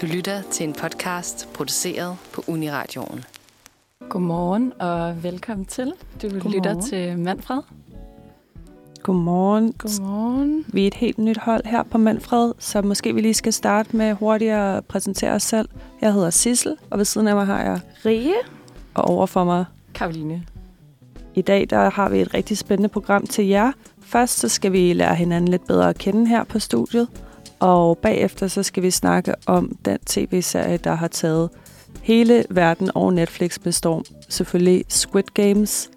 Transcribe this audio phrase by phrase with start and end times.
[0.00, 3.24] Du lytter til en podcast produceret på Uniradioen.
[4.08, 5.92] Godmorgen og velkommen til.
[6.22, 6.52] Du Godmorgen.
[6.52, 7.62] lytter til Manfred.
[9.02, 9.72] Godmorgen.
[9.72, 10.64] Godmorgen.
[10.68, 13.96] Vi er et helt nyt hold her på Manfred, så måske vi lige skal starte
[13.96, 15.68] med hurtigt at præsentere os selv.
[16.00, 18.34] Jeg hedder Sissel, og ved siden af mig har jeg Rie.
[18.94, 19.64] og over for mig.
[19.94, 20.42] Karoline.
[21.34, 23.72] I dag der har vi et rigtig spændende program til jer.
[24.02, 27.08] Først så skal vi lære hinanden lidt bedre at kende her på studiet,
[27.60, 31.50] og bagefter så skal vi snakke om den tv-serie, der har taget
[32.02, 34.04] hele verden og Netflix med storm.
[34.28, 35.90] Selvfølgelig Squid Games.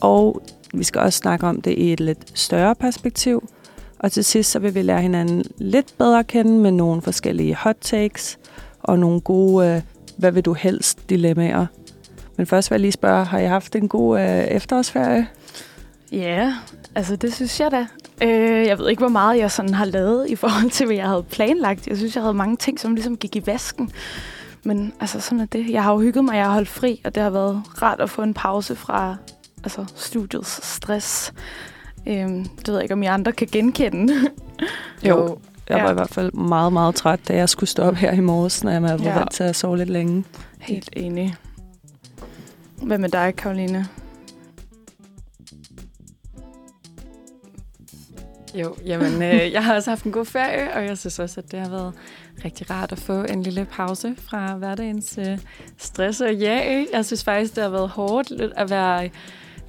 [0.00, 0.42] Og
[0.74, 3.48] vi skal også snakke om det i et lidt større perspektiv.
[3.98, 7.54] Og til sidst så vil vi lære hinanden lidt bedre at kende med nogle forskellige
[7.54, 8.38] hot takes
[8.82, 9.82] og nogle gode, øh,
[10.16, 11.66] hvad vil du helst, dilemmaer.
[12.36, 15.26] Men først vil jeg lige spørge, har I haft en god øh, efterårsferie?
[16.12, 16.54] Ja,
[16.94, 17.86] altså det synes jeg da.
[18.22, 21.06] Øh, jeg ved ikke, hvor meget jeg sådan har lavet i forhold til, hvad jeg
[21.08, 21.86] havde planlagt.
[21.88, 23.90] Jeg synes, jeg havde mange ting, som ligesom gik i vasken.
[24.64, 25.70] Men altså, sådan er det.
[25.70, 28.10] Jeg har jo hygget mig, jeg har holdt fri, og det har været rart at
[28.10, 29.16] få en pause fra
[29.64, 31.32] altså, studiets stress.
[32.08, 34.14] Øhm, det ved jeg ikke, om I andre kan genkende.
[35.08, 35.38] Jo,
[35.68, 35.90] Jeg var Ja.
[35.90, 38.70] i hvert fald meget, meget træt, da jeg skulle stå op her i morges, når
[38.72, 39.18] jeg var Ja.
[39.18, 40.24] vant til at sove lidt længe.
[40.60, 41.34] Helt enig.
[42.82, 43.86] Hvad med dig, Karoline?
[48.54, 51.52] Jo, jamen, øh, jeg har også haft en god ferie, og jeg synes også, at
[51.52, 51.92] det har været
[52.44, 55.38] rigtig rart at få en lille pause fra hverdagens øh,
[55.78, 56.84] stress og ja.
[56.92, 59.10] Jeg synes faktisk, det har været hårdt at være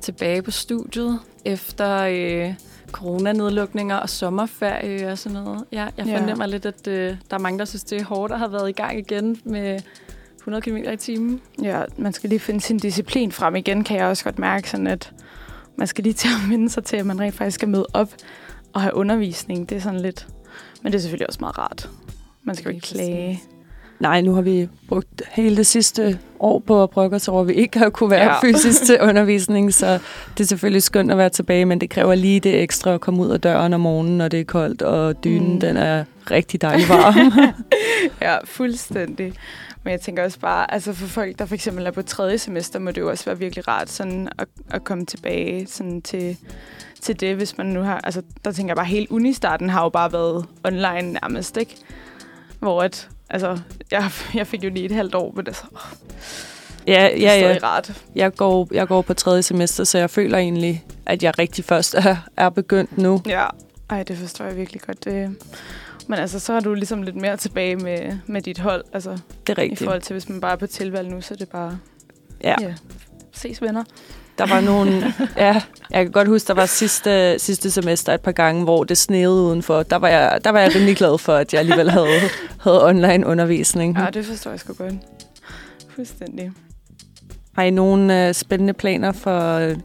[0.01, 2.53] tilbage på studiet efter øh,
[2.91, 5.63] coronanedlukninger og sommerferie og sådan noget.
[5.71, 6.17] Ja, jeg Ja.
[6.19, 8.69] fornemmer lidt, at øh, der er mange, der synes, det er hårdt at have været
[8.69, 9.79] i gang igen med
[10.37, 11.41] 100 km i timen.
[11.61, 14.87] Ja, man skal lige finde sin disciplin frem igen, kan jeg også godt mærke, sådan
[14.87, 15.11] at
[15.77, 18.09] man skal lige til at minde sig til, at man rent faktisk skal møde op
[18.73, 19.69] og have undervisning.
[19.69, 20.27] Det er sådan lidt...
[20.83, 21.89] Men det er selvfølgelig også meget rart.
[22.43, 23.41] Man skal jo ikke klage.
[23.99, 27.47] Nej, nu har vi brugt hele det sidste år på at brokke os over, at
[27.47, 28.41] vi ikke har kunne være Ja.
[28.41, 29.99] fysisk til undervisning, så
[30.37, 33.23] det er selvfølgelig skønt at være tilbage, men det kræver lige det ekstra at komme
[33.23, 35.59] ud af døren om morgenen, når det er koldt, og dynen mm.
[35.59, 37.31] den er rigtig dejlig varm.
[38.21, 39.33] Ja, fuldstændig.
[39.83, 42.79] Men jeg tænker også bare, altså for folk, der for eksempel er på tredje semester,
[42.79, 46.37] må det jo også være virkelig rart sådan at, at komme tilbage sådan til,
[47.03, 47.99] til det, hvis man nu har...
[48.03, 51.75] Altså, der tænker jeg bare, hele unistarten har jo bare været online nærmest, ikke?
[52.59, 53.59] Hvor at, altså,
[53.91, 55.63] jeg, jeg fik jo lige et halvt år, men altså,
[56.87, 57.39] ja, det er ja, ja.
[57.39, 58.03] stadig rart.
[58.15, 61.95] Jeg går, jeg går på tredje semester, så jeg føler egentlig, at jeg rigtig først
[61.95, 63.21] er, er begyndt nu.
[63.27, 63.45] Ja,
[63.89, 65.05] ej, det forstår jeg virkelig godt.
[65.05, 65.35] Det,
[66.07, 69.09] men altså, så er du ligesom lidt mere tilbage med, med dit hold, altså
[69.47, 69.79] Det er i rigtigt.
[69.79, 71.77] forhold til, hvis man bare er på tilvalg nu, så er det bare,
[72.43, 72.55] Ja.
[72.61, 72.73] ja
[73.31, 73.83] ses venner.
[74.37, 75.13] Der var nogle...
[75.37, 75.61] ja,
[75.91, 79.41] jeg kan godt huske, der var sidste, sidste semester et par gange, hvor det sneede
[79.41, 79.83] udenfor.
[79.83, 82.19] Der var, jeg, der var jeg rimelig glad for, at jeg alligevel havde,
[82.59, 83.97] havde online undervisning.
[83.97, 84.93] Ja, det forstår jeg sgu godt.
[85.89, 86.51] Fuldstændig.
[87.55, 89.77] Har I nogle øh, spændende planer for øh,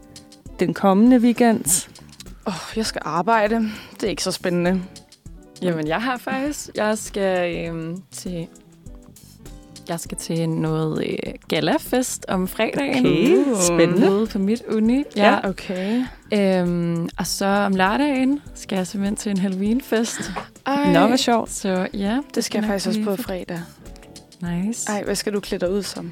[0.59, 1.87] den kommende weekend?
[2.47, 3.55] Åh, oh, jeg skal arbejde.
[3.93, 4.81] Det er ikke så spændende.
[5.61, 6.69] Jamen, jeg har faktisk.
[6.75, 8.47] Jeg skal øhm, til...
[9.89, 11.15] Jeg skal til noget øh,
[11.47, 13.05] galafest om fredagen.
[13.05, 14.11] Okay, spændende.
[14.11, 15.03] Ude på mit uni.
[15.15, 16.03] Ja, okay.
[16.33, 20.31] Øhm, og så om lørdagen skal jeg simpelthen til en Halloween-fest.
[20.65, 21.51] Ej, Nå, hvor sjovt.
[21.51, 23.59] Så ja, det skal jeg faktisk også på fredag.
[24.41, 24.91] Nice.
[24.91, 26.11] Ej, hvad skal du klæde dig ud som?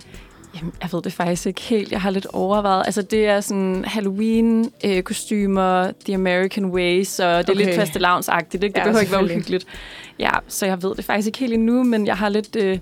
[0.55, 1.91] Jamen, jeg ved det faktisk ikke helt.
[1.91, 2.83] Jeg har lidt overvejet.
[2.85, 7.65] Altså, det er sådan Halloween-kostymer, The American Way, så det er Okay.
[7.65, 8.63] lidt fastelavnsagtigt.
[8.63, 8.73] Ikke?
[8.73, 9.65] Det Ja, behøver ikke være uhyggeligt.
[10.19, 12.79] Ja, så jeg ved det faktisk ikke helt endnu, men jeg har lidt øh,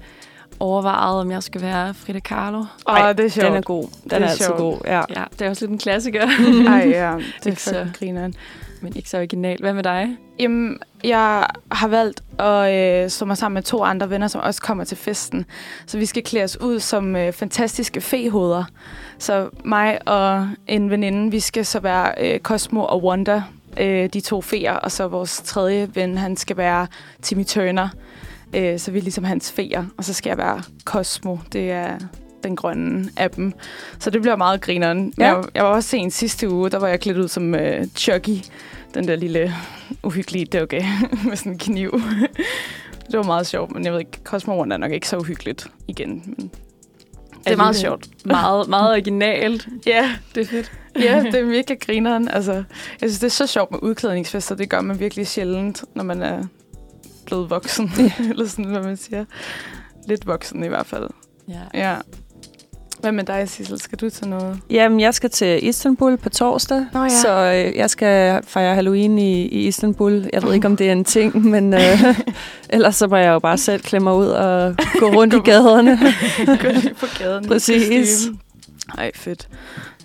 [0.59, 2.59] overvejet, om jeg skal være Frida Kahlo.
[2.59, 3.47] Åh, Ej, det er sjovt.
[3.47, 3.87] Den er god.
[4.03, 4.57] Den er er, er altid sjovt.
[4.59, 5.01] god, ja.
[5.09, 6.21] Ja, det er også lidt en klassiker,
[6.67, 8.33] Ej, ja, det er så- grineren.
[8.81, 9.57] men ikke så original.
[9.59, 10.17] Hvad med dig?
[10.39, 14.61] Jamen, jeg har valgt at øh, stå mig sammen med to andre venner, som også
[14.61, 15.45] kommer til festen.
[15.85, 18.63] Så vi skal klæde os ud som øh, fantastiske fehoveder.
[19.19, 23.43] Så mig og en veninde, vi skal så være øh, Cosmo og Wanda,
[23.79, 24.73] øh, de to feer.
[24.73, 26.87] Og så vores tredje ven, han skal være
[27.21, 27.89] Timmy Turner.
[28.55, 29.85] Øh, så vi er ligesom hans feer.
[29.97, 31.37] Og så skal jeg være Cosmo.
[31.53, 31.97] Det er
[32.43, 33.53] den grønne af dem.
[33.99, 35.13] Så det bliver meget grineren.
[35.17, 35.35] Ja.
[35.35, 38.37] Jeg, jeg var også sen sidste uge, der var jeg klædt ud som øh, Chucky.
[38.93, 39.53] Den der lille
[40.03, 40.85] uhyggelige dukke
[41.27, 41.91] med sådan en kniv.
[43.11, 46.23] det var meget sjovt, men jeg ved ikke, Cosmo er nok ikke så uhyggeligt igen.
[46.37, 46.51] Men
[47.43, 48.07] det er meget sjovt.
[48.25, 49.67] Meget, meget originalt.
[49.87, 50.71] Ja, Det er fedt.
[50.99, 52.27] ja, det er virkelig grineren.
[52.27, 52.53] Altså,
[53.01, 54.55] jeg synes, det er så sjovt med udklædningsfester.
[54.55, 56.43] Det gør man virkelig sjældent, når man er
[57.25, 57.91] blevet voksen.
[58.29, 59.25] Eller sådan, hvad man siger.
[60.07, 61.09] Lidt voksen i hvert fald.
[61.47, 61.59] Ja.
[61.73, 61.95] Ja.
[62.99, 63.79] Hvad med dig, Sissel?
[63.81, 64.59] Skal du til noget?
[64.69, 67.09] Jamen, jeg skal til Istanbul på torsdag, Nå ja.
[67.09, 67.29] så
[67.67, 70.29] øh, jeg skal fejre Halloween i, i Istanbul.
[70.33, 71.79] Jeg ved ikke, om det er en ting, men øh,
[72.69, 75.99] ellers så må jeg jo bare selv klemme mig ud og gå rundt i gaderne.
[76.61, 77.45] Gå lige på gaden.
[77.47, 78.27] Præcis.
[78.97, 79.47] Ej, fedt.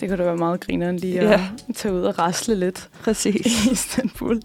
[0.00, 1.40] Det kunne da være meget grineren lige at Ja.
[1.76, 3.66] tage ud og rasle lidt Præcis.
[3.66, 4.40] i Istanbul.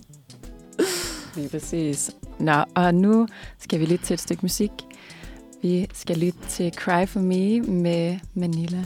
[1.36, 2.12] Lige præcis.
[2.40, 3.28] Nå, og nu
[3.60, 4.72] skal vi lytte til et stykke musik.
[5.62, 8.84] Vi skal lytte til Cry For Me med Manila.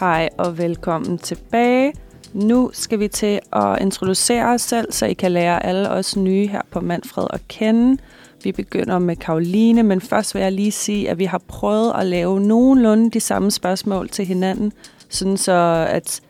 [0.00, 1.92] Hej og velkommen tilbage.
[2.32, 6.46] Nu skal vi til at introducere os selv, så I kan lære alle os nye
[6.46, 8.02] her på Manfred at kende.
[8.42, 12.06] Vi begynder med Karoline, men først vil jeg lige sige, at vi har prøvet at
[12.06, 14.72] lave nogenlunde de samme spørgsmål til hinanden,
[15.08, 16.20] sådan så at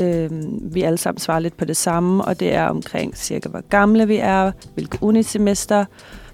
[0.00, 0.30] øh,
[0.74, 4.08] vi alle sammen svarer lidt på det samme, og det er omkring cirka, hvor gamle
[4.08, 5.84] vi er, hvilke unisemester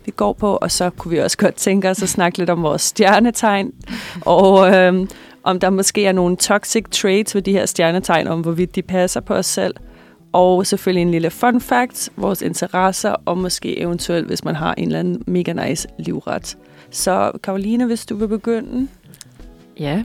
[0.05, 2.63] vi går på, og så kunne vi også godt tænke os at snakke lidt om
[2.63, 3.73] vores stjernetegn,
[4.21, 5.07] og øh,
[5.43, 9.21] om der måske er nogle toxic traits ved de her stjernetegn, om hvorvidt de passer
[9.21, 9.75] på os selv.
[10.33, 14.87] Og selvfølgelig en lille fun fact, vores interesser, og måske eventuelt, hvis man har en
[14.87, 16.59] eller anden mega nice livret.
[16.91, 18.89] Så Karoline, hvis du vil begynde.
[19.79, 20.03] Ja,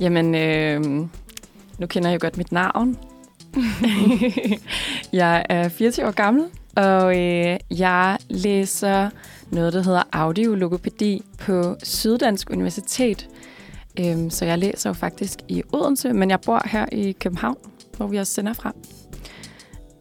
[0.00, 1.06] jamen, øh,
[1.78, 2.98] nu kender jeg jo godt mit navn.
[5.12, 6.44] jeg er 24 år gammel,
[6.76, 9.10] og øh, jeg læser
[9.50, 13.28] noget, der hedder audiologopædi på Syddansk Universitet.
[14.00, 17.56] Øhm, så jeg læser jo faktisk i Odense, men jeg bor her i København,
[17.96, 18.72] hvor vi også sender fra.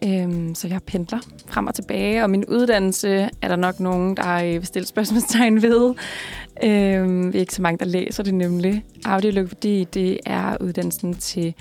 [0.06, 4.36] Øhm, så jeg pendler frem og tilbage, og min uddannelse er der nok nogen, der
[4.36, 5.94] øh, vil stille spørgsmålstegn ved.
[6.64, 8.86] Øhm, vi er ikke så mange, der læser det nemlig.
[9.06, 11.54] Audiologopædi, det er uddannelsen til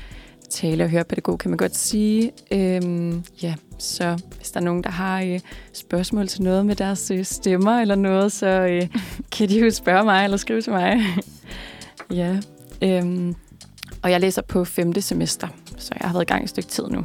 [0.51, 2.33] tale- og hørepædagog, kan man godt sige.
[2.53, 5.41] Øhm, ja, så hvis der er nogen, der har øh,
[5.73, 8.89] spørgsmål til noget med deres øh, stemmer eller noget, så øh,
[9.33, 11.01] kan de jo spørge mig eller skrive til mig.
[12.11, 12.37] ja,
[12.83, 13.35] øhm,
[14.03, 16.85] og jeg læser på femte semester, så jeg har været i gang et stykke tid
[16.89, 17.05] nu.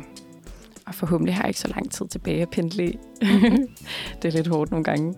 [0.87, 2.99] Og forhåbentlig har jeg ikke så lang tid tilbage at pendle i.
[4.21, 5.13] det er lidt hårdt nogle gange.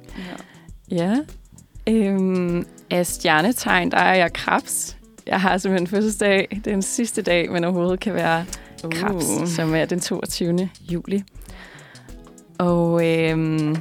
[0.92, 1.16] Ja.
[1.88, 4.98] Øhm, af stjernetegn, der er jeg krebs.
[5.28, 6.48] Jeg har simpelthen fødselsdag.
[6.52, 8.46] Det er den sidste dag, man overhovedet kan være
[8.92, 9.48] krebs, Uh.
[9.48, 10.70] som er den 22.
[10.92, 11.24] juli.
[12.58, 13.76] Og øhm,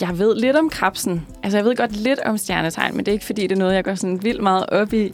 [0.00, 1.26] jeg ved lidt om krebsen.
[1.42, 3.74] Altså, jeg ved godt lidt om stjernetegn, men det er ikke, fordi det er noget,
[3.74, 5.12] jeg går sådan vildt meget op i.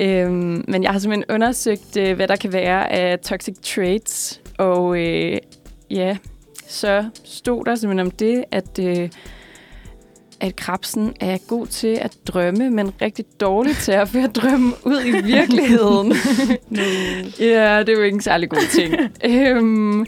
[0.00, 4.40] Øhm, men jeg har simpelthen undersøgt, øh, hvad der kan være af toxic traits.
[4.58, 5.38] Og øh,
[5.90, 6.16] ja,
[6.68, 8.78] så stod der simpelthen om det, at...
[8.78, 9.10] Øh,
[10.40, 15.04] at krabsen er god til at drømme, men rigtig dårlig til at føre drømme ud
[15.04, 16.12] i virkeligheden.
[17.40, 18.94] ja, det er jo ikke en særlig god ting.
[19.32, 20.06] øhm,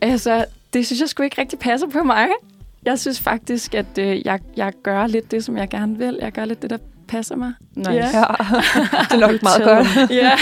[0.00, 2.28] altså, det synes jeg sgu ikke rigtig passer på mig.
[2.84, 6.18] Jeg synes faktisk, at øh, jeg, jeg gør lidt det, som jeg gerne vil.
[6.20, 6.78] Jeg gør lidt det, der
[7.10, 7.52] passer mig.
[7.76, 7.90] Nice.
[7.90, 7.96] Ja.
[7.96, 8.24] Ja,
[9.10, 10.10] det er nok meget godt.
[10.10, 10.32] ja,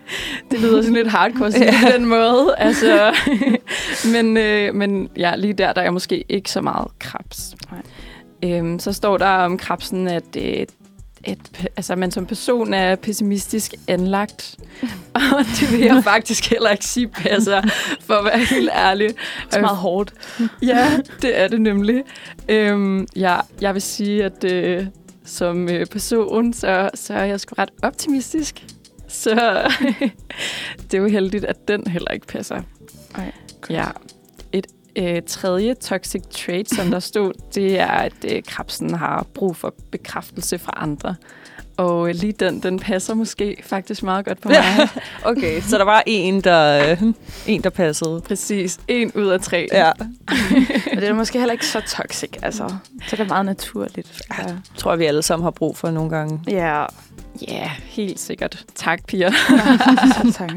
[0.50, 2.54] det lyder sådan lidt hardcore sådan på den måde.
[2.58, 3.14] Altså,
[4.14, 7.56] men, øh, men ja, lige der, der er måske ikke så meget krebs.
[7.70, 7.80] Nej.
[8.44, 10.66] Øhm, så står der om krebsen, at, øh,
[11.24, 11.38] at
[11.76, 14.56] altså, man som person er pessimistisk anlagt.
[15.14, 17.62] Og det vil jeg faktisk heller ikke sige passer,
[18.00, 19.08] for at være helt ærlig.
[19.50, 20.12] Det er meget hårdt.
[20.62, 20.90] Ja,
[21.22, 22.02] det er det nemlig.
[22.48, 24.86] Øhm, ja, jeg vil sige, at øh,
[25.28, 28.64] som øh, person, så, så er jeg sgu ret optimistisk.
[29.08, 29.34] Så
[30.90, 32.62] det er jo heldigt, at den heller ikke passer.
[33.14, 33.32] Ej,
[33.70, 33.86] Ja.
[34.52, 34.66] Et
[34.96, 39.74] øh, tredje toxic trait, som der stod, det er, at øh, krabsen har brug for
[39.90, 41.14] bekræftelse fra andre.
[41.78, 44.88] Og lige den, den passer måske faktisk meget godt på mig.
[45.24, 47.02] Okay, så der var en, der, øh,
[47.46, 48.20] en, der passede.
[48.20, 48.78] Præcis.
[48.88, 49.68] En ud af tre.
[49.72, 49.92] Ja,
[50.94, 52.68] Men det er måske heller ikke så toxic, altså.
[53.08, 54.20] Så det er meget naturligt.
[54.38, 54.44] Ja.
[54.76, 56.40] tror jeg, vi alle sammen har brug for nogle gange.
[56.48, 56.84] Ja.
[57.48, 58.64] Ja, yeah, helt sikkert.
[58.74, 59.30] Tak, piger.
[59.30, 60.50] Så tak.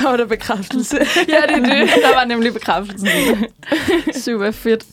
[0.00, 0.96] Der var der bekræftelse.
[1.28, 1.90] ja, det er det.
[2.02, 3.08] Der var nemlig bekræftelsen.
[4.14, 4.84] Super fedt.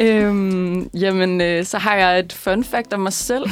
[0.00, 3.42] Øhm, jamen, øh, så har jeg et fun fact om mig selv.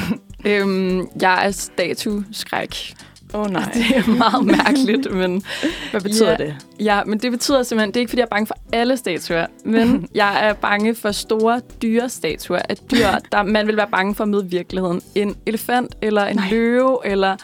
[0.45, 2.93] Øhm, jeg er statuskræk.
[3.33, 3.71] Åh oh, nej.
[3.73, 5.43] Det er meget mærkeligt, men...
[5.91, 6.35] Hvad betyder Ja.
[6.37, 6.55] det?
[6.79, 9.45] Ja, men det betyder simpelthen, det er ikke, fordi jeg er bange for alle statuer,
[9.65, 14.15] men jeg er bange for store, dyre statuer af dyr, der man vil være bange
[14.15, 15.01] for at møde i virkeligheden.
[15.15, 16.49] En elefant, eller en Nej.
[16.49, 17.35] løve, eller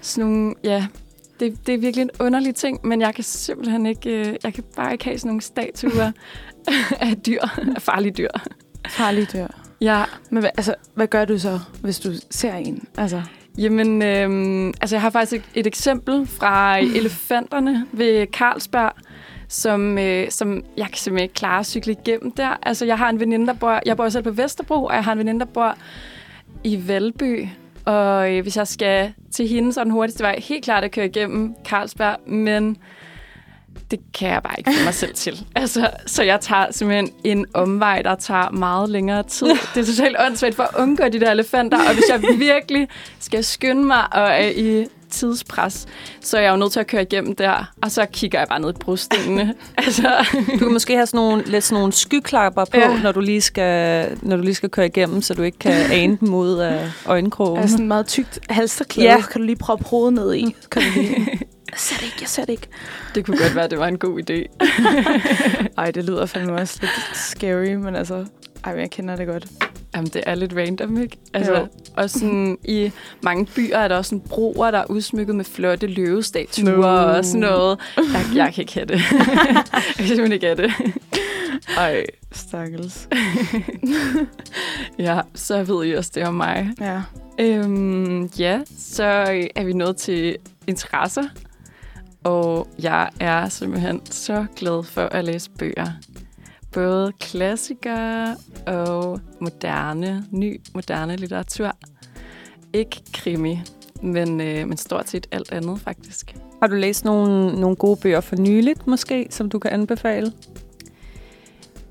[0.00, 0.86] sådan nogle, ja,
[1.40, 4.64] det, det er virkelig en underlig ting, men jeg kan simpelthen ikke, øh, jeg kan
[4.76, 6.10] bare ikke have sådan nogle statuer
[7.00, 7.40] af dyr,
[7.76, 8.28] af farlige dyr.
[8.88, 9.46] Farlige dyr.
[9.80, 12.88] Ja, Men hvad, altså, hvad gør du så, hvis du ser en?
[12.96, 13.22] Altså,
[13.58, 18.92] Jamen, øhm, altså jeg har faktisk et, et eksempel fra elefanterne ved Carlsberg,
[19.48, 22.58] som, øh, som jeg kan simpelthen ikke klare at cykle igennem der.
[22.62, 25.12] Altså jeg har en veninde, der bor, jeg bor selv på Vesterbro, og jeg har
[25.12, 25.74] en veninde, der bor
[26.64, 27.46] i Valby.
[27.84, 30.90] Og øh, hvis jeg skal til hende, så er den hurtigste vej helt klart at
[30.90, 32.76] køre igennem Carlsberg, men
[33.90, 35.46] det kan jeg bare ikke få mig selv til.
[35.54, 39.46] Altså, så jeg tager simpelthen en omvej, der tager meget længere tid.
[39.74, 42.88] Det er totalt åndssvagt for at undgå de der elefanter, og hvis jeg virkelig
[43.20, 45.86] skal skynde mig og er i tidspres,
[46.20, 48.60] så er jeg jo nødt til at køre igennem der, og så kigger jeg bare
[48.60, 49.54] ned i brostenene.
[49.78, 50.26] altså.
[50.52, 53.02] Du kan måske have sådan nogle, lidt sådan nogle skyklapper på, ja.
[53.02, 56.18] når, du lige skal, når du lige skal køre igennem, så du ikke kan ane
[56.20, 57.60] dem ud af øjenkrogen.
[57.60, 59.20] Altså sådan meget tykt halsterklæde, ja.
[59.20, 60.56] kan du lige proppe hovedet ned i.
[60.70, 61.38] Kan du lige...
[61.74, 62.68] Jeg ser det ikke, jeg ser det ikke.
[63.14, 64.66] Det kunne godt være, at det var en god idé.
[65.82, 68.26] Ej, det lyder fandme også lidt scary, men altså...
[68.64, 69.46] Ej, men jeg kender det godt.
[69.94, 71.16] Jamen, det er lidt random, ikke?
[71.32, 71.66] Altså, jo.
[71.96, 75.86] og sådan, i mange byer er der også sådan broer, der er udsmykket med flotte
[75.86, 77.16] løvestatuer no.
[77.16, 77.78] og sådan noget.
[77.96, 79.00] Jeg, jeg kan ikke have det.
[79.72, 80.72] jeg kan simpelthen ikke have det.
[81.78, 83.08] Ej, stakkels.
[84.98, 86.70] ja, så ved I også det om mig.
[86.80, 87.02] Ja.
[87.38, 89.04] Øhm, ja, så
[89.54, 91.24] er vi nået til interesser.
[92.24, 95.86] Og jeg er simpelthen så glad for at læse bøger
[96.74, 101.76] både klassikere og moderne, ny moderne litteratur.
[102.72, 103.60] Ikke krimi,
[104.02, 106.36] men, øh, men stort set alt andet faktisk.
[106.62, 110.32] Har du læst nogle, nogle gode bøger for nyligt måske, som du kan anbefale?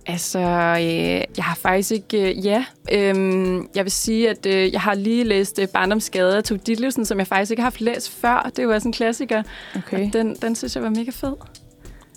[0.05, 2.29] Altså, øh, jeg har faktisk ikke...
[2.29, 6.43] Øh, ja, øh, jeg vil sige, at øh, jeg har lige læst øh, Barndomsgade af
[6.43, 8.51] Tove Ditlevsen, som jeg faktisk ikke har haft læst før.
[8.55, 9.43] Det var sådan en klassiker.
[9.75, 10.07] Okay.
[10.07, 11.33] Og den, den synes jeg var mega fed.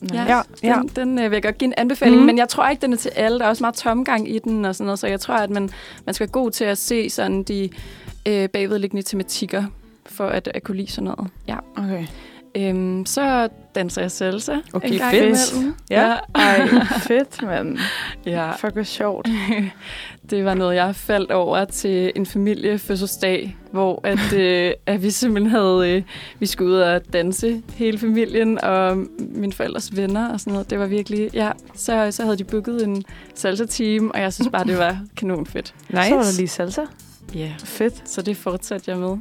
[0.01, 0.15] Nice.
[0.15, 0.75] Ja, ja.
[0.75, 2.27] den, den øh, vil jeg godt give en anbefaling, mm.
[2.27, 3.39] men jeg tror ikke, den er til alle.
[3.39, 5.71] Der er også meget tomgang i den og sådan noget, så jeg tror, at man,
[6.07, 7.69] man skal være god til at se sådan de
[8.27, 9.65] øh, bagvedliggende tematikker,
[10.07, 11.31] for at, at kunne lide sådan noget.
[11.49, 11.57] Ja.
[11.77, 12.07] Okay.
[12.57, 14.57] Øhm, så danser jeg salsa.
[14.73, 15.53] Okay, en gang fedt.
[15.53, 15.75] imellem.
[15.91, 16.17] Ja.
[16.35, 16.69] Ej,
[17.09, 17.79] fedt, mand.
[18.27, 18.51] Ja.
[18.51, 19.29] Fuck, hvor sjovt.
[20.31, 25.51] Det var noget, jeg faldt over til en familiefødselsdag, hvor at, øh, at vi simpelthen
[25.51, 26.03] havde, øh,
[26.39, 30.71] vi skulle ud og danse hele familien, og mine forældres venner og sådan noget.
[30.71, 34.65] Det var virkelig, ja, så, så havde de booket en salsa-team, og jeg synes bare,
[34.65, 35.75] det var kanon fedt.
[35.89, 36.09] Nice.
[36.09, 36.83] Så var der lige salsa.
[37.35, 37.59] Ja, yeah.
[37.59, 38.09] Fedt.
[38.09, 39.17] så det fortsatte jeg med.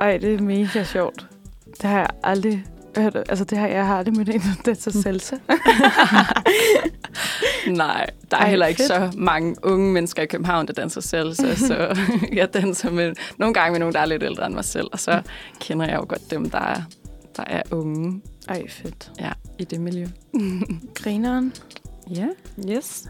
[0.00, 1.31] Ej, det er mega sjovt.
[1.80, 2.64] Det har jeg aldrig
[2.96, 3.16] hørt.
[3.16, 5.36] Altså, det har jeg har aldrig mødt en, der danser salsa.
[7.66, 8.88] Nej, der er Ej, heller ikke fedt.
[8.88, 11.98] så mange unge mennesker i København, der danser salsa, så
[12.32, 15.00] jeg danser med, nogle gange med nogen, der er lidt ældre end mig selv, og
[15.00, 15.22] så
[15.60, 16.82] kender jeg jo godt dem, der er,
[17.36, 19.12] der er unge Ej, fedt.
[19.20, 20.06] ja, i det miljø.
[20.94, 21.52] Grineren.
[22.10, 22.26] Ja.
[22.70, 23.04] Yes.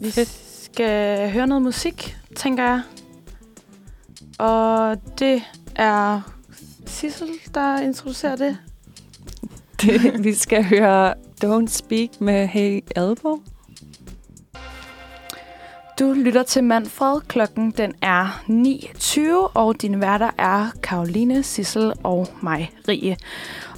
[0.00, 0.10] Vi
[0.62, 2.80] skal høre noget musik, tænker jeg.
[4.38, 5.42] Og det
[5.76, 6.20] er
[6.86, 8.58] Sissel, der introducerer det.
[9.82, 11.14] Det, vi skal høre
[11.44, 13.38] Don't Speak med Hey Elbow.
[15.98, 17.20] Du lytter til Manfred.
[17.28, 19.20] Klokken den er 9.20,
[19.54, 23.16] og dine værter er Karoline, Sissel og mig, Rie.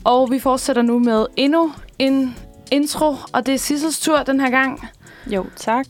[0.04, 2.34] Og vi fortsætter nu med endnu en
[2.70, 4.88] intro, og det er Sissels tur den her gang.
[5.26, 5.86] Jo, tak.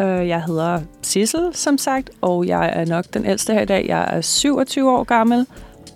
[0.00, 3.86] Øh, Jeg hedder Sissel, som sagt, og jeg er nok den ældste her i dag.
[3.88, 5.46] Jeg er 27 år gammel,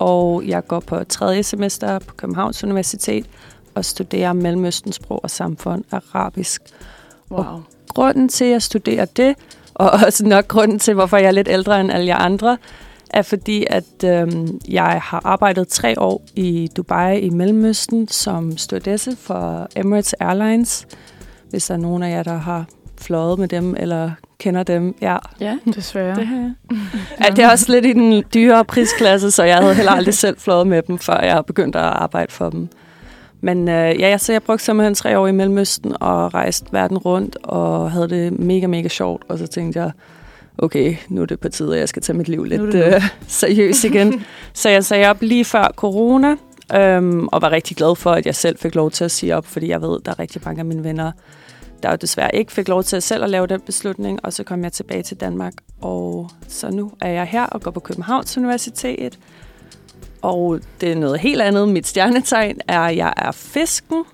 [0.01, 3.27] og jeg går på tredje semester på Københavns Universitet
[3.75, 6.63] og studerer Mellemøstensprog og samfund arabisk.
[7.31, 7.45] Wow.
[7.89, 9.35] Grunden til, at jeg studerer det,
[9.75, 12.59] og også nok grunden til, hvorfor jeg er lidt ældre end alle jer andre,
[13.11, 19.17] er fordi, at øhm, jeg har arbejdet tre år i Dubai i Mellemøsten som stewardesse
[19.17, 20.87] for Emirates Airlines.
[21.51, 22.65] Hvis der er nogen af jer, der har
[22.99, 24.11] fløjet med dem eller
[24.41, 24.95] kender dem.
[25.01, 25.17] Ja.
[25.41, 26.17] Ja, Desværre.
[26.17, 26.53] det har jeg.
[27.25, 30.39] ja, det er også lidt i den dyre prisklasse, så jeg havde heller aldrig selv
[30.39, 32.69] fløjet med dem, før jeg begyndte at arbejde for dem.
[33.41, 37.37] Men øh, ja, så jeg brugte simpelthen tre år i Mellemøsten og rejste verden rundt
[37.43, 39.23] og havde det mega, mega sjovt.
[39.29, 39.91] Og så tænkte jeg,
[40.59, 43.85] okay, nu er det på tide, at jeg skal tage mit liv lidt øh, seriøst
[43.85, 44.25] igen.
[44.53, 46.37] så jeg sagde op lige før corona,
[46.75, 49.47] øhm, og var rigtig glad for, at jeg selv fik lov til at sige op,
[49.47, 51.13] fordi jeg ved, der er rigtig mange af mine venner,
[51.83, 54.65] der jo desværre ikke fik lov til selv at lave den beslutning, og så kom
[54.65, 55.53] jeg tilbage til Danmark.
[55.81, 59.19] Og så nu er jeg her og går på Københavns Universitet,
[60.23, 61.69] og det er noget helt andet.
[61.69, 64.05] Mit stjernetegn er, at jeg er fisken,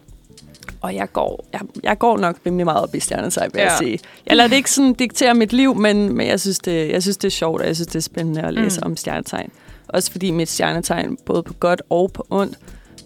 [0.80, 3.68] og jeg går, jeg, jeg går nok rimelig meget op i stjernetegn, vil ja.
[3.68, 3.98] jeg sige.
[4.26, 7.16] Jeg lader det ikke sådan diktere mit liv, men, men jeg, synes det, jeg synes,
[7.16, 8.86] det er sjovt, og jeg synes, det er spændende at læse mm.
[8.86, 9.50] om stjernetegn.
[9.88, 12.58] Også fordi mit stjernetegn, både på godt og på ondt,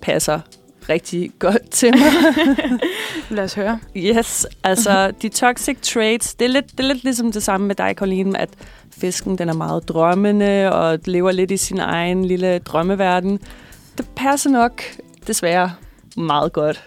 [0.02, 0.40] passer
[0.90, 2.34] rigtig godt til mig.
[3.36, 3.78] Lad os høre.
[3.96, 7.74] Yes, altså de toxic traits, det er, lidt, det er lidt ligesom det samme med
[7.74, 8.48] dig, Colleen, at
[9.00, 13.40] fisken den er meget drømmende og lever lidt i sin egen lille drømmeverden.
[13.98, 14.82] Det passer nok
[15.26, 15.72] desværre
[16.16, 16.84] meget godt.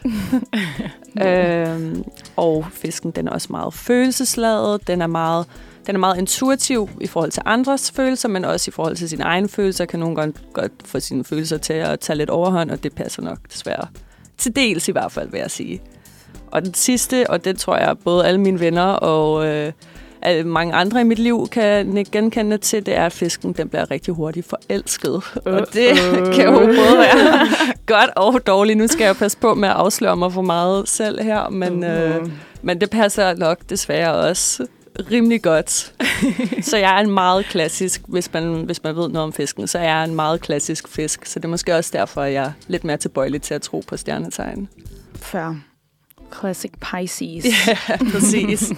[1.26, 2.04] øhm,
[2.36, 5.46] og fisken den er også meget følelsesladet, den er meget
[5.88, 9.24] den er meget intuitiv i forhold til andres følelser, men også i forhold til sine
[9.24, 12.84] egne følelser, kan nogle gange godt få sine følelser til at tage lidt overhånd, og
[12.84, 13.88] det passer nok desværre.
[14.38, 15.82] Til dels i hvert fald, vil jeg sige.
[16.52, 19.72] Og den sidste, og det tror jeg både alle mine venner og øh,
[20.22, 23.92] alle- mange andre i mit liv kan genkende til, det er, at fisken den bliver
[23.92, 25.14] rigtig hurtigt forelsket.
[25.14, 26.34] Uh, og det uh.
[26.36, 27.48] kan jo både være
[27.86, 28.78] godt og dårligt.
[28.78, 31.90] Nu skal jeg passe på med at afsløre mig for meget selv her, men, uh.
[31.90, 32.30] Øh,
[32.62, 34.66] men det passer nok desværre også
[35.12, 35.94] rimelig godt.
[36.70, 39.78] så jeg er en meget klassisk, hvis man, hvis man ved noget om fisken, så
[39.80, 41.26] er jeg en meget klassisk fisk.
[41.26, 43.84] Så det er måske også derfor, at jeg er lidt mere tilbøjelig til at tro
[43.88, 44.70] på stjernetegn.
[45.16, 45.56] Fair.
[46.40, 47.46] Classic Pisces.
[47.68, 48.72] Ja, præcis.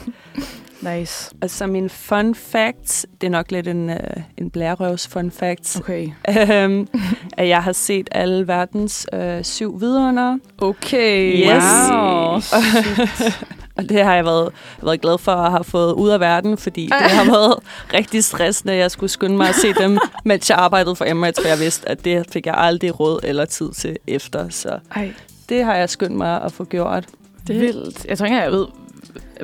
[0.82, 1.32] Nice.
[1.42, 3.98] Og så min fun fact, det er nok lidt en, uh,
[4.38, 6.10] en blærerøvs fun fact, Okay.
[6.50, 6.88] øhm,
[7.38, 10.38] at jeg har set alle verdens øh, syv vidunder.
[10.58, 11.38] Okay.
[11.38, 11.64] Yes.
[11.92, 13.62] Wow.
[13.78, 14.50] Og det har jeg været,
[14.82, 17.60] været glad for at have fået ud af verden, fordi det har været
[17.94, 21.42] rigtig stressende, at jeg skulle skynde mig at se dem, mens jeg arbejdede for Emirates,
[21.42, 24.50] for jeg vidste, at det fik jeg aldrig råd eller tid til efter.
[24.50, 25.14] Så Ej,
[25.50, 27.06] det har jeg skyndt mig at få gjort.
[27.48, 28.06] det er vildt.
[28.06, 28.68] Jeg tror ikke, jeg ved,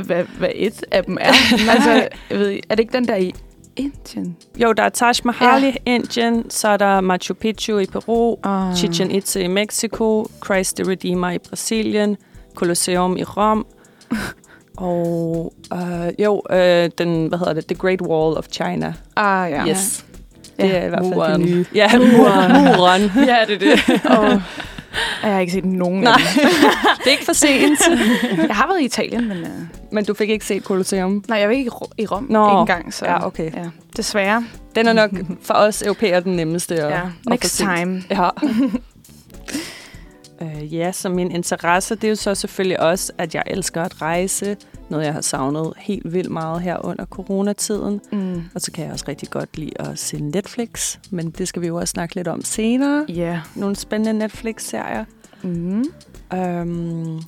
[0.06, 1.32] hvad, hvad et af dem er.
[1.72, 3.34] Altså, jeg ved, er det ikke den der i
[3.76, 4.38] Indien?
[4.58, 5.74] Jo, der er Taj Mahal ja.
[5.74, 10.78] i Indien, så er der Machu Picchu i Peru, Uh, Chichen Itza i Mexico, Christ
[10.78, 12.18] the Redeemer i Brasilien,
[12.56, 13.66] Colosseum i Rom,
[14.78, 18.94] og øh, jo, øh, den, hvad hedder det, The Great Wall of China.
[19.16, 19.68] Ah, ja.
[19.68, 20.06] Yes.
[20.60, 20.64] Ja.
[20.68, 21.42] Det er i hvert fald Muren.
[21.42, 21.66] det nye.
[21.76, 22.52] Ja, muren.
[22.78, 23.02] muren.
[23.30, 24.02] Ja, det er det.
[24.06, 24.42] Og
[25.24, 26.12] jeg har ikke set nogen Nej.
[26.14, 26.50] af dem.
[26.98, 27.80] Det er ikke for sent.
[28.48, 29.38] Jeg har været i Italien, men...
[29.38, 29.48] Uh,
[29.94, 31.24] Men du fik ikke set Colosseum.
[31.28, 32.60] nej, jeg var ikke i, Ro- i Rom Nå.
[32.60, 32.94] Engang.
[32.94, 33.52] Så, Ja, okay.
[33.54, 33.66] Ja,
[33.98, 34.44] desværre.
[34.76, 35.12] Den er nok
[35.44, 36.96] for os europæere den nemmeste at, Ja.
[36.98, 37.68] at Next set.
[37.78, 38.04] time.
[38.10, 38.30] Ja.
[40.42, 44.02] Uh, ja, så min interesse, det er jo så selvfølgelig også, at jeg elsker at
[44.02, 44.58] rejse.
[44.90, 48.02] Noget, jeg har savnet helt vildt meget her under coronatiden.
[48.12, 48.44] Mm.
[48.56, 50.98] Og så kan jeg også rigtig godt lide at se Netflix.
[51.10, 53.06] Men det skal vi jo også snakke lidt om senere.
[53.10, 53.42] Ja.
[53.56, 55.06] Nogle spændende Netflix-serier.
[55.44, 55.86] Mm.
[56.34, 57.22] Um,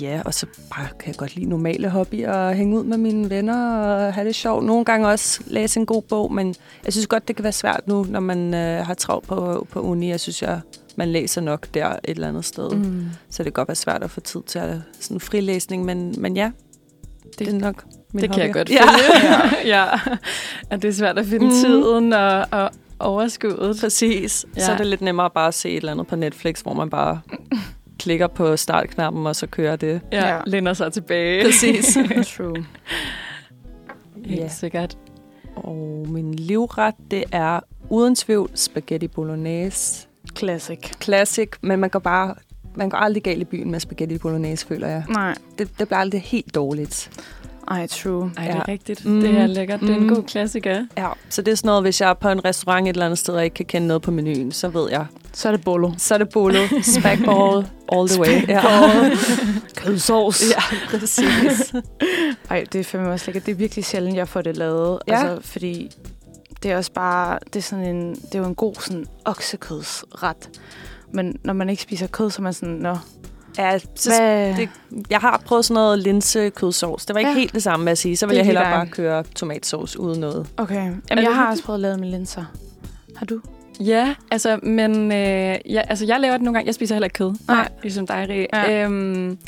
[0.00, 0.46] ja, og så
[0.76, 4.26] bare kan jeg godt lide normale hobbyer og hænge ud med mine venner og have
[4.26, 4.64] det sjovt.
[4.64, 7.80] Nogle gange også læse en god bog, men jeg synes godt, det kan være svært
[7.86, 10.08] nu, når man øh, har travlt på, på uni.
[10.08, 10.60] Jeg synes, jeg,
[10.96, 12.70] man læser nok der et eller andet sted.
[12.70, 13.06] Mm.
[13.30, 16.14] Så det kan godt være svært at få tid til at, sådan en frilæsning, men,
[16.18, 16.50] men ja,
[17.24, 18.56] det, det er nok min Det kan jeg hobby.
[18.56, 18.82] godt Ja.
[18.84, 19.68] følge.
[19.76, 19.86] ja.
[20.70, 21.50] At det er svært at finde mm.
[21.50, 23.76] tiden og, og overskuddet.
[23.80, 24.46] Præcis.
[24.56, 24.60] Ja.
[24.60, 24.72] Så Ja.
[24.72, 27.20] er det lidt nemmere bare at se et eller andet på Netflix, hvor man bare
[27.98, 30.00] klikker på startknappen, og så kører det.
[30.12, 30.34] Ja, Ja.
[30.34, 30.40] ja.
[30.46, 31.44] lænder sig tilbage.
[31.44, 31.98] Præcis.
[32.36, 32.66] True.
[34.24, 34.48] Helt Ja.
[34.48, 34.98] sikkert.
[35.56, 40.06] Og min livret, det er uden tvivl spaghetti bolognese.
[40.40, 40.78] Classic.
[41.02, 42.34] Classic, men man går bare
[42.74, 45.04] man går aldrig galt i byen med spaghetti bolognese, føler jeg.
[45.08, 45.34] Nej.
[45.58, 47.10] Det, det bliver aldrig helt dårligt.
[47.70, 48.32] Ej, true.
[48.36, 48.58] Ej, det Ja.
[48.58, 49.04] er rigtigt.
[49.04, 49.12] Mm.
[49.12, 49.20] Mm.
[49.20, 49.80] Det er lækkert.
[49.80, 50.14] Det er en Mm.
[50.14, 50.86] god klassiker.
[50.98, 53.18] Ja, så det er sådan noget, hvis jeg er på en restaurant et eller andet
[53.18, 55.06] sted, og ikke kan kende noget på menuen, så ved jeg.
[55.32, 55.90] Så er det bolo.
[55.98, 58.48] Så er det bolo, spagbowl, all the way.
[58.48, 58.62] Ja.
[59.76, 60.42] Kødsovs.
[60.50, 61.74] ja, præcis.
[62.50, 63.46] Ej, det er fandme også lækkert.
[63.46, 64.98] Det er virkelig sjældent, jeg får det lavet.
[65.08, 65.12] Ja.
[65.12, 65.90] Altså, fordi
[66.62, 67.38] det er også bare...
[67.46, 70.60] Det er, sådan en, det er jo en god sådan, oksekødsret.
[71.12, 72.74] Men når man ikke spiser kød, så er man sådan...
[72.74, 72.96] Nå,
[73.58, 74.56] ja, så hvad?
[74.56, 74.68] det,
[75.10, 77.06] jeg har prøvet sådan noget linsekødsovs.
[77.06, 77.36] Det var ikke Ja.
[77.36, 78.16] helt det samme, vil jeg sige.
[78.16, 80.46] Så vil jeg hellere bare køre tomatsovs uden noget.
[80.56, 80.92] Okay.
[81.10, 82.44] Jamen, jeg har også prøvet at lave med linser.
[83.16, 83.40] Har du?
[83.80, 86.66] Ja, altså, men øh, ja, altså, jeg laver det nogle gange.
[86.66, 87.34] Jeg spiser heller ikke kød.
[87.48, 87.68] Nej.
[87.82, 88.46] Ligesom dig, Rie.
[88.52, 88.84] Ja.
[88.84, 89.38] Øhm,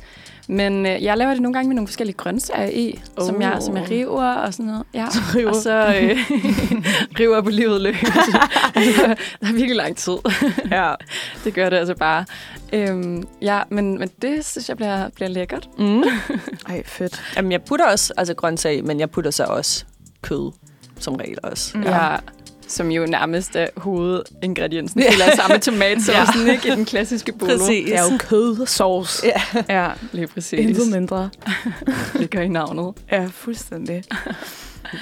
[0.49, 3.27] men øh, jeg laver det nogle gange med nogle forskellige grøntsager i, oh.
[3.27, 3.91] som, jeg, som jeg Oh.
[3.91, 4.85] river og sådan noget.
[4.95, 5.07] Ja.
[5.37, 5.49] river.
[5.51, 6.17] Og så øh,
[7.21, 7.97] river på livet løs.
[9.41, 10.17] der er virkelig lang tid.
[10.71, 10.95] Ja.
[11.45, 12.25] Det gør det altså bare.
[12.73, 15.69] Øhm, ja, men, men det synes jeg bliver, bliver lækkert.
[15.79, 16.03] Mm.
[16.69, 17.23] Ej, fedt.
[17.37, 19.85] Jamen, jeg putter også altså grøntsager i, men jeg putter så også
[20.23, 20.53] kød,
[20.99, 21.79] som regel også.
[21.79, 21.83] Mm.
[21.85, 22.17] Ja.
[22.73, 26.53] Som jo nærmest er hovedingrediensen til at samme tomatsaucen, ja.
[26.53, 26.69] ikke?
[26.69, 27.53] I den klassiske bolo.
[27.53, 27.85] Præcis.
[27.85, 29.25] Det er jo kødsovs.
[29.25, 29.65] Ja.
[29.69, 29.91] ja.
[30.13, 30.59] Lige præcis.
[30.61, 31.31] Intet mindre.
[32.15, 32.95] ligger i navnet.
[33.11, 34.05] Ja, fuldstændig.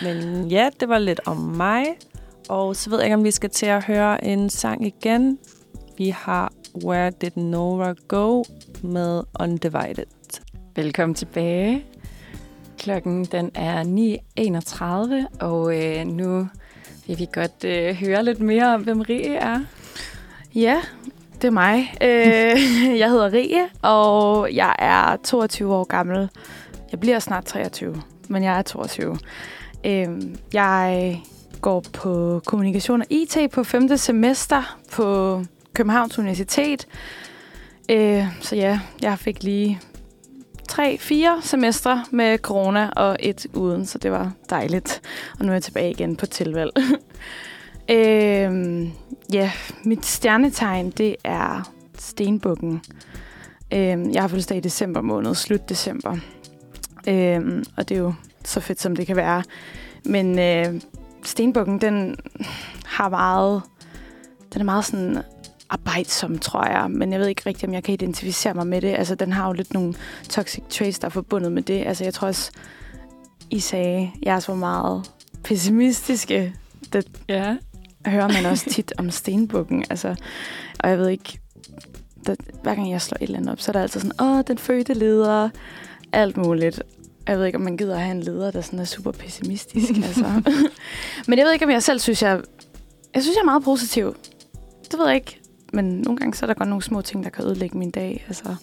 [0.02, 1.87] Men ja, det var lidt om mig.
[2.48, 5.38] Og så ved jeg ikke, om vi skal til at høre en sang igen.
[5.98, 6.52] Vi har
[6.85, 8.44] Where Did Nora Go
[8.83, 10.04] med Undivided.
[10.76, 11.85] Velkommen tilbage.
[12.78, 13.85] Klokken den er
[15.35, 16.48] 9.31, og øh, nu
[17.11, 19.61] vil vi godt øh, høre lidt mere om, hvem Rie er.
[20.55, 20.81] Ja,
[21.35, 21.94] det er mig.
[22.03, 26.29] Øh, jeg hedder Rie, og jeg er 22 år gammel.
[26.90, 29.18] Jeg bliver snart 23, men jeg er 22.
[29.87, 30.09] Øh,
[30.53, 31.20] jeg
[31.61, 33.96] går på kommunikation og IT på 5.
[33.96, 35.40] semester på
[35.75, 36.87] Københavns Universitet.
[37.90, 39.81] Øh, så ja, jeg fik lige
[40.70, 45.00] tre, fire semestre med corona og et uden, så det var dejligt.
[45.38, 46.72] Og nu er jeg tilbage igen på tilvalg.
[47.96, 48.90] øhm,
[49.33, 49.52] ja,
[49.85, 52.83] mit stjernetegn, det er stenbukken.
[53.72, 56.16] Øhm, jeg har fødselsdag i december måned, slut december.
[57.09, 59.42] Øhm, og det er jo så fedt, som det kan være.
[60.04, 60.80] Men øh,
[61.24, 62.16] stenbukken, den
[62.85, 63.62] har meget...
[64.52, 65.18] Den er meget sådan
[65.70, 66.90] arbejdsom, tror jeg.
[66.90, 68.88] Men jeg ved ikke rigtigt, om jeg kan identificere mig med det.
[68.88, 69.94] Altså, den har jo lidt nogle
[70.28, 71.87] toxic traits, der er forbundet med det.
[71.87, 72.50] Altså, jeg tror også,
[73.50, 75.11] I sagde, jeg er så meget
[75.44, 76.54] pessimistiske.
[76.92, 77.56] Det Ja.
[78.06, 79.85] hører man også tit om stenbukken.
[79.90, 80.14] Altså,
[80.80, 81.40] og jeg ved ikke,
[82.26, 84.42] der, hver gang jeg slår et eller andet op, så er der altid sådan, åh,
[84.46, 85.48] den fødte leder,
[86.12, 86.83] alt muligt.
[87.28, 89.90] Jeg ved ikke, om man gider at have en leder, der sådan er super pessimistisk.
[90.06, 90.42] altså.
[91.28, 92.40] Men jeg ved ikke, om jeg selv synes, jeg...
[93.14, 94.16] Jeg synes, jeg er meget positiv.
[94.90, 95.40] Det ved jeg ikke.
[95.72, 98.24] Men nogle gange så er der godt nogle små ting, der kan ødelægge min dag.
[98.26, 98.54] Altså,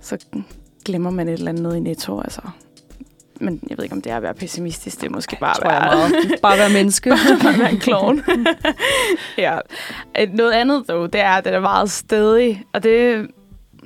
[0.00, 0.18] så
[0.84, 2.20] glemmer man et eller andet noget i netto.
[2.20, 2.40] Altså.
[3.40, 5.00] Men jeg ved ikke, om det er at være pessimistisk.
[5.00, 5.96] Det er måske bare tror jeg være...
[5.96, 6.40] meget.
[6.42, 7.10] Bare være menneske.
[7.42, 8.22] bare være en klovn.
[9.38, 9.58] ja.
[10.18, 12.64] Et- Noget andet, dog, det er, at den er meget stedig.
[12.72, 13.26] Og det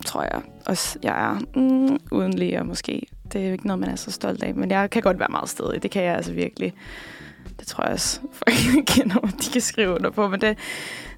[0.06, 3.06] tror jeg også, jeg er mm, uden lige måske.
[3.32, 4.54] Det er jo ikke noget, man er så stolt af.
[4.54, 5.82] Men jeg kan godt være meget stedig.
[5.82, 6.72] Det kan jeg altså virkelig.
[7.60, 8.56] Det tror jeg også, folk
[8.96, 10.28] kender de kan skrive under på.
[10.28, 10.58] Men det,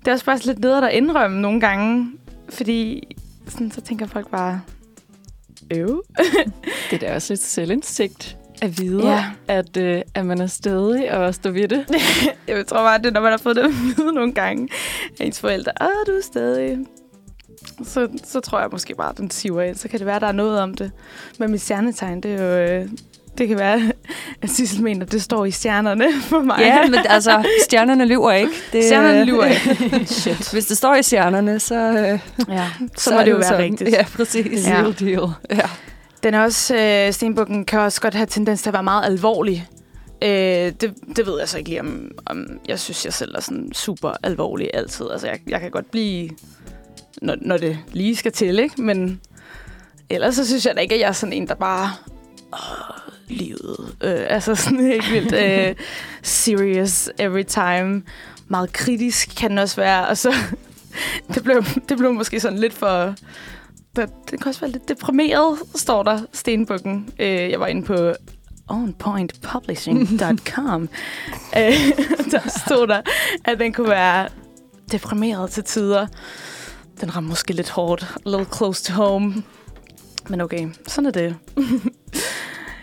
[0.04, 2.12] det er også bare lidt nede at indrømme nogle gange.
[2.48, 3.02] Fordi
[3.48, 4.60] sådan, så tænker folk bare,
[5.74, 6.02] øv.
[6.90, 9.24] Det er da også lidt selvindsigt at vide, Ja.
[9.48, 11.86] at, øh, at man er stedig og står ved det.
[12.48, 14.68] Jeg tror bare, det er, når man har fået det at vide nogle gange
[15.20, 15.72] af ens forældre.
[15.80, 16.78] Åh, du er stadig...
[17.84, 19.76] Så, så tror jeg måske bare, at den siver ind.
[19.76, 20.90] Så kan det være, at der er noget om det.
[21.38, 22.82] Men mit stjernetegn, det er jo...
[22.82, 22.88] Øh,
[23.38, 23.92] det kan være,
[24.42, 26.56] at Sissel mener, at det står i stjernerne for mig.
[26.60, 28.52] ja, men altså, stjernerne lyver ikke.
[28.72, 30.06] Det, Stjernerne lyver ikke.
[30.20, 30.52] Shit.
[30.52, 32.18] Hvis det står i stjernerne, så, øh,
[32.54, 33.64] Ja, så, så må det jo være sådan.
[33.64, 33.90] rigtigt.
[33.90, 34.66] Ja, præcis.
[34.68, 34.74] Ja.
[34.74, 35.28] Real deal.
[35.50, 35.68] Ja.
[36.22, 39.68] Den er også, øh, Stenbukken kan også godt have tendens til at være meget alvorlig.
[40.22, 43.40] Øh, det, det ved jeg så ikke lige, om, om jeg synes, jeg selv er
[43.40, 45.06] sådan super alvorlig altid.
[45.12, 46.30] Altså, jeg, jeg kan godt blive,
[47.22, 48.82] når, når det lige skal til, ikke?
[48.82, 49.20] Men
[50.10, 51.90] ellers så synes jeg da ikke, at jeg er sådan en, der bare...
[52.52, 53.01] Åh,
[53.32, 53.94] livet.
[54.00, 55.74] Øh, altså sådan helt vildt øh,
[56.22, 58.02] serious every time.
[58.48, 60.08] Meget kritisk kan den også være.
[60.08, 60.34] Og så...
[61.34, 63.14] det, blev, det blev måske sådan lidt for...
[63.96, 67.08] Det, det kan også være lidt deprimeret, står der, Stenbukken.
[67.18, 68.12] Øh, jeg var inde på
[68.68, 70.82] onpointpublishing.com.
[71.58, 71.74] øh,
[72.30, 73.02] der stod der,
[73.44, 74.28] at den kunne være
[74.92, 76.06] deprimeret til tider.
[77.00, 78.02] Den rammer måske lidt hårdt.
[78.02, 79.42] A little close to home.
[80.28, 81.36] Men okay, sådan er det.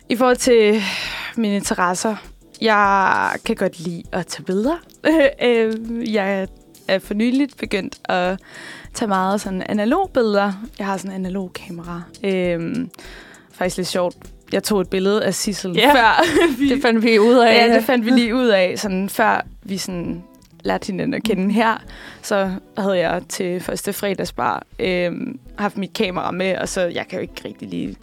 [0.09, 0.81] I forhold til
[1.35, 2.15] mine interesser.
[2.61, 4.75] Jeg kan godt lide at tage billeder.
[5.43, 6.47] Øh, jeg
[6.87, 8.39] er for nyligt begyndt at
[8.93, 10.53] tage meget sådan analog billeder.
[10.79, 12.01] Jeg har sådan en analog kamera.
[12.23, 12.89] Øhm,
[13.51, 14.15] faktisk lidt sjovt.
[14.51, 16.23] Jeg tog et billede af Sissel Ja, før
[16.59, 17.67] vi, Det fandt vi ud af.
[17.67, 20.23] Ja, det fandt vi lige ud af, sådan før vi sådan
[20.63, 21.83] lærte hinanden at kende her.
[22.21, 27.17] Så havde jeg til første fredagsbar øhm, haft mit kamera med, og så jeg kan
[27.17, 27.95] jo ikke rigtig lige...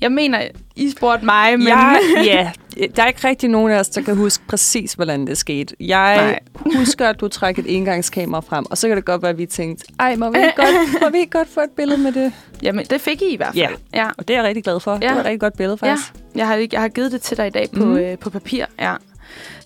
[0.00, 1.68] Jeg mener, I spurgte mig, men...
[1.68, 2.50] Jeg, ja,
[2.96, 5.74] der er ikke rigtig nogen af os, der kan huske præcis, hvordan det skete.
[5.80, 6.38] Jeg Nej.
[6.76, 9.46] husker, at du trak et engangskamera frem, og så kan det godt være, at vi
[9.46, 12.32] tænkte, ej, må vi godt, må vi ikke godt få et billede med det?
[12.62, 13.56] Jamen, det fik I i hvert fald.
[13.94, 14.00] Ja.
[14.00, 14.08] ja.
[14.18, 14.92] Og det er jeg rigtig glad for.
[14.92, 14.98] Ja.
[14.98, 16.12] Det var et rigtig godt billede, Ja, faktisk.
[16.34, 17.96] jeg har, jeg har givet det til dig i dag på, mm.
[17.96, 18.64] øh, på papir.
[18.78, 18.94] Ja.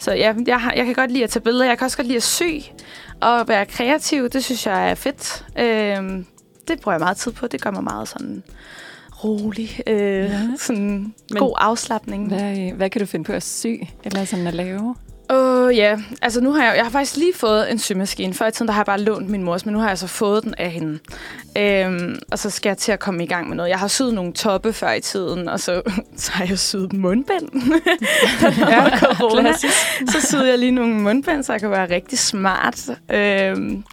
[0.01, 1.65] Så ja, jeg, har, jeg kan godt lide at tage billeder.
[1.65, 2.43] Jeg kan også godt lide at sy
[3.21, 4.29] og være kreativ.
[4.29, 5.45] Det synes jeg er fedt.
[5.59, 6.27] Øhm,
[6.69, 7.47] det bruger jeg meget tid på.
[7.47, 8.43] Det gør mig meget sådan
[9.25, 9.81] rolig.
[9.87, 10.41] Øh, Ja.
[10.59, 12.29] Sådan Men- god afslappning.
[12.29, 13.67] Hvad, hvad kan du finde på at sy?
[14.05, 14.95] Eller sådan at lave?
[15.31, 18.35] Åh uh, ja, altså nu har jeg, jeg har faktisk lige fået en symaskine.
[18.35, 20.07] Før i tiden, der har jeg bare lånt min mors, men nu har jeg så
[20.07, 20.99] fået den af hende.
[21.59, 23.71] Øhm, og så skal jeg til at komme i gang med noget.
[23.71, 25.83] Jeg har syet nogle toppe før i tiden, og så,
[26.17, 27.49] så har jeg syet mundbind.
[28.71, 29.53] ja, corona.
[30.09, 32.89] Så syede jeg lige nogle mundbind, så jeg kan være rigtig smart.
[33.11, 33.85] Øhm,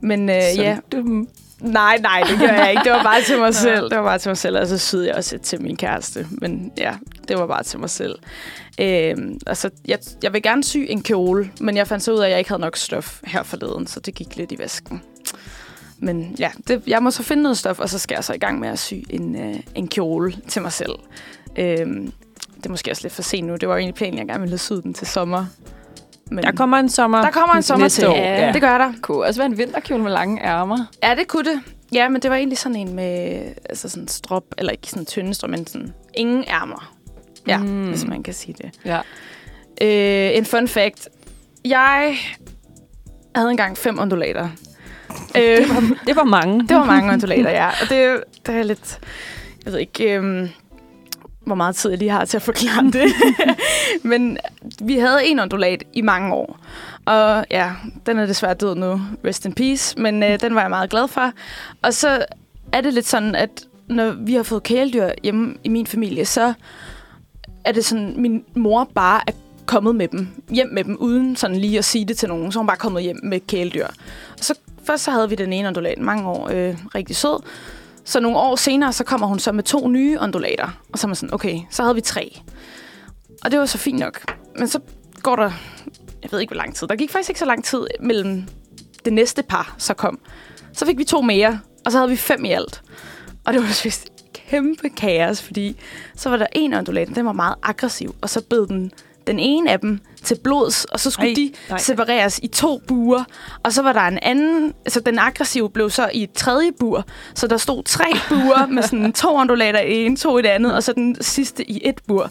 [0.00, 1.26] men øh, Så ja, Du,
[1.60, 2.82] nej, nej, det gjorde jeg ikke.
[2.84, 3.90] Det var bare til mig selv.
[3.90, 6.26] Det var bare til mig selv, og så syede jeg også til min kæreste.
[6.30, 6.94] Men ja,
[7.28, 8.18] det var bare til mig selv.
[8.80, 12.24] Øhm, altså, jeg, jeg vil gerne sy en kjole, men jeg fandt så ud af,
[12.24, 15.02] at jeg ikke havde nok stof her forleden, så det gik lidt i vasken.
[15.98, 18.38] Men ja, det, jeg må så finde noget stof, og så skal jeg så i
[18.38, 20.94] gang med at sy en, øh, en kjole til mig selv.
[21.58, 22.12] Øhm,
[22.56, 23.56] det er måske også lidt for sent nu.
[23.56, 25.46] Det var jo egentlig planen, jeg gerne ville have syet den til sommer.
[26.30, 27.22] Men Der kommer en sommer.
[27.22, 28.06] der kommer en sommer til.
[28.08, 28.16] år.
[28.16, 28.52] Ja.
[28.52, 28.92] Det gør der.
[29.02, 30.78] kunne også være en vinterkjole med lange ærmer.
[31.02, 31.60] Ja, det kunne det.
[31.92, 35.34] Ja, men det var egentlig sådan en med altså sådan strop, eller ikke sådan tynde
[35.34, 36.92] strop, men sådan ingen ærmer.
[37.46, 37.88] Ja, Mm.
[37.88, 38.70] hvis man kan sige det.
[38.84, 38.98] Ja.
[39.82, 41.08] Øh, en fun fact.
[41.64, 42.14] Jeg
[43.34, 44.48] havde engang fem undulater.
[45.36, 45.68] Øh,
[46.06, 46.60] Det var mange.
[46.68, 47.66] det var mange undulater, ja.
[47.68, 48.98] Og det, det er lidt...
[49.64, 50.14] Jeg ved ikke...
[50.14, 50.48] Øhm,
[51.50, 53.12] hvor meget tid jeg lige har til at forklare det.
[54.10, 54.38] Men
[54.80, 56.58] vi havde en ondulat i mange år.
[57.04, 57.72] Og ja,
[58.06, 59.00] den er desværre død nu.
[59.24, 60.00] Rest in peace.
[60.00, 61.32] Men øh, den var jeg meget glad for.
[61.82, 62.24] Og så
[62.72, 63.50] er det lidt sådan, at
[63.86, 66.52] når vi har fået kæledyr hjemme i min familie, så
[67.64, 69.32] er det sådan, min mor bare er
[69.66, 72.52] kommet med dem, hjem med dem, uden sådan lige at sige det til nogen.
[72.52, 73.86] Så er hun bare kommet hjem med kæledyr.
[74.38, 77.42] Og så først så havde vi den ene ondulat mange år, øh, rigtig sød.
[78.04, 80.68] Så nogle år senere, så kommer hun så med to nye undulater.
[80.92, 82.40] Og så er man sådan, okay, så havde vi tre.
[83.44, 84.34] Og det var så fint nok.
[84.58, 84.80] Men så
[85.22, 85.50] går der,
[86.22, 88.44] jeg ved ikke hvor lang tid, der gik faktisk ikke så lang tid mellem
[89.04, 90.18] det næste par, så kom.
[90.72, 92.82] Så fik vi to mere, og så havde vi fem i alt.
[93.44, 95.76] Og det var vist kæmpe kaos, fordi
[96.16, 98.92] så var der en undulat, den var meget aggressiv, og så bed den
[99.26, 101.78] den ene af dem til blods, og så skulle Ej, de nej.
[101.78, 103.24] separeres i to buer.
[103.62, 107.04] Og så var der en anden, altså den aggressive blev så i et tredje bur,
[107.34, 110.74] så der stod tre buer med sådan to ondulater i en, to i det andet,
[110.74, 112.30] og så den sidste i et bur.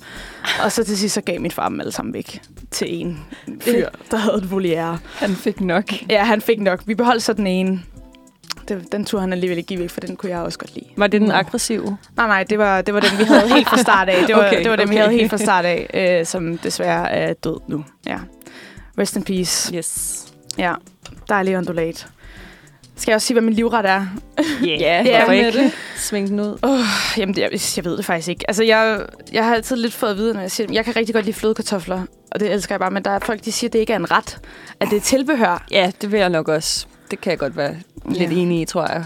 [0.63, 3.19] Og så til sidst så gav min far dem alle sammen væk til en
[3.61, 4.99] fyr, der havde et voliere.
[5.15, 5.85] Han fik nok.
[6.09, 6.81] Ja, han fik nok.
[6.85, 7.81] Vi beholdt så den ene.
[8.69, 10.85] Det, den turde han alligevel ikke give væk, for den kunne jeg også godt lide.
[10.97, 11.97] Var det den aggressive?
[12.17, 14.27] Nej, nej, det var, det var den, vi havde helt fra start af.
[14.27, 15.03] Det var, Okay, det var den, vi okay.
[15.03, 17.85] havde helt fra start af, øh, som desværre er død nu.
[18.05, 18.17] Ja.
[18.99, 19.75] Rest in peace.
[19.75, 20.25] Yes.
[20.57, 20.73] Ja,
[21.29, 22.07] dejlig ondulat.
[22.95, 24.05] Skal jeg også sige, hvad min livret er?
[24.63, 24.81] Yeah.
[24.81, 25.71] Ja, Ja, Hvorfor ikke?
[25.97, 26.57] Sving den ud.
[26.61, 26.79] Oh,
[27.17, 28.45] jamen, det, jeg, jeg ved det faktisk ikke.
[28.47, 30.67] Altså, jeg, jeg har altid lidt fået at vide, når jeg siger.
[30.73, 32.01] Jeg kan rigtig godt lide flødekartofler,
[32.31, 32.91] og det elsker jeg bare.
[32.91, 34.37] Men der er folk, de siger, at det ikke er en ret.
[34.79, 35.65] At det er tilbehør.
[35.71, 36.85] Ja, det vil jeg nok også.
[37.11, 37.75] Det kan jeg godt være
[38.11, 39.03] lidt enig i, tror jeg.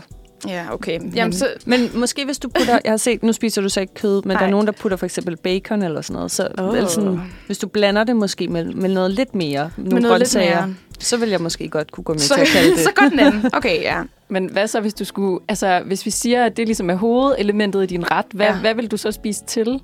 [0.48, 1.00] Ja, okay.
[1.16, 3.94] Jamen, så, Men måske hvis du putter, jeg har set, nu spiser du så ikke
[3.94, 4.38] kød, men Nej.
[4.40, 6.32] der er nogen, der putter for eksempel bacon eller sådan noget.
[6.32, 6.78] Så oh.
[6.78, 10.04] eller sådan, hvis du blander det måske med, med noget lidt mere, nogle med noget
[10.04, 10.76] lidt grøntsager, mere.
[11.00, 12.80] så vil jeg måske godt kunne gå med Så, til at kalde det.
[12.88, 13.46] så går den anden.
[13.54, 14.02] Okay, ja.
[14.30, 15.40] Men hvad så, hvis du skulle...
[15.48, 18.56] Altså, hvis vi siger, at det ligesom er hovedelementet i din ret, hvad, Ja.
[18.56, 19.82] hvad vil du så spise til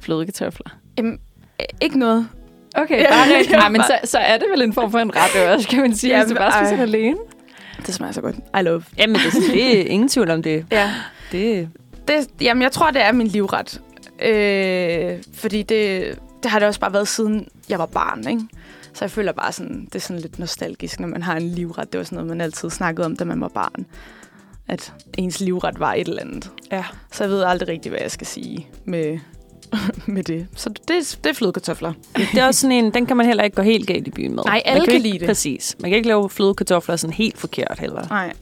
[0.00, 0.66] flødekartofler?
[0.98, 1.12] Jamen,
[1.60, 2.28] øh, ikke noget.
[2.76, 3.52] Okay, bare rigtig.
[3.54, 5.80] ja, Nej, men så, så er det vel en form for en ret også, kan
[5.80, 6.64] man sige, Ja, hvis du bare ej.
[6.64, 7.16] spiser det alene.
[7.86, 8.36] Det smager så godt.
[8.36, 8.84] I love.
[8.98, 10.66] Jamen, det, det er ingen tvivl om det.
[10.72, 10.92] Ja.
[11.32, 11.68] det
[12.08, 13.80] Det, jamen, jeg tror, det er min livret.
[14.22, 18.42] Øh, fordi det, det har det også bare været siden jeg var barn, ikke?
[18.92, 21.92] Så jeg føler bare sådan, det er sådan lidt nostalgisk, når man har en livret.
[21.92, 23.86] Det var sådan noget, man altid snakkede om, da man var barn.
[24.68, 26.50] At ens livret var et eller andet.
[26.72, 26.84] ja.
[27.12, 29.18] Så jeg ved aldrig rigtigt, hvad jeg skal sige med,
[30.06, 30.46] med det.
[30.56, 31.92] Så det, det er flødekartofler.
[32.16, 34.34] det er også sådan en, den kan man heller ikke gå helt galt i byen
[34.34, 34.42] med.
[34.44, 35.26] Nej, Man alle jo kan ikke, lide det.
[35.26, 35.76] Præcis.
[35.80, 38.08] Man kan ikke lave flødekartofler sådan helt forkert heller.
[38.08, 38.32] Nej.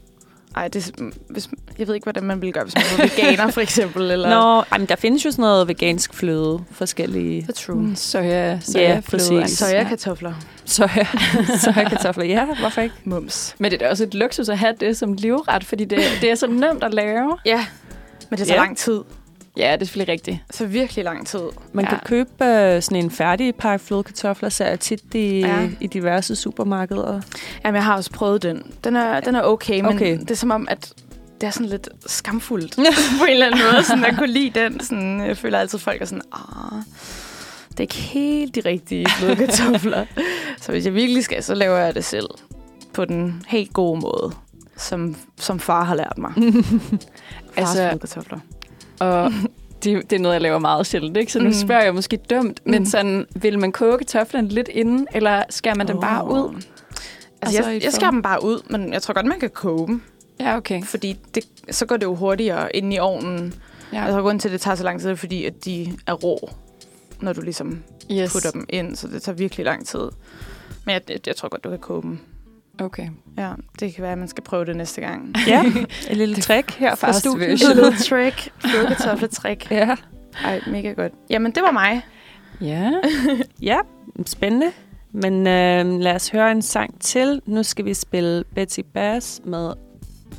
[0.57, 3.51] Ej, det, er- hvis, jeg ved ikke, hvordan man ville gøre, hvis man var veganer,
[3.51, 4.11] for eksempel.
[4.11, 4.31] Eller...
[4.31, 7.77] Nå, ej, men der findes jo sådan noget vegansk fløde, forskellige Det er true.
[7.83, 9.49] Mm, soja, soja Ja, fløde.
[9.49, 10.33] Sojakartofler.
[10.65, 11.07] soja,
[11.65, 12.25] sojakartofler.
[12.25, 12.95] Ja, hvorfor ikke?
[13.05, 13.55] Mums.
[13.59, 16.31] Men det er da også et luksus at have det som livret, fordi det, det
[16.31, 17.39] er så nemt at lave.
[17.47, 17.67] Ja,
[18.31, 18.65] men det tager Ja.
[18.67, 19.01] lang tid.
[19.57, 20.39] Ja, det er selvfølgelig rigtigt.
[20.51, 21.41] Så virkelig lang tid.
[21.73, 21.89] Man Ja.
[21.91, 25.61] kan købe øh, sådan en færdig pakke flødekartofler, jeg tit i, Ja.
[25.61, 25.69] ja.
[25.81, 27.21] i diverse supermarkeder.
[27.65, 28.73] Jamen, jeg har også prøvet den.
[28.85, 30.19] Den er, den er okay, men Okay.
[30.21, 30.93] det er som om, at
[31.41, 32.77] det er sådan lidt skamfuldt
[33.19, 33.85] på en eller anden måde.
[33.85, 34.81] Sådan, at kunne lide den.
[34.81, 36.83] Sådan, jeg føler altid, at folk er sådan, ah,
[37.71, 40.05] det er ikke helt de rigtige flødekartofler.
[40.63, 42.27] så hvis jeg virkelig skal, så laver jeg det selv.
[42.93, 44.33] På den helt gode måde,
[44.77, 46.33] som, som far har lært mig.
[46.37, 48.39] Fars Altså- flødekartofler.
[49.03, 49.33] Og
[49.85, 51.33] det, det er noget, jeg laver meget sjældent, ikke?
[51.33, 51.49] Så nu Mm.
[51.49, 51.55] mm.
[51.55, 52.87] spørger jeg måske dumt, men Mm.
[52.87, 56.55] sådan, vil man koge kartoflerne lidt inden, eller skærer man dem bare ud?
[57.43, 59.87] Altså, Altså, jeg, jeg skærer dem bare ud, men jeg tror godt, man kan koge
[59.87, 60.03] dem.
[60.41, 60.83] Ja, okay.
[60.85, 63.55] Fordi det, så går det jo hurtigere ind i ovnen.
[63.93, 64.05] Ja.
[64.05, 66.51] Altså, grunden til, at det tager så lang tid, er fordi, at de er rå,
[67.21, 68.33] når du ligesom yes.
[68.33, 68.97] putter dem ind.
[68.97, 70.01] Så det tager virkelig lang tid.
[70.85, 72.19] Men jeg, jeg, jeg tror godt, du kan koge dem.
[72.81, 73.09] Okay.
[73.39, 75.35] Ja, det kan være, at man skal prøve det næste gang.
[75.47, 75.65] Ja,
[76.11, 77.53] et lille trick her fra studiet.
[77.53, 78.53] Et lille trick.
[78.59, 79.69] Flødekartofletrik.
[79.71, 79.97] Ja.
[80.45, 81.13] Ej, mega godt.
[81.31, 82.03] Jamen, det var mig.
[82.61, 82.93] Ja.
[83.71, 83.79] ja,
[84.27, 84.67] spændende.
[85.13, 87.41] Men øh, lad os høre en sang til.
[87.47, 89.73] Nu skal vi spille Betsy Bass med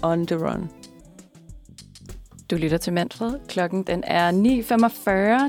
[0.02, 0.70] On The Run.
[2.52, 3.34] Du lytter til Manfred.
[3.48, 4.32] Klokken den er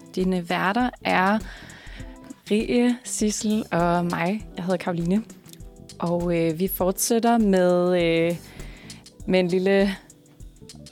[0.02, 0.10] 9.45.
[0.14, 1.38] Dine værter er
[2.50, 4.46] Rie, Sissel og mig.
[4.56, 5.22] Jeg hedder Karoline.
[6.04, 8.36] Og øh, vi fortsætter med, øh,
[9.26, 9.96] med en lille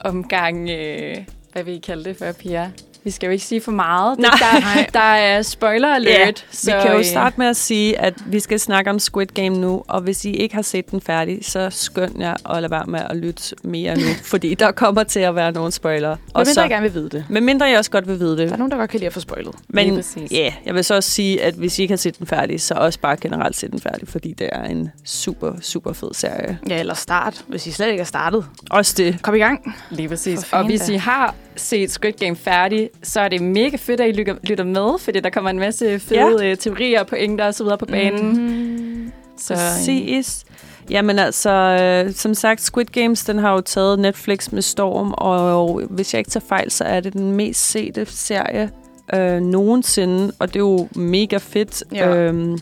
[0.01, 1.17] omgang, øh,
[1.53, 2.71] hvad vil I kalde det for, Pia?
[3.05, 4.19] Vi skal jo ikke sige for meget.
[4.19, 4.31] Nej.
[4.39, 6.47] Der, der er spoiler alert.
[6.69, 9.27] Ja, vi kan jo øh, starte med at sige, at vi skal snakke om Squid
[9.27, 12.71] Game nu, og hvis I ikke har set den færdig, så skynd jer at lade
[12.71, 16.09] være med at lytte mere nu, fordi der kommer til at være nogle spoiler.
[16.11, 17.25] Og Og mindre så, jeg gerne vil vide det.
[17.29, 18.59] men mindre jeg også godt vil vide Der er det.
[18.59, 19.55] nogen, der godt kan lide at få spoilet.
[19.69, 22.61] Men ja, jeg vil så også sige, at hvis I ikke har set den færdig,
[22.61, 26.59] så også bare generelt se den færdig, fordi det er en super, super fed serie.
[26.69, 28.47] Ja, eller start, hvis I slet ikke er startet.
[28.71, 29.19] Også det.
[29.23, 29.77] Kom i gang.
[29.91, 30.41] Lige præcis.
[30.53, 30.89] Og hvis.
[30.89, 34.13] I har set Squid Game færdig, så er det mega fedt, at I
[34.43, 36.55] lytter, med, fordi der kommer en masse fede ja.
[36.55, 38.27] teorier, pointer og så videre på banen.
[38.27, 39.13] Mm-hmm.
[39.39, 40.45] Så, Præcis.
[40.91, 45.83] Jamen altså, øh, som sagt, Squid Games, den har jo taget Netflix med storm, og
[45.91, 48.71] hvis jeg ikke tager fejl, så er det den mest sete serie
[49.15, 51.85] øh, nogensinde, og det er jo mega fedt.
[51.93, 52.17] Ja.
[52.17, 52.59] Øhm,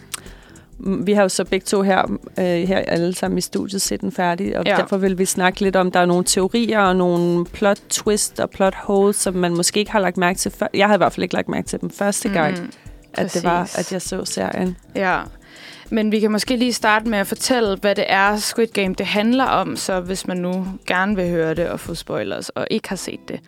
[0.84, 4.12] vi har jo så begge to her, øh, her alle sammen i studiet set den
[4.12, 4.76] færdig, og ja.
[4.76, 8.50] derfor vil vi snakke lidt om, der er nogle teorier og nogle plot twist og
[8.50, 10.66] plot holes, som man måske ikke har lagt mærke til før.
[10.74, 12.72] Jeg har i hvert fald ikke lagt mærke til dem første gang, mm,
[13.12, 13.42] at præcis.
[13.42, 14.76] det var, at jeg så serien.
[14.96, 15.20] Ja,
[15.90, 19.06] men vi kan måske lige starte med at fortælle, hvad det er, Squid Game det
[19.06, 22.88] handler om, så hvis man nu gerne vil høre det og få spoilers og ikke
[22.88, 23.40] har set det,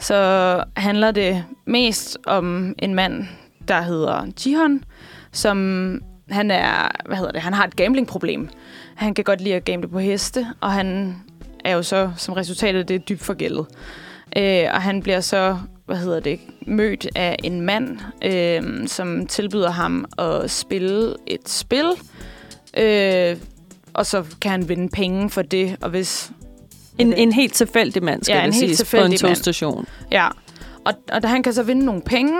[0.00, 3.26] så handler det mest om en mand,
[3.68, 4.84] der hedder Jihon,
[5.32, 8.48] som han er, hvad hedder det, han har et gamblingproblem.
[8.94, 11.16] Han kan godt lide at gamble på heste, og han
[11.64, 13.66] er jo så som resultat af det dybt forgældet.
[14.36, 19.70] Øh, og han bliver så, hvad hedder det, mødt af en mand, øh, som tilbyder
[19.70, 21.86] ham at spille et spil,
[22.76, 23.36] øh,
[23.94, 26.30] og så kan han vinde penge for det, og hvis...
[26.98, 29.86] En, en helt tilfældig mand, skal ja, en helt siges, på en togstation.
[30.12, 30.28] Ja,
[30.84, 32.38] og, og da han kan så vinde nogle penge,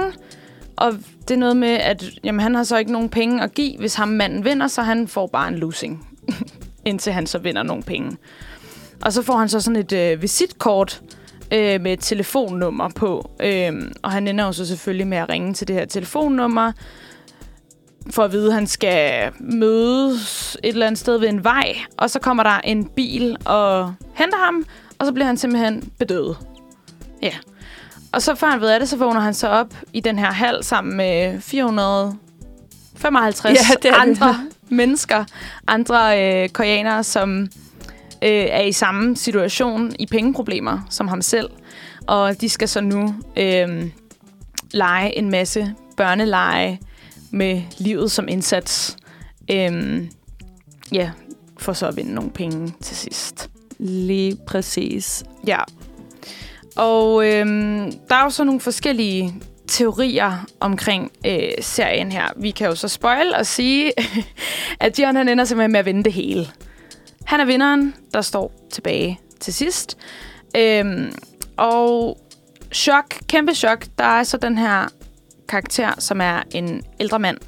[0.77, 0.93] og
[1.29, 3.95] det er noget med, at jamen, han har så ikke nogen penge at give, hvis
[3.95, 6.09] ham manden vinder, så han får bare en losing,
[6.85, 8.17] indtil han så vinder nogle penge.
[9.05, 11.03] Og så får han så sådan et øh, visitkort
[11.53, 15.55] øh, med et telefonnummer på, øh, og han ender jo så selvfølgelig med at ringe
[15.55, 16.73] til det her telefonnummer,
[18.11, 22.11] for at vide, at han skal mødes et eller andet sted ved en vej, og
[22.11, 24.67] så kommer der en bil og henter ham,
[24.99, 26.37] og så bliver han simpelthen bedøvet.
[27.23, 27.35] Ja.
[28.15, 30.33] Og så før han ved af det, så vågner han så op i den her
[30.33, 34.37] hal sammen med 455 ja, det andre det.
[34.69, 35.25] mennesker,
[35.67, 37.41] andre øh, koreanere, som
[38.23, 41.51] øh, er i samme situation i pengeproblemer som ham selv.
[42.07, 43.85] Og de skal så nu øh,
[44.71, 46.79] lege en masse børneleje
[47.31, 48.97] med livet som indsats.
[49.51, 50.03] Øh,
[50.93, 51.11] ja,
[51.59, 53.51] for så at vinde nogle penge til sidst.
[53.79, 55.25] Lige præcis.
[55.47, 55.59] Ja.
[56.77, 59.35] Og øhm, der er jo så nogle forskellige
[59.69, 62.29] teorier omkring øh, serien her.
[62.37, 63.93] Vi kan jo så spoil og sige,
[64.81, 66.47] at Dion han ender simpelthen med at vinde det hele.
[67.25, 69.99] Han er vinderen, der står tilbage til sidst.
[70.57, 71.13] Øhm,
[71.57, 72.19] og
[72.73, 74.89] chok, kæmpe chok, der er så den her
[75.49, 77.39] karakter, som er en ældre mand.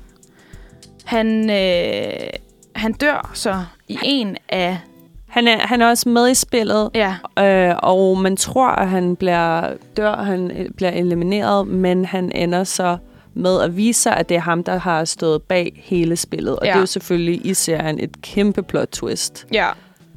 [1.04, 2.30] Han, øh,
[2.74, 4.78] han dør så i en af
[5.36, 7.14] han er, han er også med i spillet, ja.
[7.38, 12.64] øh, og man tror, at han bliver dør, han øh, bliver elimineret, men han ender
[12.64, 12.96] så
[13.34, 16.56] med at vise sig, at det er ham, der har stået bag hele spillet.
[16.56, 16.70] Og ja.
[16.70, 19.46] det er jo selvfølgelig i serien et kæmpe plot twist.
[19.52, 19.68] Ja,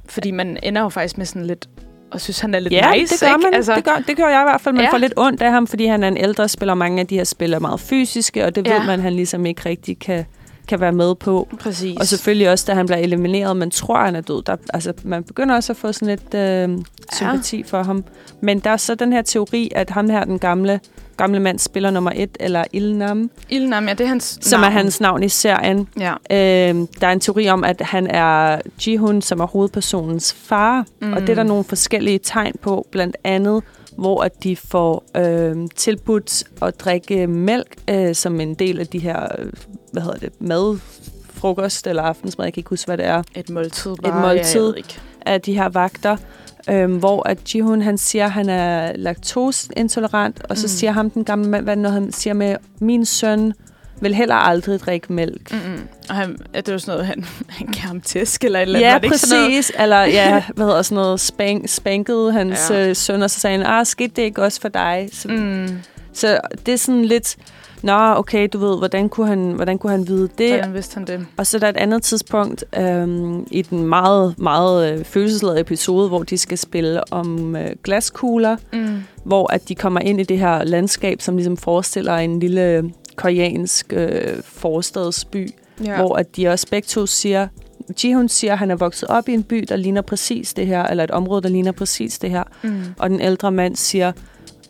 [0.06, 1.70] fordi man ender jo faktisk med sådan lidt
[2.12, 3.54] og synes, han er lidt ja, nice, det gør, man.
[3.54, 4.76] Altså, det, gør, det gør jeg i hvert fald.
[4.76, 4.92] Man ja.
[4.92, 6.74] får lidt ondt af ham, fordi han er en ældre spiller.
[6.74, 8.78] Mange af de her spiller meget fysiske, og det ja.
[8.78, 10.26] ved man, han ligesom ikke rigtig kan
[10.70, 11.48] kan være med på.
[11.60, 11.98] Præcis.
[11.98, 14.44] Og selvfølgelig også, da han bliver elimineret, man tror, han er død.
[14.44, 17.64] Der, altså, man begynder også at få sådan lidt øh, sympati ja.
[17.66, 18.04] for ham.
[18.42, 20.80] Men der er så den her teori, at ham her, den gamle,
[21.18, 23.32] gamle mand, spiller nummer et, eller Ilnam.
[23.50, 24.72] Ilnam, ja, det er hans Som navn.
[24.72, 25.88] er hans navn i serien.
[26.00, 26.14] Ja.
[26.14, 30.86] Øh, der er en teori om, at han er Jihun, som er hovedpersonens far.
[31.02, 31.14] Mm.
[31.14, 33.64] Og det er der nogle forskellige tegn på, blandt andet
[34.00, 39.00] hvor at de får øh, tilbudt at drikke mælk øh, som en del af de
[39.00, 39.52] her, øh,
[39.92, 40.80] hvad hedder det, mad,
[41.34, 43.24] frokost eller aftensmad, jeg kan ikke huske, hvad det er.
[43.36, 44.82] Et måltid bare, Et måltid ja,
[45.26, 46.18] af de her vagter,
[46.70, 50.70] øh, hvor at Jihun, han siger, at han er laktoseintolerant, og så mm.
[50.70, 53.54] siger ham den gamle mand, hvad når han siger med, min søn
[54.02, 55.52] vil heller aldrig drikke mælk.
[55.52, 55.88] Mm-mm.
[56.10, 57.26] Og han, er det jo sådan noget, han,
[57.58, 59.08] han gav ham tæsk eller et eller andet?
[59.08, 59.72] Ja, præcis.
[59.80, 62.88] Eller ja, hvad hedder sådan noget, spank, spankede hans ja.
[62.88, 65.10] øh, søn, og så sagde han, ah, skete det ikke også for dig?
[65.14, 65.80] Så, mm.
[66.14, 67.38] så det er sådan lidt,
[67.82, 70.50] nå, okay, du ved, hvordan kunne han, hvordan kunne han vide det?
[70.50, 71.26] Hvordan vidste han det?
[71.38, 76.08] Og så er der et andet tidspunkt øhm, i den meget, meget øh, følelsesladede episode,
[76.08, 79.04] hvor de skal spille om øh, glaskugler, mm.
[79.24, 83.94] hvor at de kommer ind i det her landskab, som ligesom forestiller en lille koreansk
[83.94, 85.50] øh, forstadsby,
[85.86, 85.96] ja.
[85.96, 87.48] hvor at de også begge to siger,
[88.04, 90.84] Jihun siger, at han er vokset op i en by, der ligner præcis det her,
[90.84, 92.44] eller et område, der ligner præcis det her.
[92.64, 92.84] Mm.
[92.98, 94.12] Og den ældre mand siger,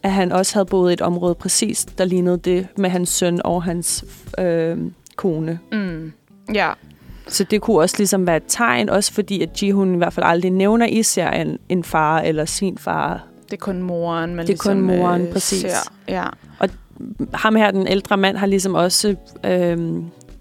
[0.03, 3.41] at han også havde boet i et område præcis, der lignede det med hans søn
[3.43, 4.05] og hans
[4.39, 4.77] øh,
[5.15, 5.59] kone.
[5.71, 6.11] Mm.
[6.53, 6.71] Ja.
[7.27, 10.25] Så det kunne også ligesom være et tegn, også fordi at Jihun i hvert fald
[10.25, 13.23] aldrig nævner i serien en far eller sin far.
[13.45, 15.61] Det er kun moren, man Det er ligesom, kun moren, øh, præcis.
[15.61, 15.91] Ser.
[16.07, 16.25] Ja.
[16.59, 16.69] Og
[17.33, 19.77] ham her, den ældre mand, har ligesom også øh,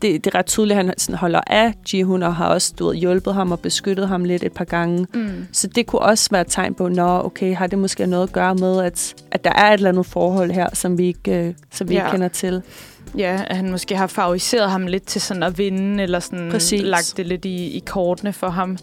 [0.02, 2.86] det, det er ret tydeligt, at han sådan holder af Jihun, og har også du
[2.86, 5.06] ved, hjulpet ham og beskyttet ham lidt et par gange.
[5.14, 5.46] Mm.
[5.52, 8.32] Så det kunne også være et tegn på, nå, okay, har det måske noget at
[8.32, 11.54] gøre med, at, at der er et eller andet forhold her, som vi ikke, øh,
[11.72, 12.00] som vi Ja.
[12.00, 12.62] ikke kender til.
[13.18, 16.82] Ja, at han måske har favoriseret ham lidt til sådan at vinde, eller sådan Præcis.
[16.82, 18.78] lagt det lidt i, i kortene for ham.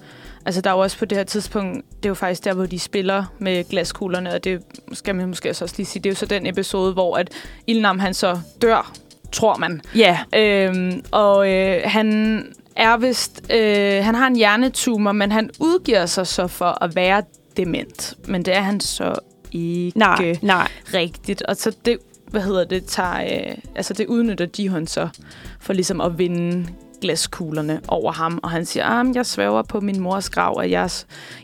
[0.45, 2.65] Altså, der er jo også på det her tidspunkt, det er jo faktisk der, hvor
[2.65, 4.61] de spiller med glaskuglerne, og det
[4.93, 7.29] skal man måske også lige sige, det er jo så den episode, hvor at
[7.67, 8.93] Ilnam han så dør,
[9.31, 9.81] tror man.
[9.95, 12.39] Ja, Øhm, og øh, han
[12.75, 17.23] er vist, øh, han har en hjernetumor, men han udgiver sig så for at være
[17.57, 18.13] dement.
[18.27, 19.15] Men det er han så
[19.51, 20.67] ikke nej, nej.
[20.93, 21.41] rigtigt.
[21.41, 21.97] Og så det,
[22.29, 25.07] hvad hedder det, tager, øh, altså det udnytter Jihon så
[25.59, 26.67] for ligesom at vinde
[27.05, 28.39] glaskuglerne over ham.
[28.43, 30.89] Og han siger, ah, jeg svæver på min mors grav, og jeg,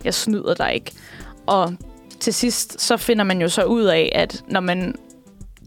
[0.04, 0.92] jeg snyder dig ikke.
[1.48, 1.74] Og
[2.20, 4.96] til sidst, så finder man jo så ud af, at når man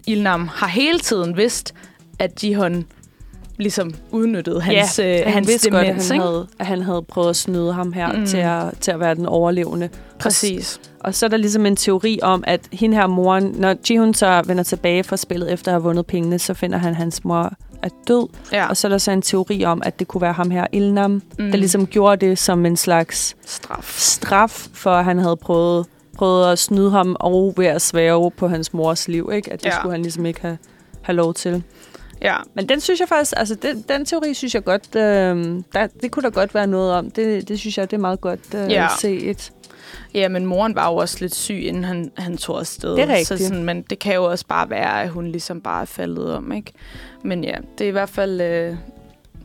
[0.06, 1.74] Ilnam har hele tiden vidst,
[2.18, 2.84] at Jihon
[3.58, 6.08] ligesom udnyttede hans, ja, øh, han hans vidste godt, at demens.
[6.08, 6.24] han, ikke?
[6.26, 8.26] havde, at han havde prøvet at snyde ham her Mm.
[8.26, 9.88] til, at, til at være den overlevende.
[10.18, 10.80] Præcis.
[11.00, 14.42] Og så er der ligesom en teori om, at hende her moren, når Jihun så
[14.46, 17.52] vender tilbage fra spillet efter at have vundet pengene, så finder han, at hans mor
[17.84, 18.28] er død.
[18.52, 18.68] Ja.
[18.68, 21.10] Og så er der så en teori om, at det kunne være ham her, Ilnam,
[21.38, 21.50] Mm.
[21.50, 23.94] der ligesom gjorde det som en slags straf.
[23.98, 28.48] straf, for at han havde prøvet, prøvet at snyde ham og ved at svæve på
[28.48, 29.30] hans mors liv.
[29.34, 29.52] Ikke?
[29.52, 29.76] At det ja.
[29.78, 30.58] skulle han ligesom ikke have,
[31.02, 31.62] have lov til.
[32.22, 35.86] Ja, Men den synes jeg faktisk, altså den, den teori synes jeg godt, øh, der,
[36.02, 37.10] det kunne der godt være noget om.
[37.10, 38.88] Det, det synes jeg, det er meget godt øh, Ja.
[39.00, 39.52] set.
[40.14, 42.96] Ja, men moren var jo også lidt syg, inden han, han tog afsted.
[42.96, 43.26] Det er rigtigt.
[43.40, 46.34] Så sådan, men det kan jo også bare være, at hun ligesom bare er faldet
[46.34, 46.72] om, ikke?
[47.22, 48.40] Men ja, det er i hvert fald...
[48.40, 48.76] Øh,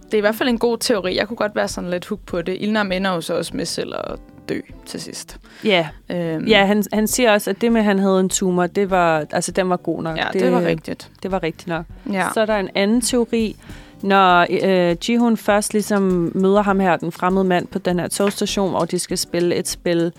[0.06, 1.18] det er i hvert fald en god teori.
[1.18, 2.58] Jeg kunne godt være sådan lidt hook på det.
[2.60, 4.20] Ilnam ender jo så også med selv at
[4.50, 5.38] dø til sidst.
[5.64, 8.68] Ja, Øhm, ja han, han siger også, at det med, at han havde en tumor,
[8.68, 10.18] det var, altså, den var god nok.
[10.18, 11.10] ja det, det var rigtigt.
[11.24, 11.86] Det var rigtigt nok.
[12.12, 12.28] Ja.
[12.34, 13.56] Så er der en anden teori,
[14.02, 18.70] når øh, Jihun først ligesom møder ham her, den fremmede mand på den her togstation,
[18.70, 20.14] hvor de skal spille et spil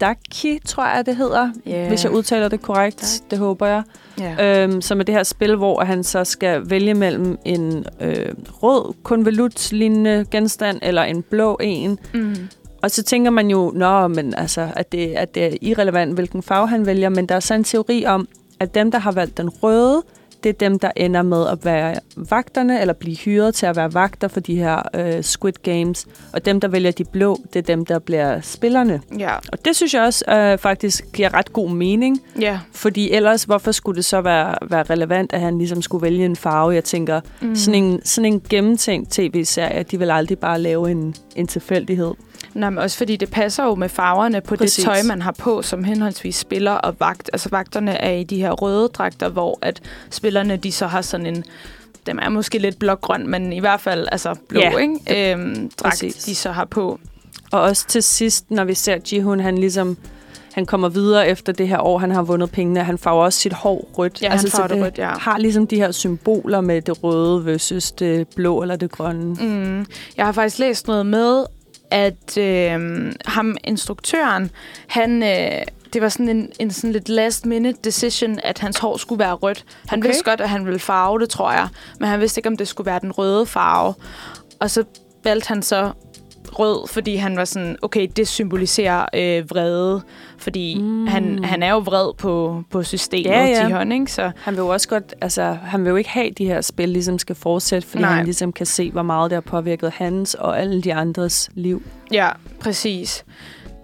[0.00, 1.50] Daki, tror jeg, det hedder.
[1.66, 1.88] Ja.
[1.88, 3.82] Hvis jeg udtaler det korrekt, Dak- det håber jeg.
[4.18, 4.62] ja.
[4.64, 8.26] Øhm, som er det her spil, hvor han så skal vælge mellem en øh,
[8.62, 11.98] rød konvolut-lignende genstand eller en blå en.
[12.14, 12.36] Mm.
[12.82, 16.42] Og så tænker man jo, nå, men altså, at det, at det er irrelevant, hvilken
[16.42, 17.08] farve han vælger.
[17.08, 18.28] Men der er så en teori om,
[18.60, 20.02] at dem, der har valgt den røde,
[20.44, 23.94] det er dem, der ender med at være vagterne, eller blive hyret til at være
[23.94, 26.06] vagter for de her øh, Squid Games.
[26.32, 29.00] Og dem, der vælger de blå, det er dem, der bliver spillerne.
[29.18, 29.34] Ja.
[29.52, 32.20] Og det synes jeg også øh, faktisk giver ret god mening.
[32.40, 32.58] Ja.
[32.72, 36.36] Fordi ellers, hvorfor skulle det så være, være relevant, at han ligesom skulle vælge en
[36.36, 36.74] farve?
[36.74, 37.54] Jeg tænker, Mm.
[37.56, 42.14] sådan, en, sådan en gennemtænkt tv-serie, de vil aldrig bare lave en, en tilfældighed.
[42.54, 44.76] Nej, men også fordi det passer jo med farverne på Præcis.
[44.76, 47.30] det tøj, man har på, som henholdsvis spiller og vagt.
[47.32, 51.26] Altså vagterne er i de her røde dragter, hvor at spillerne de så har sådan
[51.26, 51.44] en
[52.06, 55.32] dem er måske lidt blågrøn, men i hvert fald altså blå, Ja, ikke?
[55.32, 56.24] Øhm, dragt, præcis.
[56.24, 56.98] de så har på.
[57.52, 59.96] Og også til sidst, når vi ser Jihun, han ligesom
[60.54, 62.84] han kommer videre efter det her år, han har vundet pengene.
[62.84, 64.22] Han farver også sit hår rødt.
[64.22, 65.08] Ja, han så farver det rødt, ja.
[65.08, 69.34] har ligesom de her symboler med det røde versus det blå eller det grønne.
[69.34, 69.86] Mm.
[70.16, 71.44] Jeg har faktisk læst noget med,
[71.94, 74.50] at øh, ham, instruktøren,
[74.86, 75.22] han...
[75.22, 79.18] Øh, det var sådan en, en sådan lidt last minute decision, at hans hår skulle
[79.18, 79.64] være rødt.
[79.86, 80.08] Han Okay.
[80.08, 81.68] vidste godt, at han ville farve det, tror jeg.
[82.00, 83.94] Men han vidste ikke, om det skulle være den røde farve.
[84.60, 84.84] Og så
[85.24, 85.92] valgte han så
[86.58, 90.02] rød, fordi han var sådan, okay, det symboliserer øh, vrede.
[90.38, 91.06] Fordi Mm.
[91.06, 93.66] han, han er jo vred på, på systemet, Ja, ja.
[93.66, 94.12] Jihon, ikke?
[94.12, 96.88] Så Han vil jo også godt, altså, han vil jo ikke have, de her spil
[96.88, 98.14] ligesom skal fortsætte, fordi Nej.
[98.14, 101.82] han ligesom kan se, hvor meget det har påvirket hans og alle de andres liv.
[102.12, 102.28] Ja,
[102.60, 103.24] præcis.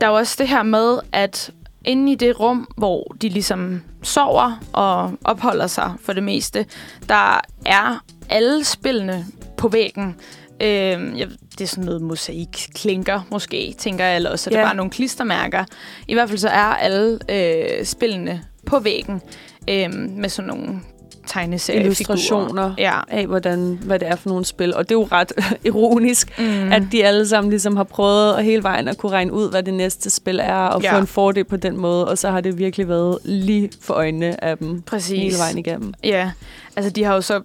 [0.01, 1.51] Der er også det her med, at
[1.85, 6.67] inde i det rum, hvor de ligesom sover og opholder sig for det meste,
[7.09, 10.17] der er alle spillene på væggen.
[10.61, 14.59] Øhm, jeg, det er sådan noget mosaik klinker måske, tænker jeg, eller også er det
[14.61, 14.65] Ja.
[14.65, 15.65] bare nogle klistermærker.
[16.09, 19.23] I hvert fald så er alle øh, spillene på væggen
[19.71, 20.81] øhm, med sådan nogle
[21.27, 21.85] tegneseriefigurer.
[21.85, 22.99] Illustrationer Ja.
[23.09, 24.75] af, hvordan, hvad det er for nogle spil.
[24.75, 25.33] Og det er jo ret
[25.65, 26.73] ironisk, Mm.
[26.73, 29.63] at de alle sammen ligesom har prøvet at hele vejen at kunne regne ud, hvad
[29.63, 30.95] det næste spil er, og Ja.
[30.97, 32.09] få en fordel på den måde.
[32.09, 35.09] Og så har det virkelig været lige for øjnene af dem Præcis.
[35.23, 35.95] hele vejen igennem.
[36.05, 36.31] Ja,
[36.77, 37.41] altså de har jo så...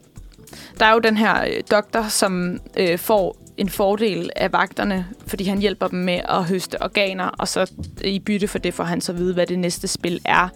[0.80, 5.44] Der er jo den her øh, doktor, som øh, får en fordel af vagterne, fordi
[5.44, 7.72] han hjælper dem med at høste organer, og så
[8.04, 10.50] i bytte for det får han så at vide, hvad det næste spil er.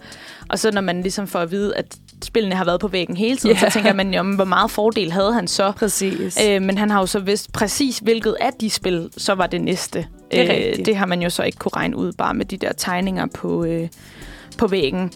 [0.48, 3.36] Og så når man ligesom får at vide, at spillene har været på væggen hele
[3.36, 3.70] tiden, yeah.
[3.70, 5.72] så tænker man jo, hvor meget fordel havde han så?
[5.72, 6.38] Præcis.
[6.48, 9.60] Øh, men han har jo så vidst præcis, hvilket af de spil, så var det
[9.60, 10.06] næste.
[10.30, 10.86] Det er rigtigt.
[10.86, 13.64] det har man jo så ikke kunne regne ud, bare med de der tegninger på,
[13.64, 13.88] øh,
[14.58, 15.12] på væggen.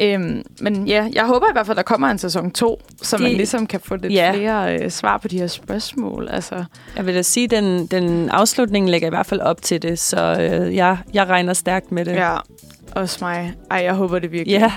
[0.00, 3.22] Øhm, men ja, jeg håber i hvert fald, der kommer en sæson 2, så Det-
[3.22, 4.32] man ligesom kan få lidt Ja.
[4.34, 6.28] flere øh, svar på de her spørgsmål.
[6.30, 6.64] Altså,
[6.96, 9.98] Jeg vil da sige, at den, den afslutning lægger i hvert fald op til det,
[9.98, 12.12] så øh, jeg, jeg regner stærkt med det.
[12.12, 12.36] ja,
[12.92, 13.52] også mig.
[13.70, 14.58] Ej, jeg håber det virkelig.
[14.60, 14.72] ja.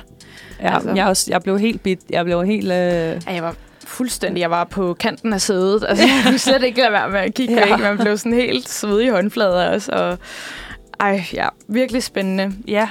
[0.61, 0.91] ja Altså.
[0.95, 1.99] jeg, også, jeg blev helt bit.
[2.09, 2.71] Jeg blev helt...
[2.71, 3.55] Øh, Ej, jeg var
[3.85, 5.85] fuldstændig, jeg var på kanten af sædet.
[5.89, 7.69] Altså, jeg kunne slet ikke lade være med at kigge ja.
[7.69, 7.79] væk.
[7.79, 9.91] Man blev sådan helt svedig i håndflader også.
[9.91, 10.17] Og,
[10.99, 12.53] ej, ja, virkelig spændende.
[12.67, 12.89] ja.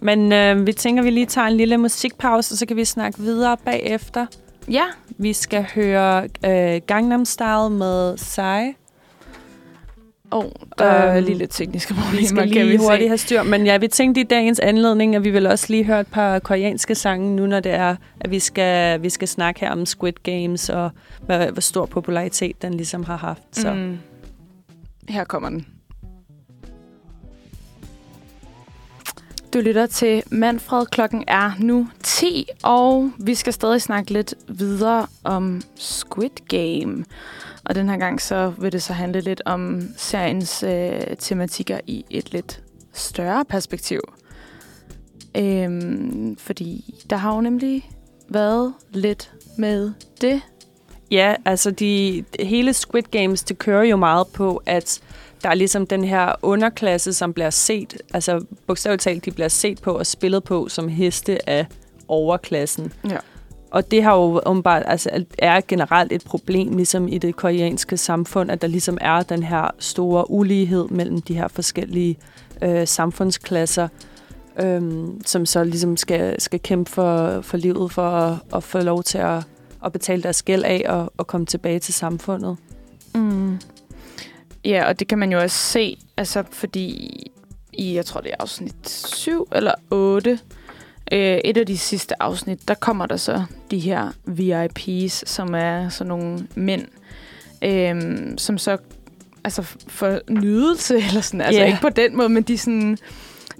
[0.00, 3.18] Men øh, vi tænker, vi lige tager en lille musikpause, og så kan vi snakke
[3.18, 4.26] videre bagefter.
[4.70, 4.84] Ja,
[5.18, 8.40] Vi skal høre øh, Gangnam Style med Psy.
[10.30, 10.44] oh,
[10.78, 13.08] der er Øhm, lidt tekniske Vi problemer, skal kan lige vi hurtigt se.
[13.08, 13.42] have styr.
[13.42, 16.38] Men ja, vi tænkte i dagens anledning, at vi vil også lige høre et par
[16.38, 20.12] koreanske sange, nu når det er, at vi skal, vi skal snakke her om Squid
[20.22, 20.90] Games, og
[21.26, 23.42] hvad, hvor stor popularitet den ligesom har haft.
[23.52, 23.72] Så.
[23.72, 23.98] Mm.
[25.08, 25.66] Her kommer den.
[29.54, 30.86] Du lytter til Manfred.
[30.86, 37.04] Klokken er nu 10, og vi skal stadig snakke lidt videre om Squid Game.
[37.64, 42.04] Og den her gang så vil det så handle lidt om seriens øh, tematikker i
[42.10, 44.00] et lidt større perspektiv.
[45.36, 47.90] Øhm, fordi der har jo nemlig
[48.28, 50.42] været lidt med det.
[51.10, 55.00] Ja, altså de, hele Squid Games, det kører jo meget på, at
[55.42, 59.82] der er ligesom den her underklasse, som bliver set, altså bogstaveligt talt, de bliver set
[59.82, 61.66] på og spillet på som heste af
[62.08, 62.92] overklassen.
[63.10, 63.16] Ja.
[63.70, 68.50] Og det har jo åbenbart, altså er generelt et problem ligesom i det koreanske samfund,
[68.50, 72.18] at der ligesom er den her store ulighed mellem de her forskellige
[72.62, 73.88] øh, samfundsklasser,
[74.60, 79.02] øhm, som så ligesom skal, skal kæmpe for, for livet for at, at få lov
[79.02, 79.42] til at,
[79.84, 82.56] at betale deres gæld af og, og komme tilbage til samfundet.
[83.14, 83.58] Mm.
[84.64, 87.16] Ja, og det kan man jo også se, altså fordi
[87.72, 90.38] i, jeg tror det er afsnit 7 eller 8,
[91.12, 95.88] øh, et af de sidste afsnit, der kommer der så de her VIPs, som er
[95.88, 96.84] sådan nogle mænd,
[97.62, 98.76] øh, som så
[99.44, 101.66] altså for nydelse, eller sådan, altså Ja.
[101.66, 102.98] ikke på den måde, men de sådan,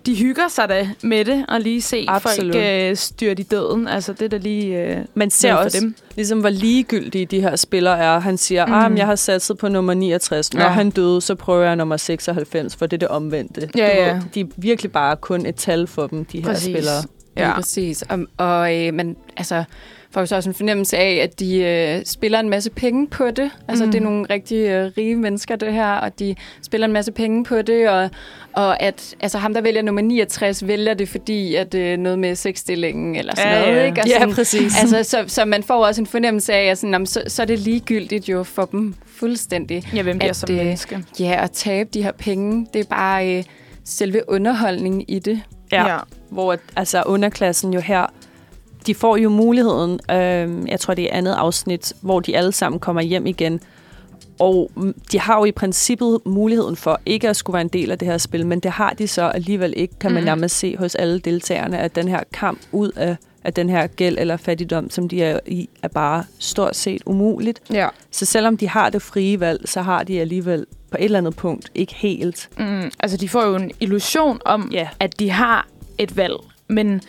[0.07, 2.55] de hygger sig da med det, og lige se Absolut.
[2.55, 3.89] folk øh, styrt i døden.
[3.89, 5.95] Altså det er da lige øh, Man ser også, dem.
[6.17, 8.19] ligesom hvor ligegyldige de her spillere er.
[8.21, 8.73] Han siger, mm.
[8.73, 10.55] ah, jeg har satset på nummer 69.
[10.55, 10.69] Når Ja.
[10.69, 13.69] han døde, så prøver jeg nummer 96, for det er det omvendte.
[13.77, 14.21] Ja, Du ja.
[14.35, 16.65] De er virkelig bare kun et tal for dem, de her Præcis.
[16.75, 17.03] spillere.
[17.37, 17.55] Ja, Ja.
[17.55, 18.03] præcis.
[18.03, 19.65] Og, og øh, man altså,
[20.13, 23.31] får jo så også en fornemmelse af, at de øh, spiller en masse penge på
[23.31, 23.51] det.
[23.69, 23.89] Altså, Mm.
[23.89, 23.93] mm.
[23.93, 27.45] det er nogle rigtig øh, rige mennesker, det her, og de spiller en masse penge
[27.45, 28.11] på det, og,
[28.53, 32.35] og at altså, ham, der vælger nummer 69, vælger det, fordi at øh, noget med
[32.35, 33.85] sexstillingen eller sådan Ja, noget, ja.
[33.87, 34.01] ikke?
[34.01, 34.81] Og Ja, sådan, præcis.
[34.81, 37.47] Altså, så, så man får også en fornemmelse af, at sådan, jamen, så, så er
[37.47, 39.85] det ligegyldigt jo for dem fuldstændig.
[39.95, 40.99] Ja, hvem bliver At, som øh, menneske.
[41.21, 43.45] Ja, at tabe de her penge, det er bare øh,
[43.85, 45.41] selve underholdningen i det.
[45.73, 45.87] Ja.
[45.93, 45.99] ja.
[46.31, 48.07] Hvor at, altså, underklassen jo her,
[48.87, 52.81] de får jo muligheden, øh, jeg tror det er andet afsnit, hvor de alle sammen
[52.81, 53.61] kommer hjem igen.
[54.39, 57.91] Og mm, de har jo i princippet muligheden for ikke at skulle være en del
[57.91, 60.27] af det her spil, men det har de så alligevel ikke, kan man Mhm.
[60.27, 64.17] nærmest se hos alle deltagerne, at den her kamp ud af, af den her gæld
[64.19, 67.61] eller fattigdom, som de er i, er bare stort set umuligt.
[67.73, 67.89] Ja.
[68.11, 71.37] Så selvom de har det frie valg, så har de alligevel på et eller andet
[71.37, 72.49] punkt ikke helt.
[72.59, 74.89] Mm, altså, de får jo en illusion om, Ja.
[75.01, 75.67] at de har
[75.99, 76.35] et valg.
[76.69, 77.01] Men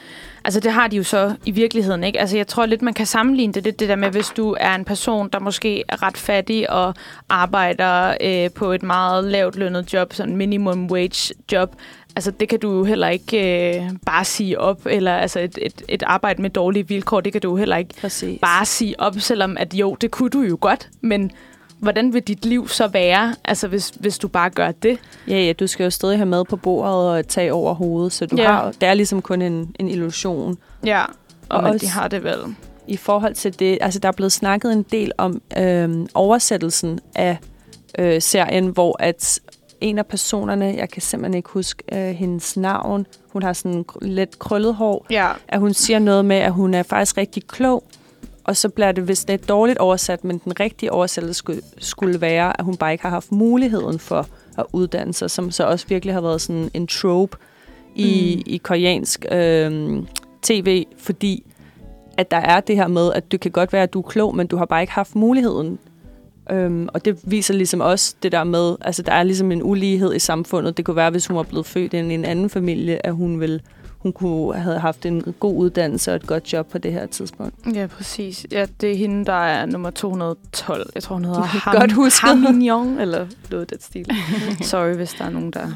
[0.44, 2.20] altså, det har de jo så i virkeligheden ikke.
[2.20, 4.76] Altså, jeg tror lidt, man kan sammenligne det, det, det der med, hvis du er
[4.76, 6.94] en person, der måske er ret fattig og
[7.30, 11.76] arbejder øh, på et meget lavt lønnet job, sådan minimum wage job.
[12.16, 15.82] Altså, det kan du jo heller ikke øh, bare sige op, eller altså et, et,
[15.90, 18.40] et arbejde med dårlige vilkår, det kan du jo heller ikke Præcis.
[18.42, 21.32] bare sige op, selvom at jo, det kunne du jo godt, men
[21.82, 24.98] hvordan vil dit liv så være, altså hvis, hvis du bare gør det?
[25.28, 28.12] Ja, ja, du skal jo stadig have mad på bordet og et tag over hovedet,
[28.14, 28.52] så du Ja.
[28.52, 30.58] har, det er ligesom kun en, en illusion.
[30.86, 31.02] Ja,
[31.50, 32.38] og, Og men også- de har det vel.
[32.88, 37.38] I forhold til det, altså der er blevet snakket en del om øhm, oversættelsen af
[38.00, 39.40] øh, serien, hvor at
[39.82, 44.40] en af personerne, jeg kan simpelthen ikke huske øh, hendes navn, hun har sådan lidt
[44.40, 47.84] krøllet hår, Ja, at hun siger noget med, at hun er faktisk rigtig klog,
[48.44, 52.60] og så bliver det vist lidt dårligt oversat, men den rigtige oversættelse skulle, skulle være,
[52.60, 54.28] at hun bare ikke har haft muligheden for
[54.58, 57.38] at uddanne sig, som så også virkelig har været sådan en trope
[57.96, 58.44] i, Mm.
[58.46, 60.04] i koreansk øh,
[60.42, 61.44] tv, fordi
[62.18, 64.36] at der er det her med, at det kan godt være, at du er klog,
[64.36, 65.80] men du har bare ikke haft muligheden.
[66.52, 70.16] Øhm, og det viser ligesom også det der med, altså der er ligesom en ulighed
[70.16, 70.78] i samfundet.
[70.78, 73.60] Det kunne være, hvis hun var blevet født i en anden familie, at hun ville
[74.02, 77.56] hun kunne have haft en god uddannelse og et godt job på det her tidspunkt.
[77.76, 78.46] ja, præcis.
[78.52, 80.90] Ja, det er hende, der er nummer 212.
[80.96, 82.26] Jeg tror, hun hedder Ham, godt huske.
[82.28, 84.06] Hamignon, eller noget af det stil.
[84.62, 85.68] Sorry, hvis der er nogen, der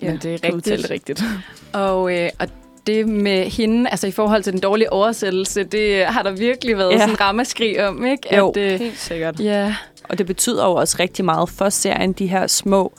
[0.00, 0.90] Men det er rigtigt.
[0.90, 1.24] rigtigt.
[1.72, 2.48] Og, øh, og
[2.86, 6.88] det med hende, altså i forhold til den dårlige oversættelse, det har der virkelig været
[6.90, 6.94] Ja.
[6.94, 7.00] ja.
[7.00, 8.36] sådan en rammeskrig om, ikke?
[8.36, 8.50] Jo.
[8.50, 9.40] At, øh, Helt sikkert.
[9.40, 9.74] ja,
[10.08, 12.92] Og det betyder jo også rigtig meget for serien, de her små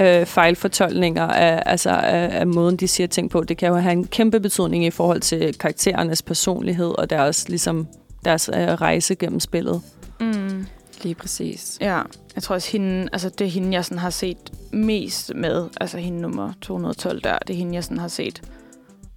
[0.00, 3.44] øh, fejlfortolkninger af, altså af, af måden, de siger ting på.
[3.44, 7.86] Det kan jo have en kæmpe betydning i forhold til karakterernes personlighed og deres, ligesom,
[8.24, 9.82] deres øh, rejse gennem spillet.
[10.20, 10.66] Mm.
[11.02, 11.78] lige præcis.
[11.80, 12.00] Ja,
[12.34, 15.68] jeg tror også, hende, altså det er hende, jeg sådan har set mest med.
[15.80, 18.42] Altså hende nummer 212 der, det er hende, jeg sådan har set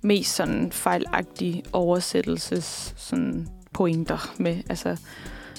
[0.02, 4.58] mest sådan fejlagtige oversættelses sådan pointer med.
[4.70, 4.98] Altså,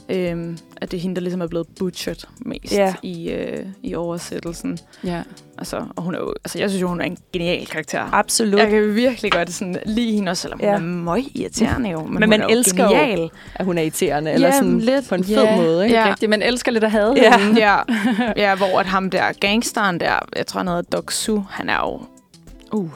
[0.09, 2.95] øhm, at det er hende, der ligesom er blevet butchered mest Ja.
[3.03, 4.79] i, øh, i oversættelsen.
[5.05, 5.23] Ja.
[5.59, 8.15] Altså, og hun er jo, altså jeg synes jo, hun er en genial karakter.
[8.15, 8.61] Absolut.
[8.61, 10.79] Jeg kan virkelig godt sådan lide hende også, selvom Ja.
[10.79, 12.03] hun er møg irriterende jo.
[12.05, 13.31] Men, Men man er jo elsker jo- genial.
[13.55, 15.09] At hun er irriterende, eller Ja, sådan lidt.
[15.09, 15.57] på en fed Ja.
[15.57, 15.85] måde.
[15.85, 15.97] Ikke?
[15.97, 16.09] Ja.
[16.11, 17.39] Rigtigt, man elsker lidt at have Ja.
[17.39, 17.61] hende.
[17.61, 17.77] ja,
[18.37, 22.01] ja, hvor at ham der gangsteren der, jeg tror han hedder Doksu, han er jo,
[22.73, 22.91] uh,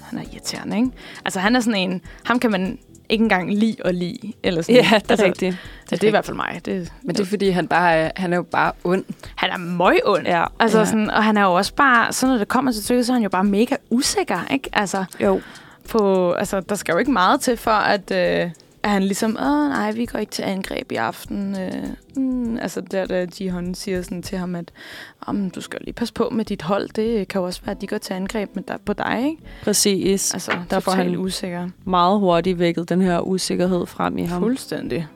[0.00, 0.88] han er irriterende, ikke?
[1.24, 4.32] Altså han er sådan en, ham kan man ikke engang lide og lide.
[4.42, 4.74] Eller sådan.
[4.74, 5.56] Ja, det er altså, rigtigt.
[5.82, 6.60] Det, det er i hvert fald mig.
[6.64, 9.04] Det, Men det er fordi, han, bare er, han er jo bare ond.
[9.36, 10.26] han er møg ond.
[10.26, 10.44] Ja.
[10.60, 10.84] Altså Ja.
[10.84, 13.14] sådan, og han er jo også bare, så når det kommer til stykket, så er
[13.14, 14.68] han jo bare mega usikker, ikke?
[14.72, 15.40] Altså, Jo.
[15.88, 18.50] på, altså der skal jo ikke meget til for, at, øh,
[18.82, 21.56] at han ligesom, åh nej, vi går ikke til angreb i aften.
[21.60, 21.84] Øh,
[22.16, 24.72] mm, altså der, der Jihon siger sådan til ham, at
[25.20, 26.88] om du skal lige passe på med dit hold.
[26.88, 29.42] Det kan jo også være, at de går til angreb med dig, på dig, ikke?
[29.62, 30.34] Præcis.
[30.34, 31.68] Altså, Der får han usikker.
[31.84, 34.42] Meget hurtigt vækket den her usikkerhed frem i ham.
[34.42, 35.06] Fuldstændig.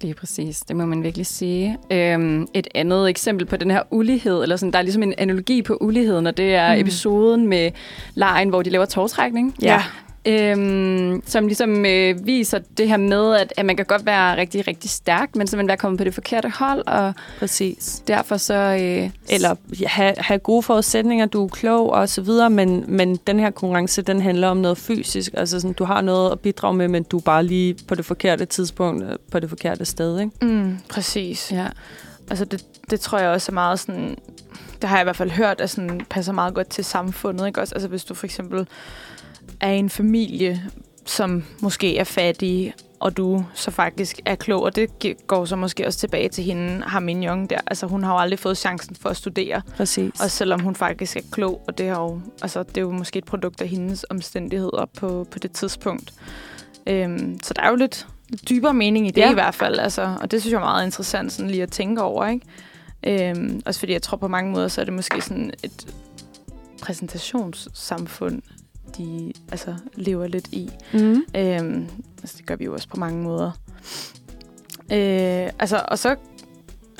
[0.00, 1.78] Lige præcis, det må man virkelig sige.
[1.90, 5.62] Øhm, et andet eksempel på den her ulighed, eller sådan, der er ligesom en analogi
[5.62, 6.80] på uligheden, og det er mm.
[6.80, 7.70] episoden med
[8.14, 9.56] lejen, hvor de laver tårtrækning.
[9.62, 9.82] Ja.
[10.26, 14.68] Øhm, som ligesom øh, viser det her med, at, at man kan godt være rigtig,
[14.68, 18.02] rigtig stærk, men simpelthen være kommet på det forkerte hold, og Præcis.
[18.08, 18.54] derfor så...
[18.54, 23.16] Øh, Eller ja, have, have gode forudsætninger, du er klog og så videre, men, men
[23.16, 25.32] den her konkurrence, den handler om noget fysisk.
[25.36, 28.04] Altså sådan, du har noget at bidrage med, men du er bare lige på det
[28.04, 30.32] forkerte tidspunkt, øh, på det forkerte sted, ikke?
[30.42, 31.52] Mm, præcis.
[31.52, 31.66] ja.
[32.30, 34.16] Altså det, det tror jeg også er meget sådan,
[34.80, 37.60] det har jeg i hvert fald hørt, at sådan passer meget godt til samfundet, ikke
[37.60, 37.74] også?
[37.74, 38.66] Altså hvis du for eksempel
[39.60, 40.62] er en familie,
[41.06, 45.86] som måske er fattig, og du så faktisk er klog, og det går så måske
[45.86, 47.60] også tilbage til hende, har min Young der.
[47.66, 50.20] Altså hun har jo aldrig fået chancen for at studere, Præcis.
[50.20, 53.18] også selvom hun faktisk er klog, og det, har jo, altså, det er jo måske
[53.18, 56.12] et produkt af hendes omstændigheder på, på det tidspunkt.
[56.86, 58.06] Øhm, så der er jo lidt
[58.48, 59.30] dybere mening i det ja.
[59.30, 62.02] i hvert fald, altså, og det synes jeg er meget interessant sådan lige at tænke
[62.02, 62.46] over, ikke?
[63.06, 65.94] Øhm, også fordi jeg tror på mange måder, så er det måske sådan et
[66.82, 68.42] præsentationssamfund,
[68.98, 70.70] de altså, lever lidt i.
[70.92, 71.24] Mm.
[71.36, 71.88] Øhm,
[72.22, 73.50] altså, det gør vi jo også på mange måder.
[74.92, 76.16] Øh, altså, og så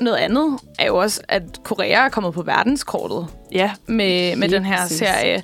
[0.00, 4.64] noget andet er jo også, at Korea er kommet på verdenskortet Ja, med, med den
[4.64, 4.98] her præcis.
[4.98, 5.42] serie.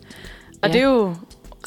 [0.62, 0.72] Og Ja.
[0.72, 1.14] det er jo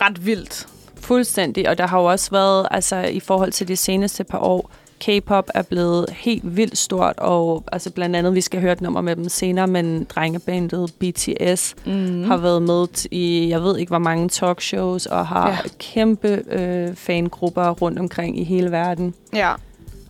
[0.01, 0.67] ret vildt.
[0.95, 1.69] fuldstændig.
[1.69, 4.71] Og der har jo også været, altså i forhold til de seneste par år,
[5.05, 9.01] K-pop er blevet helt vildt stort, og altså blandt andet, vi skal høre et nummer
[9.01, 12.23] med dem senere, men drengebandet BTS Mm.
[12.23, 15.49] har været med i, jeg ved ikke hvor mange talkshows, og har.
[15.49, 15.57] Ja.
[15.79, 19.13] kæmpe øh, fangrupper rundt omkring i hele verden.
[19.35, 19.51] Ja.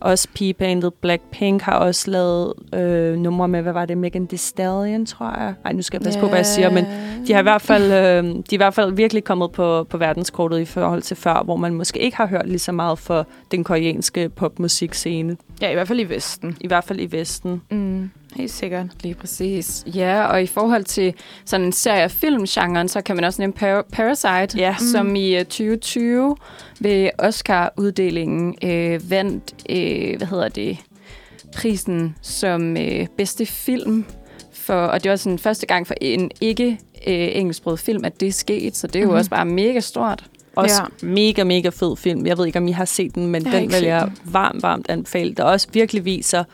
[0.04, 5.06] Også pigebandet Blackpink har også lavet øh, numre med, hvad var det, Megan Thee Stallion,
[5.06, 5.54] tror jeg.
[5.64, 6.84] Nej, nu skal jeg passe på, hvad jeg siger, men
[7.26, 9.98] de har i hvert fald, øh, de er i hvert fald virkelig kommet på, på
[9.98, 13.26] verdenskortet i forhold til før, hvor man måske ikke har hørt lige så meget for
[13.50, 15.36] den koreanske popmusikscene.
[15.60, 16.56] Ja, i hvert fald i Vesten.
[16.60, 17.62] I hvert fald i Vesten.
[17.70, 18.10] Mm.
[18.34, 18.86] Helt sikkert.
[19.02, 19.84] Lige præcis.
[19.94, 21.14] Ja, og i forhold til
[21.44, 24.76] sådan en serie- og filmgenren, så kan man også nævne Par- Parasite, Ja.
[24.92, 26.36] som i øh, 2020
[26.80, 30.78] ved Oscar-uddelingen øh, vandt, øh, hvad hedder det,
[31.56, 34.04] prisen som øh, bedste film.
[34.52, 38.28] For, og det var sådan første gang for en ikke øh, engelsksproget film, at det
[38.28, 39.18] er sket, så det er jo mm-hmm.
[39.18, 40.24] også bare mega stort.
[40.56, 41.06] Også ja.
[41.06, 42.26] Mega, mega fed film.
[42.26, 44.86] Jeg ved ikke, om I har set den, men Jeg den vil jeg varmt, varmt
[44.88, 45.34] anbefale.
[45.34, 46.44] Der også virkelig viser øh,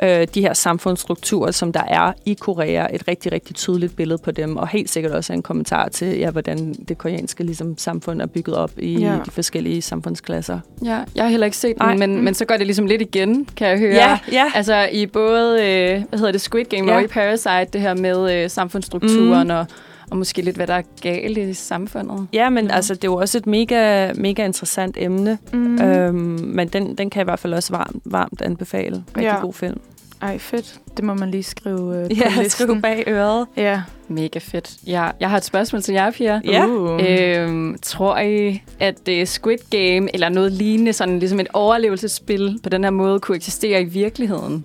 [0.00, 2.86] de her samfundsstrukturer, som der er i Korea.
[2.94, 6.30] Et rigtig, rigtig tydeligt billede på dem, og helt sikkert også en kommentar til, ja,
[6.30, 9.14] hvordan det koreanske ligesom, samfund er bygget op i ja.
[9.26, 10.58] De forskellige samfundsklasser.
[10.84, 13.44] Ja, jeg har heller ikke set den, men, men så går det ligesom lidt igen,
[13.56, 13.94] kan jeg høre.
[13.94, 14.44] Ja, ja.
[14.54, 16.96] Altså i både, øh, hvad hedder det, Squid Game Ja.
[16.96, 19.54] og i Parasite, det her med øh, samfundsstrukturen Mm.
[19.54, 19.66] og,
[20.12, 22.26] og måske lidt, hvad der er galt i samfundet.
[22.32, 22.74] Ja, men Ja.
[22.74, 25.38] altså, det er jo også et mega, mega interessant emne.
[25.52, 25.58] Mm.
[25.58, 25.82] Mm.
[25.82, 29.04] Øhm, men den, den kan jeg i hvert fald også varmt, varmt anbefale.
[29.16, 29.40] Rigtig ja.
[29.40, 29.80] God film.
[30.22, 30.78] Ej, fedt.
[30.96, 32.50] Det må man lige skrive øh, på Ja, listen.
[32.50, 33.46] skriv bag øret.
[33.56, 33.82] Ja.
[34.08, 34.70] Mega fedt.
[34.86, 36.40] Ja, jeg har et spørgsmål til jer, Pia.
[36.44, 36.66] Ja.
[36.66, 37.00] Uh.
[37.08, 42.68] Øhm, tror I, at det Squid Game eller noget lignende, sådan ligesom et overlevelsesspil på
[42.68, 44.64] den her måde, kunne eksistere i virkeligheden?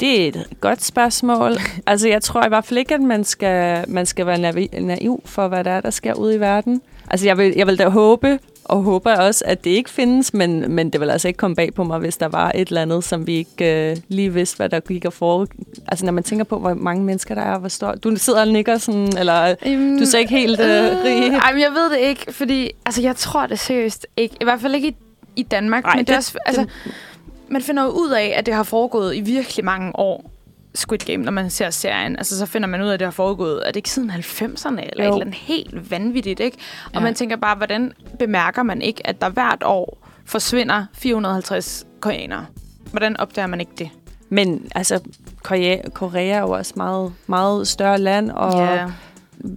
[0.00, 1.52] Det er et godt spørgsmål.
[1.86, 5.22] altså, jeg tror i hvert fald ikke, at man skal, man skal være naiv, naiv
[5.24, 6.82] for, hvad der er, der sker ude i verden.
[7.10, 10.72] Altså, jeg vil, jeg vil da håbe og håber også, at det ikke findes, men,
[10.72, 13.04] men det vil altså ikke komme bag på mig, hvis der var et eller andet,
[13.04, 15.46] som vi ikke øh, lige vidste, hvad der gik og for.
[15.88, 17.92] Altså, når man tænker på, hvor mange mennesker der er, hvor stor...
[17.92, 20.66] Du sidder og nikker sådan, eller Øhm, du ser ikke helt øh,
[21.04, 21.32] rig.
[21.42, 24.36] Ej, men jeg ved det ikke, fordi altså, jeg tror det seriøst ikke.
[24.40, 24.96] I hvert fald ikke i,
[25.36, 25.84] i Danmark.
[25.84, 26.66] Ej, men det, det- er også, altså,
[27.50, 30.30] man finder jo ud af, at det har foregået i virkelig mange år.
[30.74, 33.10] Squid Game, når man ser serien, altså så finder man ud af, at det har
[33.12, 35.10] foregået, er det ikke siden 90'erne, eller Jo.
[35.10, 36.56] et eller andet helt vanvittigt, ikke?
[36.86, 37.00] Og Ja.
[37.00, 42.46] man tænker bare, hvordan bemærker man ikke, at der hvert år forsvinder 450 koreanere?
[42.90, 43.88] Hvordan opdager man ikke det?
[44.28, 45.00] Men altså,
[45.42, 48.86] Korea, Korea er jo også meget, meget større land, og Ja.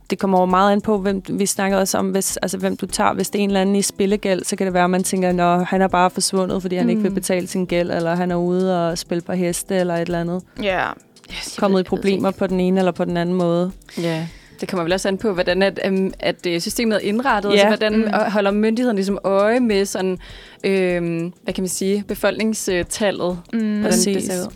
[0.10, 2.86] Det kommer over meget an på, hvem vi snakker også om, hvis, altså, hvem du
[2.86, 3.14] tager.
[3.14, 5.30] Hvis det er en eller anden i spillegæld, så kan det være, at man tænker,
[5.60, 6.90] at han er bare forsvundet, fordi han mm.
[6.90, 7.16] ikke vil Mm.
[7.16, 10.44] betale sin gæld, eller han er ude og spille på heste, eller et eller andet.
[10.64, 10.86] Ja.
[11.32, 13.72] Yes, Kommet i problemer på den ene eller på den anden måde.
[14.02, 14.28] Ja,
[14.62, 17.50] det kommer vel også an på, hvordan at, um, at øh, systemet er indrettet.
[17.50, 17.56] Ja.
[17.56, 17.62] Ja.
[17.72, 18.32] Altså, hvordan Mm.
[18.32, 20.18] holder myndighederne ligesom øje med sådan,
[20.64, 23.40] øhm, hvad kan man sige, befolkningstallet.
[23.54, 23.60] Mm.
[23.60, 24.16] Hvordan Præcis.
[24.16, 24.52] det ser ud.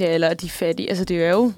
[0.00, 0.88] Ja, eller de fattige.
[0.88, 1.52] Altså, det er jo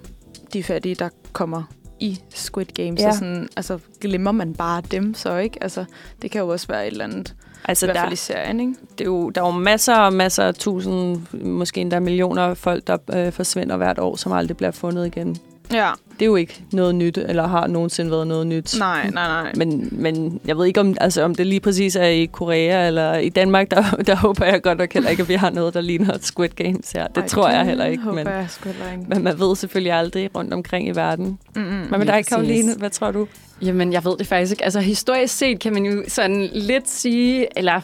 [0.52, 1.62] de fattige, der kommer
[2.00, 2.96] i Squid Game.
[2.98, 3.12] Ja.
[3.12, 5.62] Så sådan, altså, glemmer man bare dem så, ikke?
[5.62, 5.84] Altså,
[6.22, 7.34] det kan jo også være et eller andet,
[7.64, 8.74] Altså, i hvert der, fald i serien, ikke?
[8.92, 12.56] det er jo, der er jo masser og masser af tusind, måske endda millioner af
[12.56, 15.36] folk, der øh, forsvinder hvert år, som aldrig bliver fundet igen.
[15.72, 15.90] Ja.
[16.12, 18.76] Det er jo ikke noget nyt, eller har nogensinde været noget nyt.
[18.78, 19.52] Nej, nej, nej.
[19.56, 23.14] Men, men jeg ved ikke, om, altså, om det lige præcis er i Korea eller
[23.14, 25.80] i Danmark, der, der håber jeg godt nok heller ikke, at vi har noget, der
[25.80, 27.06] ligner et Squid Games her.
[27.06, 29.04] Det Ej, tror jeg heller ikke, håber men, jeg sgu heller ikke.
[29.08, 31.38] men man ved selvfølgelig aldrig rundt omkring i verden.
[31.56, 31.82] Mm-hmm.
[31.88, 32.74] Hvad med lige dig, Karoline?
[32.74, 33.26] Hvad tror du?
[33.62, 34.64] Jamen, jeg ved det faktisk ikke.
[34.64, 37.80] Altså, historisk set kan man jo sådan lidt sige, eller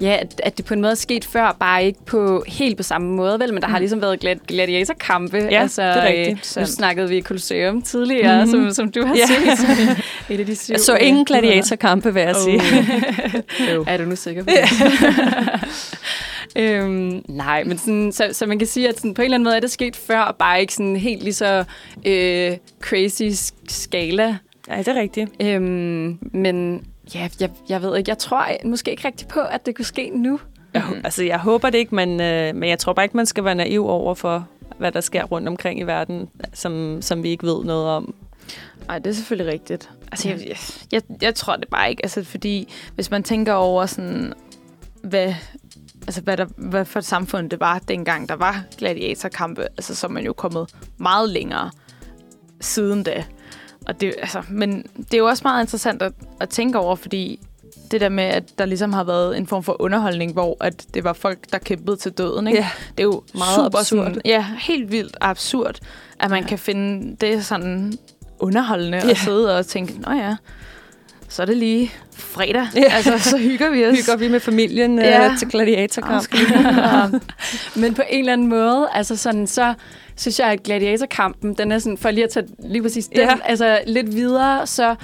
[0.00, 2.82] ja, at, at det på en måde er sket før, bare ikke på helt på
[2.82, 3.52] samme måde, vel?
[3.54, 3.82] Men der har Mm.
[3.82, 5.36] ligesom været glad- gladiatorkampe.
[5.36, 6.56] Ja, altså, det er rigtigt.
[6.56, 8.54] Øh, nu snakkede vi i Colosseum tidligere, Mhm.
[8.54, 8.70] mm-hmm.
[8.70, 9.26] som, som du har Ja.
[9.26, 10.04] set.
[10.34, 12.60] Et af de syv, Jeg så øh, ingen gladiatorkampe, vil jeg sige.
[13.78, 13.84] Oh.
[13.88, 14.68] Er du nu sikker på det?
[16.56, 19.44] øhm, nej, men sådan, så, så man kan sige, at sådan, på en eller anden
[19.44, 21.64] måde er det sket før, bare ikke sådan helt lige så
[22.06, 24.36] øh, crazy sk- skala.
[24.70, 25.30] Ja, det er rigtigt.
[25.42, 26.82] Øhm, men
[27.14, 30.10] ja, jeg, jeg ved ikke, jeg tror måske ikke rigtig på, at det kunne ske
[30.14, 30.40] nu.
[30.74, 33.44] Jeg, altså, jeg håber det ikke, men, øh, men jeg tror bare ikke, man skal
[33.44, 34.48] være naiv over for,
[34.78, 38.14] hvad der sker rundt omkring i verden, som, som vi ikke ved noget om.
[38.88, 39.90] Nej, det er selvfølgelig rigtigt.
[40.12, 40.56] Altså, jeg, jeg,
[40.92, 42.04] jeg, jeg tror det bare ikke.
[42.04, 44.32] Altså, fordi hvis man tænker over sådan,
[45.02, 45.34] hvad,
[46.06, 50.06] altså, hvad, der, hvad for et samfund det var, dengang der var gladiatorkampe, altså, så
[50.06, 51.70] er man jo kommet meget længere
[52.60, 53.24] siden da.
[53.86, 57.40] Og det, altså, men det er jo også meget interessant at, at tænke over, fordi
[57.90, 61.04] det der med, at der ligesom har været en form for underholdning, hvor at det
[61.04, 62.46] var folk, der kæmpede til døden.
[62.46, 62.58] Ikke?
[62.60, 62.68] Ja.
[62.90, 64.06] Det er jo Meget super absurd.
[64.06, 65.78] Sådan, ja, helt vildt absurd,
[66.20, 66.48] at man ja.
[66.48, 67.92] kan finde det sådan
[68.38, 69.10] underholdende Ja.
[69.10, 70.36] at sidde og tænke, nå ja,
[71.28, 72.66] så er det lige fredag.
[72.74, 72.92] Ja.
[72.92, 73.98] Altså, så hygger vi os.
[73.98, 75.34] Hygger vi med familien øh, Ja.
[75.38, 76.24] til Og gladiatorkamp.
[77.80, 79.74] Men på en eller anden måde, altså sådan, så
[80.16, 83.34] synes jeg, at gladiatorkampen, den er sådan, for lige at tage lige præcis den, Ja.
[83.44, 84.94] altså lidt videre, så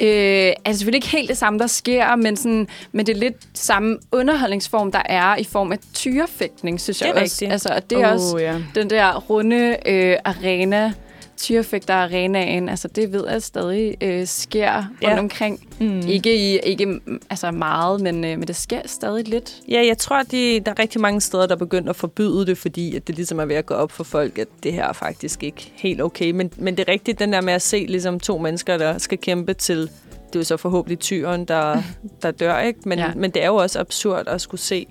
[0.00, 3.36] Øh, altså selvfølgelig ikke helt det samme, der sker, men, sådan, men det er lidt
[3.54, 7.32] samme underholdningsform, der er i form af tyrefægtning, synes Det er jeg også.
[7.34, 7.52] rigtigt.
[7.52, 8.12] Altså, og det er oh.
[8.14, 8.54] også ja.
[8.74, 10.92] den der runde øh, arena,
[11.36, 15.18] tyrefægter arenaen, altså det ved jeg stadig øh, sker rundt Ja.
[15.18, 15.66] omkring.
[15.80, 16.00] Mm.
[16.08, 19.56] Ikke, i, ikke altså meget, men, øh, men det sker stadig lidt.
[19.68, 22.46] Ja, jeg tror, at de, der er rigtig mange steder, der er begyndt at forbyde
[22.46, 24.84] det, fordi at det ligesom er ved at gå op for folk, at det her
[24.88, 26.30] er faktisk ikke helt okay.
[26.30, 29.18] Men, men det er rigtigt, den der med at se ligesom to mennesker, der skal
[29.18, 31.82] kæmpe til, det er jo så forhåbentlig tyren, der,
[32.22, 32.80] der dør, ikke?
[32.86, 33.12] Men, ja.
[33.16, 34.86] Men det er jo også absurd at skulle se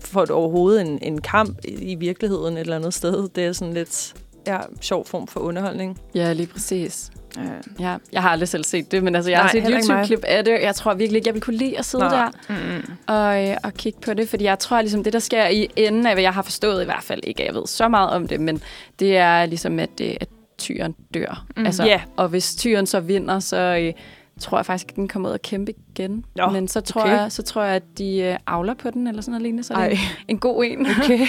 [0.00, 3.28] for et overhovedet en, en kamp i i virkeligheden et eller andet sted.
[3.34, 4.14] Det er sådan lidt
[4.54, 6.00] ja, sjov form for underholdning.
[6.14, 7.10] Ja, lige præcis.
[7.36, 7.42] Ja.
[7.90, 9.84] Ja, jeg har aldrig selv set det, men altså, jeg Nej, har set.
[9.88, 10.58] YouTube-klip af det.
[10.62, 12.30] Jeg tror virkelig ikke, jeg vil kunne lide at sidde Nej.
[12.48, 12.92] der Mm.
[13.06, 16.06] og, øh, og kigge på det, fordi jeg tror ligesom, det der sker i enden
[16.06, 18.28] af, hvad jeg har forstået i hvert fald, ikke at jeg ved så meget om
[18.28, 18.62] det, men
[18.98, 20.28] det er ligesom, at, øh, at
[20.58, 21.46] tyren dør.
[21.56, 21.66] Mm.
[21.66, 22.00] Altså, Ja.
[22.16, 23.92] Og hvis tyren så vinder, så øh,
[24.38, 26.24] tror jeg faktisk, at den kommer ud og kæmpe igen.
[26.36, 27.12] Nå, men så tror, okay.
[27.12, 29.74] jeg, så tror jeg, at de øh, avler på den, eller sådan noget lignende, så
[29.74, 30.86] er det en, en god en.
[30.86, 31.18] Okay.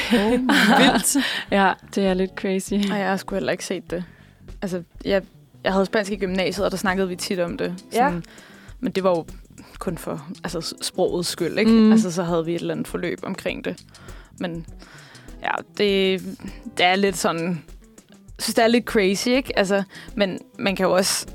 [0.80, 1.18] Vildt.
[1.52, 2.74] ja, det er lidt crazy.
[2.74, 4.04] Ej, jeg har sgu heller ikke set det.
[4.62, 5.22] Altså, jeg,
[5.64, 7.86] jeg havde spansk i gymnasiet, og der snakkede vi tit om det.
[7.94, 8.12] Ja.
[8.80, 9.26] Men det var jo
[9.80, 11.72] kun for altså, sprogets skyld, ikke?
[11.72, 11.92] Mm.
[11.92, 13.84] Altså, så havde vi et eller andet forløb omkring det.
[14.40, 14.66] Men
[15.42, 16.22] ja, det,
[16.78, 17.64] det er lidt sådan...
[18.10, 19.60] Jeg synes, det er lidt crazy, ikke?
[19.60, 19.84] Altså,
[20.16, 21.28] men man kan jo også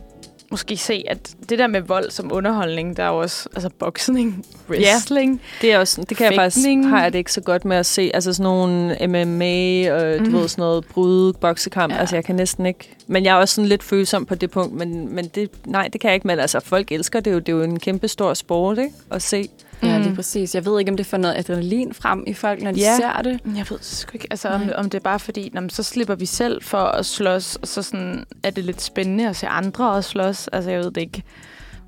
[0.55, 4.47] måske se, at det der med vold som underholdning, der er jo også altså boksning,
[4.71, 5.41] wrestling.
[5.61, 6.89] Det, er også, det kan jeg faktisk, Fægtning.
[6.89, 8.11] har jeg det ikke så godt med at se.
[8.15, 10.33] Altså sådan nogle MMA, og du Mhm.
[10.33, 11.91] ved, sådan noget bryde, boksekamp.
[11.93, 11.95] Ja.
[11.97, 12.01] Ja.
[12.01, 12.91] Altså jeg kan næsten ikke...
[13.07, 16.01] Men jeg er også sådan lidt følsom på det punkt, men, men det, nej, det
[16.01, 16.27] kan jeg ikke.
[16.27, 17.39] Men altså folk elsker det jo.
[17.39, 18.91] Det er jo en kæmpe stor sport, ikke?
[19.11, 19.49] At se.
[19.85, 20.03] Ja, Mm.
[20.05, 20.55] lige præcis.
[20.55, 22.97] Jeg ved ikke, om det får noget adrenalin frem i folk, når de Ja.
[22.97, 23.41] ser det.
[23.57, 26.27] Jeg ved sgu ikke, altså, om, om det er bare fordi, når, så slipper vi
[26.27, 30.11] selv for at slås, og så sådan, er det lidt spændende at se andre også
[30.11, 30.49] slås.
[30.49, 31.23] Altså, jeg ved det ikke.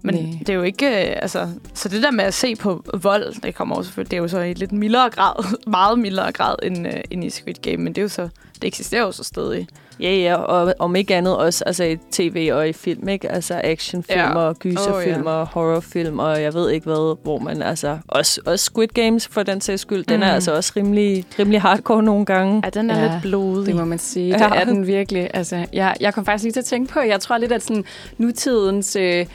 [0.03, 0.39] Men Nej.
[0.39, 3.55] det er jo ikke, øh, altså, så det der med at se på vold, det
[3.55, 6.87] kommer også selvfølgelig, det er jo så i lidt mildere grad, meget mildere grad end,
[6.87, 9.69] øh, end i Squid Game, men det er jo så, det eksisterer jo så stadig.
[10.01, 13.33] Ja, ja, og om ikke andet også altså i tv og i film, ikke?
[13.33, 14.35] Altså actionfilm Ja.
[14.39, 17.99] og gyserfilm Åh, og horrorfilm, og jeg ved ikke hvad, hvor man altså...
[18.09, 20.35] Også, også Squid Games, for den sags skyld, den er Mm.
[20.35, 22.61] altså også rimelig, rimelig hardcore nogle gange.
[22.65, 23.67] Ja, den er Ja, lidt blodig.
[23.67, 24.29] Det må man sige.
[24.29, 24.35] Ja.
[24.49, 25.31] Det er den virkelig.
[25.35, 27.85] Altså, jeg, jeg kom faktisk lige til at tænke på, jeg tror lidt, at sådan,
[28.19, 28.97] nutidens...
[28.97, 29.27] Øh,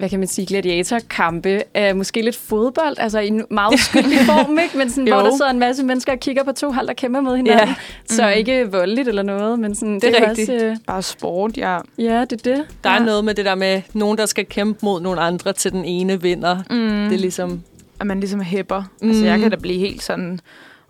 [0.00, 4.58] hvad kan man sige, gladiatorkampe er måske lidt fodbold, altså i en meget uskyldig form,
[4.58, 4.78] ikke?
[4.78, 7.20] Men sådan, hvor der sidder en masse mennesker og kigger på to hold, der kæmper
[7.20, 7.68] mod hinanden.
[7.68, 7.74] Ja.
[8.06, 8.32] Så Mm.
[8.38, 10.50] ikke voldeligt eller noget, men sådan, Det er jo rigtigt.
[10.50, 11.78] Også, øh, Bare sport, ja.
[11.98, 12.66] ja, det er det.
[12.84, 13.04] Der er ja.
[13.04, 16.22] noget med det der med nogen, der skal kæmpe mod nogle andre, til den ene
[16.22, 16.56] vinder.
[16.70, 17.08] Mm.
[17.08, 17.62] Det er ligesom...
[18.00, 18.82] at man ligesom hæpper.
[19.02, 19.08] Mm.
[19.08, 20.40] Altså, jeg kan da blive helt sådan,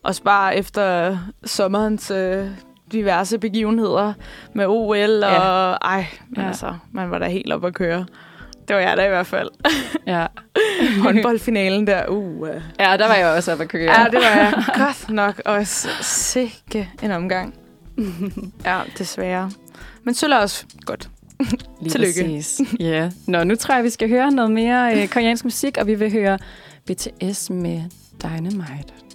[0.02, 2.44] også bare efter sommerens øh,
[2.92, 4.12] diverse begivenheder
[4.54, 5.72] med OL, og Ja.
[5.72, 6.46] ej, men ja.
[6.48, 8.06] altså, man var da helt op at køre.
[8.70, 9.50] Det var jeg da i hvert fald.
[10.06, 10.26] Ja.
[11.04, 12.48] Håndboldfinalen der, uh.
[12.78, 14.00] ja, der var jeg også oppe at køre.
[14.00, 17.54] Ja, det var jeg godt nok også sikke en omgang.
[18.64, 19.50] Ja, desværre.
[20.04, 21.08] Men sølv også godt.
[21.80, 22.22] Lige Tillykke.
[22.22, 22.60] Præcis.
[22.80, 23.10] Ja.
[23.26, 26.12] Nå, nu tror jeg, vi skal høre noget mere øh, koreansk musik, og vi vil
[26.12, 26.38] høre
[26.86, 27.82] BTS med
[28.22, 29.09] Dynamite.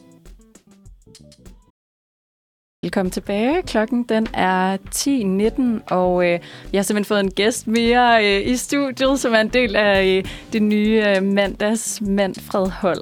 [2.86, 3.62] Velkommen tilbage.
[3.62, 6.40] Klokken den er 10.19, og øh,
[6.74, 10.06] jeg har simpelthen fået en gæst mere øh, i studiet, som er en del af
[10.06, 10.24] øh,
[10.54, 13.02] det nye øh, mandags Manfred hold.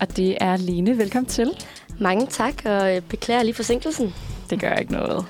[0.00, 0.98] Og det er Line.
[0.98, 1.50] Velkommen til.
[1.98, 4.14] Mange tak, og øh, beklager lige forsinkelsen.
[4.50, 5.24] Det gør ikke noget.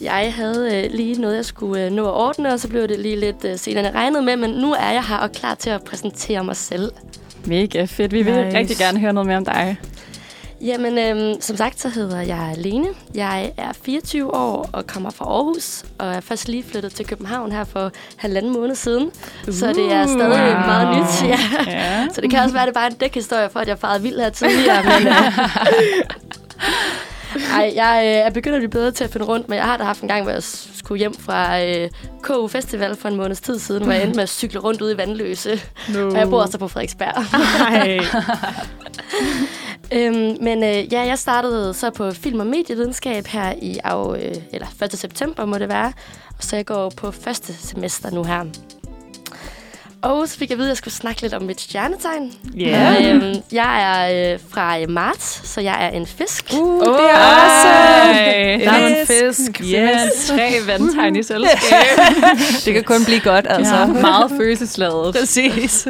[0.00, 2.98] Jeg havde øh, lige noget, jeg skulle øh, nå at ordne, og så blev det
[2.98, 5.84] lige lidt øh, senere regnet med, men nu er jeg her og klar til at
[5.84, 6.92] præsentere mig selv.
[7.44, 8.12] Mega fedt.
[8.12, 8.58] Vi vil Nice.
[8.58, 9.76] rigtig gerne høre noget mere om dig.
[10.64, 12.86] Jamen, øh, som sagt, så hedder jeg Lene.
[13.14, 17.52] Jeg er 24 år og kommer fra Aarhus, og er først lige flyttet til København
[17.52, 19.10] her for halvanden måned siden.
[19.50, 20.66] Så det er stadig Wow.
[20.66, 21.38] meget nyt, ja.
[21.66, 22.06] Ja.
[22.12, 24.02] Så det kan også være, at det er bare en dækhistorie for, at jeg farede
[24.02, 24.82] vild her tidligere.
[24.84, 25.14] Men, øh,
[27.58, 29.76] ej, jeg øh, er begyndt at blive bedre til at finde rundt, men jeg har
[29.76, 31.90] da haft en gang, hvor jeg skulle hjem fra øh,
[32.22, 34.92] KU Festival for en måneds tid siden, hvor jeg endte med at cykle rundt ude
[34.94, 35.60] i Vandløse.
[35.94, 36.06] No.
[36.06, 37.14] Og jeg bor også på Frederiksberg.
[39.92, 44.34] Øhm, men øh, ja, jeg startede så på film- og medievidenskab her i af, øh,
[44.52, 44.98] eller 1.
[44.98, 45.92] september må det være.
[46.40, 48.44] Så jeg går på første semester nu her.
[50.04, 52.32] Og så fik jeg at vide, at jeg skulle snakke lidt om mit stjernetegn.
[52.56, 52.96] Ja.
[53.02, 56.44] Øhm, jeg er øh, fra øh, marts, så jeg er en fisk.
[56.60, 57.68] Uh, det det er også
[58.64, 59.60] Der er en fisk.
[59.60, 60.26] Yes.
[60.26, 61.98] Tre vandtegn i selskab.
[62.64, 63.76] Det kan kun blive godt, altså.
[63.76, 65.14] Ja, meget følelsesladet.
[65.14, 65.88] Præcis.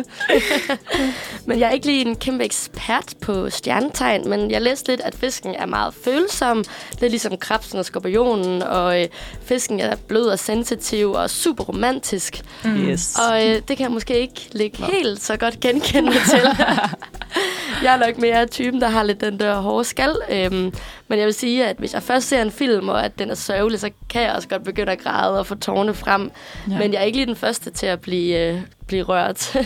[1.46, 5.14] Men jeg er ikke lige en kæmpe ekspert på stjernetegn, men jeg læste lidt, at
[5.14, 6.64] fisken er meget følsom.
[7.00, 9.08] Lidt ligesom krabsen og skorpionen, og øh,
[9.44, 12.42] fisken er blød og sensitiv og super romantisk.
[12.66, 13.16] Yes.
[13.28, 16.42] Og øh, det kan jeg måske ikke lægge helt så godt genkende mig til.
[17.84, 20.16] jeg er nok mere typen, der har lidt den der hårde skal.
[20.30, 20.72] Øhm,
[21.08, 23.34] men jeg vil sige, at hvis jeg først ser en film, og at den er
[23.34, 26.30] sørgelig, så kan jeg også godt begynde at græde og få tårne frem.
[26.70, 26.78] Ja.
[26.78, 29.56] Men jeg er ikke lige den første til at blive, øh, blive rørt.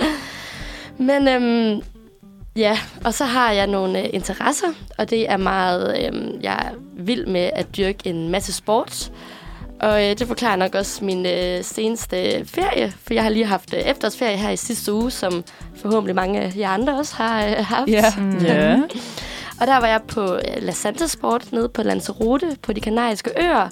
[0.98, 1.82] men øhm,
[2.56, 4.68] ja, og så har jeg nogle øh, interesser,
[4.98, 9.10] og det er meget, øh, jeg er vild med at dyrke en masse sport.
[9.80, 13.74] Og øh, det forklarer nok også min øh, seneste ferie, for jeg har lige haft
[13.74, 15.44] øh, efterårsferie her i sidste uge, som
[15.76, 17.88] forhåbentlig mange af jer andre også har øh, haft.
[17.90, 18.04] Ja.
[18.42, 18.80] Ja.
[19.60, 23.30] Og der var jeg på øh, La Santa Sport nede på Lanzarote på de kanariske
[23.42, 23.68] øer.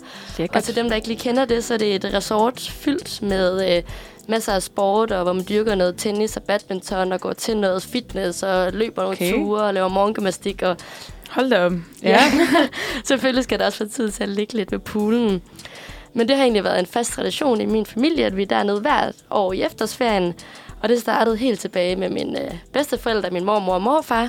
[0.55, 3.77] Og til dem, der ikke lige kender det, så er det et resort fyldt med
[3.77, 3.83] øh,
[4.29, 7.83] masser af sport, og hvor man dyrker noget tennis og badminton, og går til noget
[7.83, 9.33] fitness, og løber nogle Okay.
[9.33, 10.63] ture, og laver morgengymnastik.
[10.63, 10.77] Og
[11.31, 11.73] Hold da op.
[12.03, 12.19] ja,
[13.05, 15.43] selvfølgelig skal der også få tid til at ligge lidt ved poolen.
[16.15, 18.81] Men det har egentlig været en fast tradition i min familie, at vi er dernede
[18.81, 20.35] hvert år i efterårsferien.
[20.83, 24.29] Og det startede helt tilbage med mine øh, bedsteforældre, min mormor og morfar.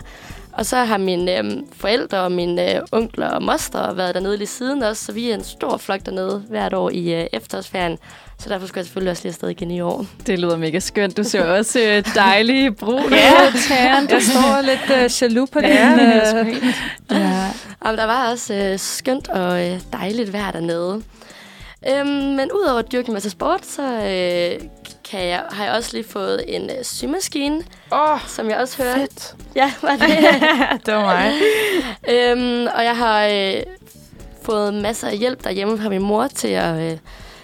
[0.54, 1.44] Og så har mine øh,
[1.78, 5.36] forældre og mine øh, onkler og moster været dernede lige siden også, så vi er
[5.36, 7.98] en stor flok dernede hvert år i øh, efterårsferien.
[8.40, 10.06] Så derfor skal jeg selvfølgelig også lige afsted igen i år.
[10.28, 11.18] Det lyder mega skønt.
[11.18, 13.48] Du ser også øh, dejlig brun Ja.
[13.48, 14.10] ud, Tern.
[14.10, 15.98] Jeg står lidt uh, jaloux på Ja,
[16.44, 16.50] din...
[16.50, 16.64] øh,
[17.12, 17.48] Ja.
[17.80, 21.02] Og der var også øh, skønt og øh, dejligt vejr dernede.
[21.88, 24.68] Øhm, men udover at dyrke en masse sport, så øh,
[25.12, 29.00] kan jeg, har jeg også lige fået en øh, symaskine, oh, som jeg også hørte.
[29.00, 29.36] fedt.
[29.56, 30.08] Ja, var det.
[30.86, 31.34] det var mig.
[32.10, 33.64] øhm, og jeg har øh,
[34.44, 36.98] fået masser af hjælp derhjemme fra min mor til at øh,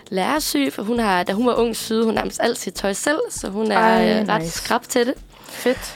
[0.09, 2.73] lære at sy, for hun har, da hun var ung, syede hun nærmest alt sit
[2.73, 4.51] tøj selv, så hun er Ej, øh, ret nice.
[4.51, 5.13] skrab til det.
[5.49, 5.95] Fedt.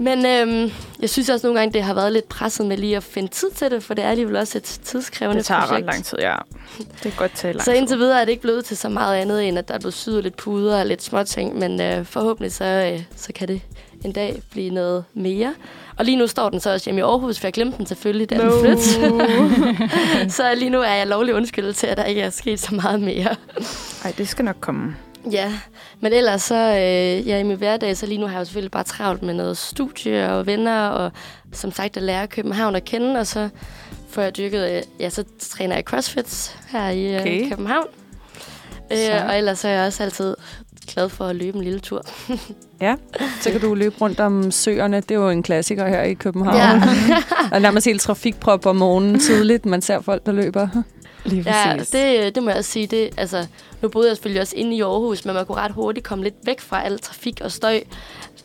[0.00, 3.02] Men øhm, jeg synes også nogle gange, det har været lidt presset med lige at
[3.02, 5.86] finde tid til det, for det er alligevel også et tidskrævende Det tager projekt.
[5.86, 6.34] ret lang tid, ja.
[6.78, 9.16] Det kan godt tage lang Så indtil videre er det ikke blevet til så meget
[9.16, 12.52] andet, end at der er blevet syet lidt puder og lidt småting, men øh, forhåbentlig
[12.52, 13.60] så, øh, så kan det
[14.04, 15.54] en dag blive noget mere.
[15.96, 18.30] Og lige nu står den så også hjemme i Aarhus, for jeg glemte den selvfølgelig,
[18.30, 19.20] da den flyttede.
[20.36, 23.00] så lige nu er jeg lovlig undskyldt til, at der ikke er sket så meget
[23.00, 23.36] mere.
[24.04, 24.96] Ej, det skal nok komme.
[25.30, 25.52] Ja,
[26.00, 28.70] men ellers så, øh, ja, i min hverdag, så lige nu har jeg jo selvfølgelig
[28.70, 31.12] bare travlt med noget studie og venner, og
[31.52, 33.48] som sagt at lære København at kende, og så
[34.10, 37.48] får jeg dyrket, øh, ja, så træner jeg CrossFit her i øh, Okay.
[37.48, 37.86] København.
[38.92, 39.24] Øh, Sejt.
[39.30, 40.36] og ellers så er jeg også altid
[40.94, 42.02] glad for at løbe en lille tur.
[42.80, 42.94] Ja,
[43.40, 44.96] så kan du løbe rundt om søerne.
[44.96, 46.56] Det er jo en klassiker her i København.
[46.56, 46.82] Ja.
[47.56, 49.66] Er nærmest helt trafikprop om morgenen tidligt.
[49.66, 50.68] Man ser folk, der løber.
[51.24, 52.86] Lige Ja, det, det må jeg også sige.
[52.86, 53.46] Det, altså,
[53.82, 56.34] nu boede jeg selvfølgelig også inde i Aarhus, men man kunne ret hurtigt komme lidt
[56.44, 57.80] væk fra al trafik og støj.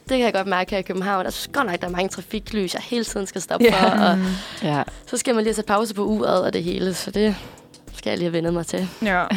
[0.09, 1.25] Det kan jeg godt mærke her i København.
[1.25, 3.83] Jeg synes godt nok, der er mange trafiklys, jeg hele tiden skal stoppe Ja.
[3.83, 4.05] for.
[4.05, 4.17] Og
[4.63, 4.83] Ja.
[5.07, 7.35] så skal man lige sat pause på uret og det hele, så det
[7.95, 8.87] skal jeg lige have vendet mig til.
[9.01, 9.23] Ja.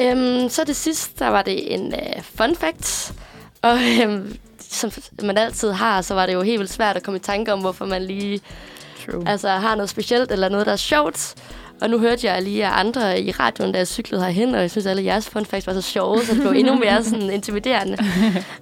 [0.00, 3.12] Øhm, så det sidste, der var det en øh, fun fact.
[3.62, 4.36] Og øhm,
[4.70, 4.90] som
[5.22, 7.60] man altid har, så var det jo helt vildt svært at komme i tanke om,
[7.60, 8.40] hvorfor man lige
[9.06, 9.22] True.
[9.28, 11.34] altså, har noget specielt eller noget, der er sjovt.
[11.80, 14.70] Og nu hørte jeg lige af andre i radioen, da jeg cyklede herhen, og jeg
[14.70, 17.30] synes, at alle jeres fun facts var så sjove, så det blev endnu mere sådan
[17.38, 17.98] intimiderende.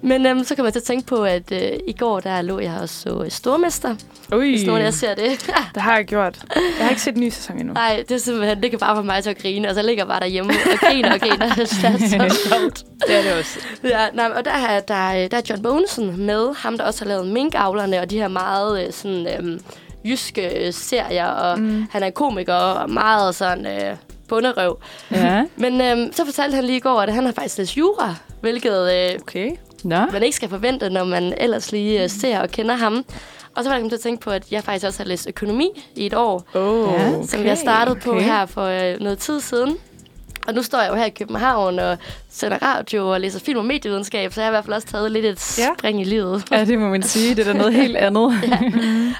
[0.01, 2.59] Men øhm, så kan man til at tænke på, at øh, i går der lå
[2.59, 3.95] jeg og så øh, Stormester,
[4.33, 5.51] Ui, hvis nogen af jer ser det.
[5.75, 6.39] det har jeg gjort.
[6.55, 7.73] Jeg har ikke set den nye sæson endnu.
[7.73, 10.01] Nej, det er simpelthen, det kan bare få mig til at grine, og så ligger
[10.03, 11.53] jeg bare derhjemme og griner og griner.
[11.55, 12.83] det er så sjovt.
[13.07, 13.59] Det er det også.
[13.83, 17.01] Ja, nej, og der er, der, er- der er John Bonesen med, ham der også
[17.05, 19.59] har lavet Minkavlerne, og de her meget øh, sådan, øhm,
[20.09, 21.85] jyske øh, serier, og mm.
[21.91, 23.95] han er komiker og meget sådan øh,
[24.27, 24.79] bunderøv.
[25.11, 25.43] ja.
[25.55, 28.93] Men øhm, så fortalte han lige i går, at han har faktisk læst jura, hvilket
[28.93, 29.51] øh, Okay.
[29.83, 29.95] Nå.
[30.11, 33.05] man ikke skal forvente, når man ellers lige øh, ser og kender ham.
[33.55, 35.27] Og så var jeg kommet til at tænke på, at jeg faktisk også har læst
[35.27, 37.27] økonomi i et år, Oh, Ja, okay.
[37.27, 38.21] som jeg startede på okay.
[38.23, 39.77] her for øh, noget tid siden.
[40.47, 41.97] Og nu står jeg jo her i København og
[42.29, 45.11] sender radio og læser film og medievidenskab, så jeg har i hvert fald også taget
[45.11, 45.67] lidt et Ja.
[45.79, 46.43] spring i livet.
[46.51, 47.35] Ja, det må man sige.
[47.35, 48.31] Det er da noget helt andet.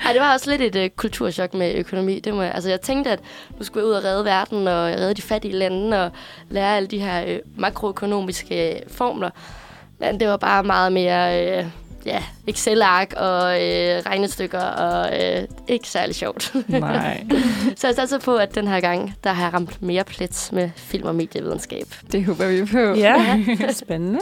[0.05, 2.19] Ej, det var også lidt et øh, kulturschok med økonomi.
[2.19, 3.19] Det må jeg, altså, jeg tænkte, at
[3.57, 6.11] nu skulle jeg ud og redde verden og redde de fattige lande og
[6.49, 9.29] lære alle de her øh, makroøkonomiske øh, formler.
[9.99, 11.65] Men det var bare meget mere øh,
[12.07, 16.53] ja, Excel-ark og øh, regnestykker og øh, ikke særlig sjovt.
[16.67, 17.25] Nej,
[17.75, 20.69] Så jeg satser på, at den her gang, der har jeg ramt mere plet med
[20.75, 21.85] film og medievidenskab.
[22.11, 22.77] det håber vi på.
[22.99, 23.39] Ja,
[23.85, 24.19] spændende.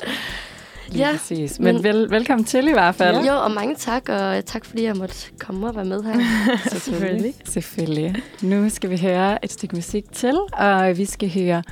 [0.90, 1.60] Lige Ja, præcis.
[1.60, 3.18] Men, men- vel, velkommen til i hvert fald.
[3.26, 6.20] Jo, og mange tak, og tak fordi jeg måtte komme og være med her.
[6.80, 7.34] Selvfølgelig.
[7.46, 8.16] Selvfølgelig.
[8.42, 11.64] Nu skal vi høre et stykke musik til, og vi skal høre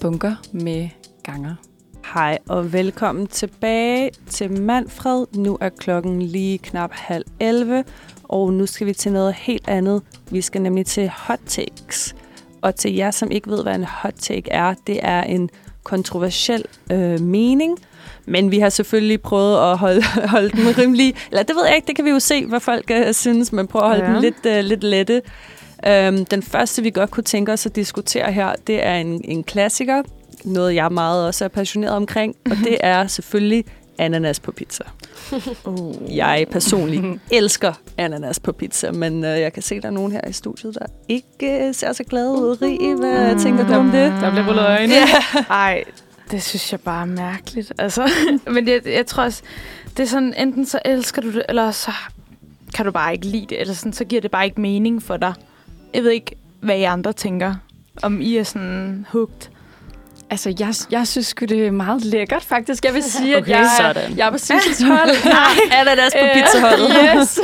[0.00, 0.88] Bunker med
[1.24, 1.54] Ganger.
[2.04, 5.26] Hej og velkommen tilbage til Manfred.
[5.34, 7.84] Nu er klokken lige knap halv 11,
[8.24, 10.02] og nu skal vi til noget helt andet.
[10.30, 12.14] Vi skal nemlig til hot takes.
[12.62, 15.50] Og til jer, som ikke ved, hvad en hot take er, det er en
[15.82, 17.78] kontroversiel øh, mening.
[18.26, 20.02] Men vi har selvfølgelig prøvet at holde,
[20.34, 21.14] holde den rimelig...
[21.30, 23.66] Eller det ved jeg ikke, det kan vi jo se, hvad folk øh, synes, men
[23.66, 24.04] prøv at holde.
[24.04, 24.12] Ja.
[24.12, 25.22] den lidt, øh, lidt lette.
[25.86, 29.44] Øhm, den første, vi godt kunne tænke os at diskutere her, det er en, en
[29.44, 30.02] klassiker.
[30.44, 32.36] Noget, jeg meget også er passioneret omkring.
[32.50, 33.64] Og det er selvfølgelig
[33.98, 34.84] ananas på pizza.
[35.64, 35.94] Oh.
[36.16, 40.12] Jeg personligt elsker ananas på pizza, men øh, jeg kan se, at der er nogen
[40.12, 42.62] her i studiet, der ikke øh, ser så glade ud.
[42.62, 44.12] Rie, hvad tænker du om det?
[44.20, 44.94] Der bliver rullet øjne.
[45.50, 45.84] Ej,
[46.30, 47.72] det synes jeg bare er mærkeligt.
[47.78, 48.10] Altså.
[48.54, 49.42] Men jeg, jeg tror også,
[49.96, 51.90] det er sådan, enten så elsker du det, eller så
[52.74, 55.16] kan du bare ikke lide det, eller sådan, så giver det bare ikke mening for
[55.16, 55.34] dig.
[55.94, 57.54] Jeg ved ikke, hvad I andre tænker,
[58.02, 59.50] om I er sådan hooked.
[60.32, 62.84] Altså, jeg, jeg synes sgu, det er meget lækkert, faktisk.
[62.84, 64.18] Jeg vil sige, Okay, at jeg, sådan.
[64.18, 65.10] jeg er på Sissels hold.
[65.80, 66.90] Ananas på Øh, pizzaholdet.
[67.20, 67.40] Yes.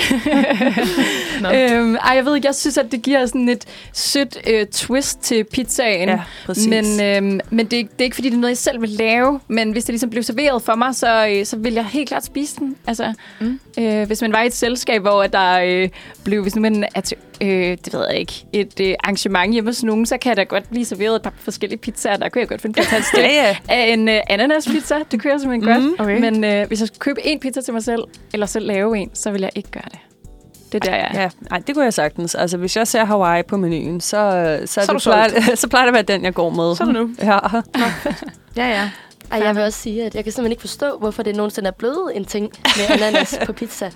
[1.41, 1.49] Nå.
[1.51, 5.21] øhm, ej, jeg ved ikke, jeg synes, at det giver sådan et sødt øh, twist
[5.21, 6.09] til pizzaen.
[6.09, 6.67] Ja, præcis.
[6.69, 8.81] Men, øhm, men det, er ikke- det er ikke, fordi det er noget, jeg selv
[8.81, 9.41] vil lave.
[9.49, 12.25] Men hvis det ligesom blev serveret for mig, så, øh, så vil jeg helt klart
[12.25, 12.77] spise den.
[12.87, 13.61] Altså, Mm.
[13.79, 15.89] øh, hvis man var i et selskab, hvor at der øh,
[16.25, 19.69] blev, hvis nu man er til, øh, det ved jeg ikke, et øh, arrangement hjemme
[19.69, 22.17] hos nogen, så kan der godt blive serveret et par forskellige pizzaer.
[22.17, 23.57] Der kunne jeg godt finde på at tage et ja, ja.
[23.69, 24.95] af en øh, ananaspizza.
[25.11, 25.85] Det kunne jeg simpelthen godt.
[25.85, 25.97] Mm.
[25.99, 26.21] Okay.
[26.21, 29.11] Men øh, hvis jeg skulle købe en pizza til mig selv, eller selv lave en,
[29.15, 29.99] så vil jeg ikke gøre det.
[30.73, 31.21] Det er der, jeg er.
[31.21, 32.35] Ja, nej, det kunne jeg sagtens.
[32.35, 35.85] Altså, hvis jeg ser Hawaii på menuen, så, så, så, er det plejer, så plejer
[35.85, 36.77] det at være den, jeg går med.
[36.77, 37.11] Så er det nu.
[37.23, 37.39] Ja.
[38.57, 38.91] Ja, ja.
[39.31, 41.73] Ej, jeg vil også sige, at jeg kan simpelthen ikke forstå, hvorfor det nogensinde er
[41.73, 43.91] blevet en ting med ananas på pizza.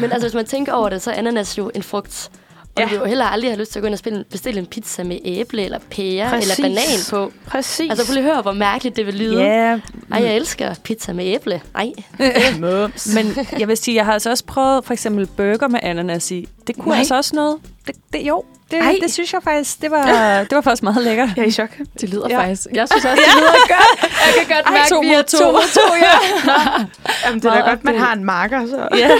[0.00, 2.30] Men altså, hvis man tænker over det, så er ananas jo en frugt.
[2.76, 2.84] Og Ja.
[2.84, 4.66] du vil jo heller aldrig have lyst til at gå ind og spille, bestille en
[4.66, 6.58] pizza med æble eller pære Præcis.
[6.58, 7.32] eller banan på.
[7.46, 7.90] Præcis.
[7.90, 9.42] Altså, prøv lige at høre, hvor mærkeligt det vil lyde.
[9.42, 9.72] Ja,
[10.12, 11.60] Ej, jeg elsker pizza med æble.
[11.74, 11.92] Ej,
[13.14, 16.48] men jeg vil sige, jeg har altså også prøvet for eksempel burger med ananas i.
[16.66, 16.98] Det kunne Nej.
[16.98, 17.56] altså også noget.
[17.86, 18.96] Det, det, jo, det, Ej.
[19.02, 20.04] det synes jeg faktisk, det var,
[20.44, 21.28] det var faktisk meget lækkert.
[21.36, 21.68] Jeg er i chok.
[22.00, 22.38] Det lyder Ja.
[22.40, 22.66] faktisk...
[22.74, 24.00] Jeg synes også, det lyder godt.
[24.02, 25.38] Jeg kan godt Ej, mærke, to vi er to.
[25.38, 26.10] to to, ja.
[27.26, 28.88] Jamen, det er da godt, man har en marker, så.
[28.96, 29.10] Ja.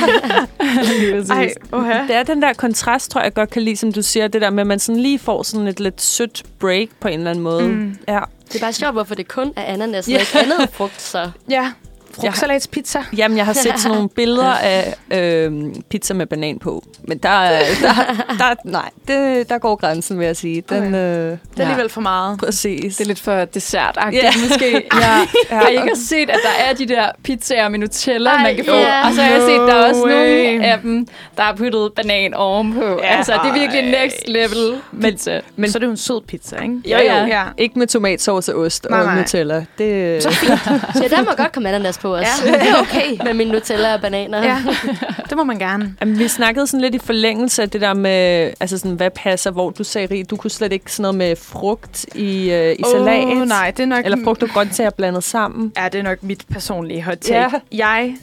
[1.34, 2.02] Ej, oha.
[2.06, 4.50] Det er den der kontrast, tror jeg godt kan lide, som du siger, det der
[4.50, 7.44] med, at man sådan lige får sådan et lidt sødt break på en eller anden
[7.44, 7.62] måde.
[7.68, 7.96] Mm.
[8.08, 8.20] Ja.
[8.52, 10.18] det er bare sjovt, hvorfor det kun er ananas og Ja.
[10.20, 11.30] ikke andet frugt, så...
[11.50, 11.72] Ja.
[12.20, 12.98] Frugtsalatspizza.
[13.16, 15.52] Jamen, jeg har set sådan nogle billeder af øh,
[15.90, 16.84] pizza med banan på.
[17.08, 17.94] Men der, er- der,
[18.38, 20.62] der, nej, det, der går grænsen, vil jeg sige.
[20.68, 22.38] Den, øh, Det er alligevel for meget.
[22.38, 22.96] præcis.
[22.96, 24.28] Det er lidt for dessertagtigt, Ja.
[24.28, 24.48] yeah.
[24.48, 24.82] måske.
[25.00, 25.26] Ja.
[25.56, 28.64] Har I ikke set, at der er de der pizzaer med Nutella, Ej, man kan
[28.64, 28.74] få?
[28.74, 29.06] ja.
[29.08, 31.06] Og så har jeg set, der er også No nogle af dem,
[31.36, 32.84] der har puttet banan ovenpå.
[33.02, 33.16] Ja.
[33.16, 35.32] altså, det er virkelig next level pizza.
[35.34, 36.74] Men Men- så er det jo en sød pizza, ikke?
[36.86, 37.26] Jo, jo.
[37.26, 37.42] ja.
[37.58, 39.16] Ikke med tomatsauce og ost Nej, og nej.
[39.18, 39.64] Nutella.
[39.78, 40.28] Det, Så
[41.10, 42.22] der må godt komme ananas på os.
[42.46, 43.24] Ja, det er okay.
[43.24, 44.44] Med min Nutella og bananer.
[44.44, 44.62] Ja,
[45.28, 45.96] det må man gerne.
[46.00, 49.50] Jamen, vi snakkede sådan lidt i forlængelse af det der med, altså sådan, hvad passer,
[49.50, 52.82] hvor du sagde, Rie, du kunne slet ikke sådan noget med frugt i, øh, i
[52.92, 53.24] salat.
[53.24, 54.04] Åh, nej, det er nok...
[54.04, 55.72] Eller frugt og grøntsager blandet sammen.
[55.76, 57.38] Ja, det er nok mit personlige hot take.
[57.40, 57.48] Ja.
[57.72, 58.16] Jeg...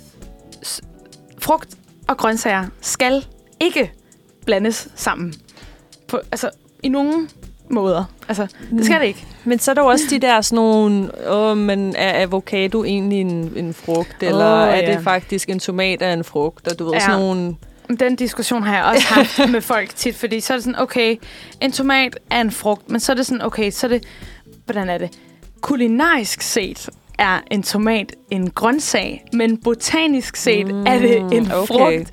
[0.66, 0.82] s-
[1.42, 1.70] Frugt
[2.08, 3.26] og grøntsager skal
[3.60, 3.92] ikke
[4.46, 5.34] blandes sammen.
[6.08, 6.50] På, altså,
[6.84, 7.30] i nogen
[7.74, 8.04] måder.
[8.28, 9.26] Altså, det skal det ikke.
[9.44, 13.22] Men så er der jo også de der sådan nogle, åh, men er avocado egentlig
[13.22, 14.24] en, en frugt?
[14.24, 14.96] Eller er ja.
[14.96, 16.68] det faktisk en tomat af en frugt?
[16.68, 17.00] Og du ved, Ja.
[17.00, 17.56] sådan nogle...
[18.00, 21.16] Den diskussion har jeg også haft med folk tit, fordi så er det sådan, okay,
[21.62, 24.04] en tomat er en frugt, men så er det sådan, okay, så er det,
[24.66, 25.10] hvordan er det?
[25.62, 31.68] Kulinarisk set er en tomat en grøntsag, men botanisk set mm, er det en okay.
[31.68, 32.12] frugt.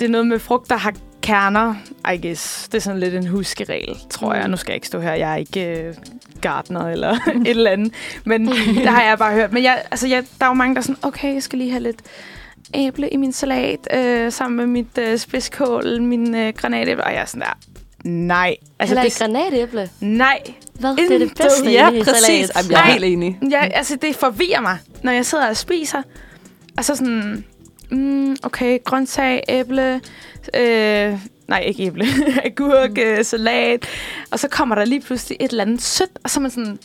[0.00, 0.94] Det er noget med frugt, der har
[1.26, 1.74] kerner,
[2.14, 2.68] I guess.
[2.68, 4.44] Det er sådan lidt en huskeregel, tror jeg.
[4.44, 4.50] Mm.
[4.50, 5.12] Nu skal jeg ikke stå her.
[5.14, 5.94] Jeg er ikke øh,
[6.40, 7.12] gartner eller
[7.46, 7.92] et eller andet.
[8.24, 8.48] Men
[8.84, 9.52] det har jeg bare hørt.
[9.52, 11.70] Men jeg, altså, jeg, der er jo mange, der er sådan, okay, jeg skal lige
[11.70, 12.00] have lidt
[12.74, 17.04] æble i min salat, øh, sammen med mit øh, spidskål, min øh, granatæble.
[17.04, 17.58] Og jeg er sådan der,
[18.04, 18.56] nej.
[18.78, 19.90] Altså, Heller ikke granatæble.
[20.00, 20.38] nej.
[20.80, 20.96] Hvad?
[20.96, 22.24] Det er det bedste Ja, i præcis.
[22.24, 22.50] salat.
[22.56, 22.92] Jamen, jeg er Nej.
[22.92, 23.38] helt enig.
[23.50, 26.02] Jeg, altså, det forvirrer mig, når jeg sidder og spiser.
[26.78, 27.44] Og så sådan,
[27.90, 30.00] mm, okay, grøntsag, æble,
[30.54, 31.18] øh,
[31.48, 32.04] nej, ikke æble,
[32.44, 33.86] agurk, øh, salat.
[34.30, 36.78] Og så kommer der lige pludselig et eller andet sødt, og så er man sådan,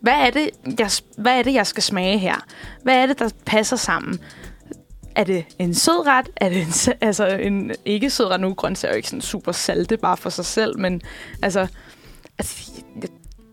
[0.00, 2.44] hvad er det, jeg, hvad er det, jeg skal smage her?
[2.82, 4.18] Hvad er det, der passer sammen?
[5.16, 6.28] Er det en sød ret?
[6.36, 8.40] Er det en, altså en ikke sød ret?
[8.40, 11.02] Nu er grøntsager jo ikke sådan super salte bare for sig selv, men
[11.42, 11.66] altså,
[12.38, 12.70] altså
[13.02, 13.08] jeg-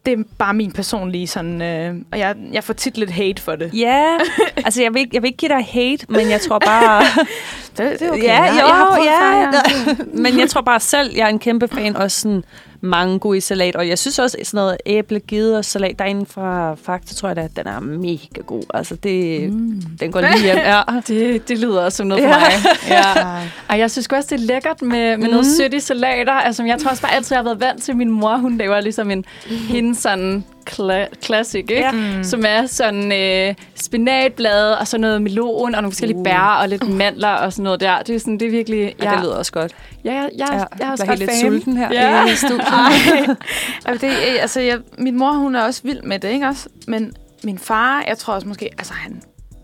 [0.05, 3.55] det er bare min personlige sådan, øh, og jeg, jeg får tit lidt hate for
[3.55, 3.71] det.
[3.73, 4.17] Ja,
[4.57, 7.03] altså jeg vil, ikke, jeg vil ikke give dig hate, men jeg tror bare...
[7.77, 8.23] Det, det er okay.
[8.23, 9.21] Ja, jeg, jo, jeg har prøvet ja.
[9.21, 9.51] før,
[9.87, 10.03] ja.
[10.23, 12.43] men jeg tror bare selv, jeg er en kæmpe fan også sådan
[12.81, 17.13] mango i salat, og jeg synes også sådan noget æblegide og salat derinde fra Fakta,
[17.15, 18.63] tror jeg da, den er mega god.
[18.73, 19.81] Altså det, mm.
[19.99, 20.57] den går lige hjem.
[20.71, 20.81] Ja.
[21.07, 22.51] Det, det lyder også som noget for mig.
[22.87, 23.03] Ja.
[23.69, 25.31] Og jeg synes også, det er lækkert med, med mm.
[25.31, 26.33] noget sødt i salater.
[26.33, 28.79] Altså, jeg tror også bare altid, jeg har været vant til, min mor, hun laver
[28.79, 31.75] ligesom en hendes sådan kla- classic, ikke?
[31.79, 31.91] Ja.
[31.91, 32.23] Mm.
[32.23, 36.23] Som er sådan øh, spinatblade og så noget melon og nogle forskellige Uh.
[36.23, 38.01] bær og lidt mandler og sådan noget der.
[38.01, 38.95] Det er, sådan, det er virkelig...
[39.03, 39.71] Ja, det lyder også godt.
[40.05, 41.39] Ja, jeg, jeg, jeg, jeg er også ret helt lidt fan.
[41.41, 42.25] sulten her Ja.
[42.25, 42.67] i studiet.
[43.85, 46.69] Altså, det, altså jeg, min mor, hun er også vild med det, ikke også?
[46.87, 49.21] Men min far, jeg tror også måske, altså han,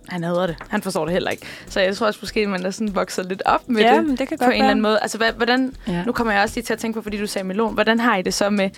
[0.10, 0.56] han hader det.
[0.70, 1.46] Han forstår det heller ikke.
[1.70, 4.06] Så jeg tror også måske, man er sådan vokset lidt op med ja, det.
[4.06, 5.00] men det kan På godt en eller anden måde.
[5.02, 6.04] Altså, hvordan, Ja.
[6.06, 7.74] nu kommer jeg også lige til at tænke på, fordi du sagde melon.
[7.74, 8.70] Hvordan har I det så med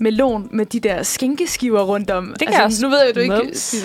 [0.00, 2.24] melon med de der skinkeskiver rundt om?
[2.24, 2.82] kan altså, jeg også.
[2.82, 3.34] Nu ved jeg, at du ikke...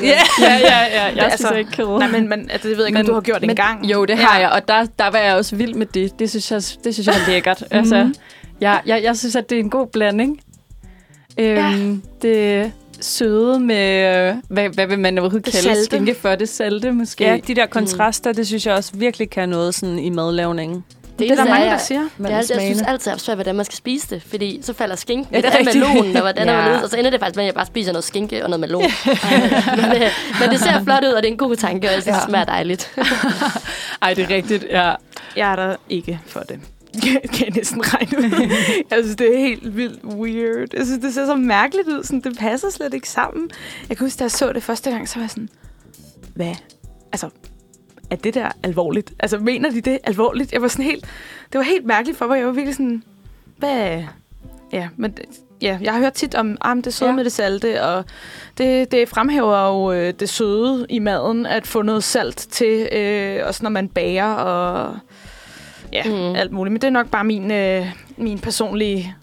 [0.01, 0.07] Ja.
[0.41, 1.03] ja, ja, ja.
[1.05, 1.99] Jeg Det- altså, ikke kød.
[1.99, 3.85] Nej, men, men altså, det ved jeg ikke, om du har gjort det en gang.
[3.85, 6.19] Jo, det har jeg, og der, der var jeg også vild med det.
[6.19, 7.63] Det synes jeg, det synes jeg er lækkert.
[7.71, 8.13] altså,
[8.61, 10.39] jeg, jeg, jeg synes, at det er en god blanding.
[11.37, 12.71] Øhm, Det
[13.03, 15.83] søde med, øh, hvad, hvad vil man overhovedet Det kalde salte.
[15.85, 16.35] skinke for?
[16.35, 17.23] Det salte måske.
[17.23, 20.83] Ja, de der kontraster, det synes jeg også virkelig kan noget sådan i madlavningen.
[21.19, 22.01] Det, Det er der mange, er, der siger.
[22.17, 24.23] Det er, altid, jeg synes altid, det er svært, hvordan man skal spise det.
[24.23, 25.85] Fordi så falder skinken, Ja, ja, det er det rigtigt.
[25.89, 26.53] melonen, og hvordan Ja.
[26.53, 26.69] ja.
[26.77, 28.59] er og så ender det faktisk med, at jeg bare spiser noget skinke og noget
[28.59, 28.81] melon.
[29.77, 30.09] men, øh,
[30.41, 32.25] men det ser flot ud, og det er en god tanke, og jeg synes, det
[32.29, 32.91] smager dejligt.
[34.01, 34.93] Ej, det er rigtigt, ja.
[35.35, 36.59] Jeg er der ikke for det.
[37.01, 38.49] Kan jeg næsten regne ud.
[38.91, 40.67] jeg synes, det er helt vildt weird.
[40.73, 42.03] Jeg synes, det ser så mærkeligt ud.
[42.03, 43.49] Sådan, det passer slet ikke sammen.
[43.89, 45.49] Jeg kan huske, da jeg så det første gang, så var jeg sådan,
[46.35, 46.55] hvad?
[47.11, 47.29] Altså,
[48.09, 49.13] er det der alvorligt?
[49.19, 50.53] Altså, mener de det alvorligt?
[50.53, 51.05] Jeg var sådan helt,
[51.51, 52.37] det var helt mærkeligt for mig.
[52.37, 53.03] Jeg var virkelig sådan,
[53.57, 54.03] hvad?
[54.71, 55.17] Ja, men
[55.61, 57.09] ja, jeg har hørt tit om ah, det søde.
[57.09, 57.15] Ja.
[57.15, 58.05] med det salte, og
[58.57, 63.47] det, det fremhæver jo øh, det søde i maden, at få noget salt til, øh,
[63.47, 64.97] også når man bager, og
[65.93, 66.35] ja, mm.
[66.35, 66.71] Alt muligt.
[66.71, 67.85] Men det er nok bare min, øh,
[68.17, 69.15] min personlige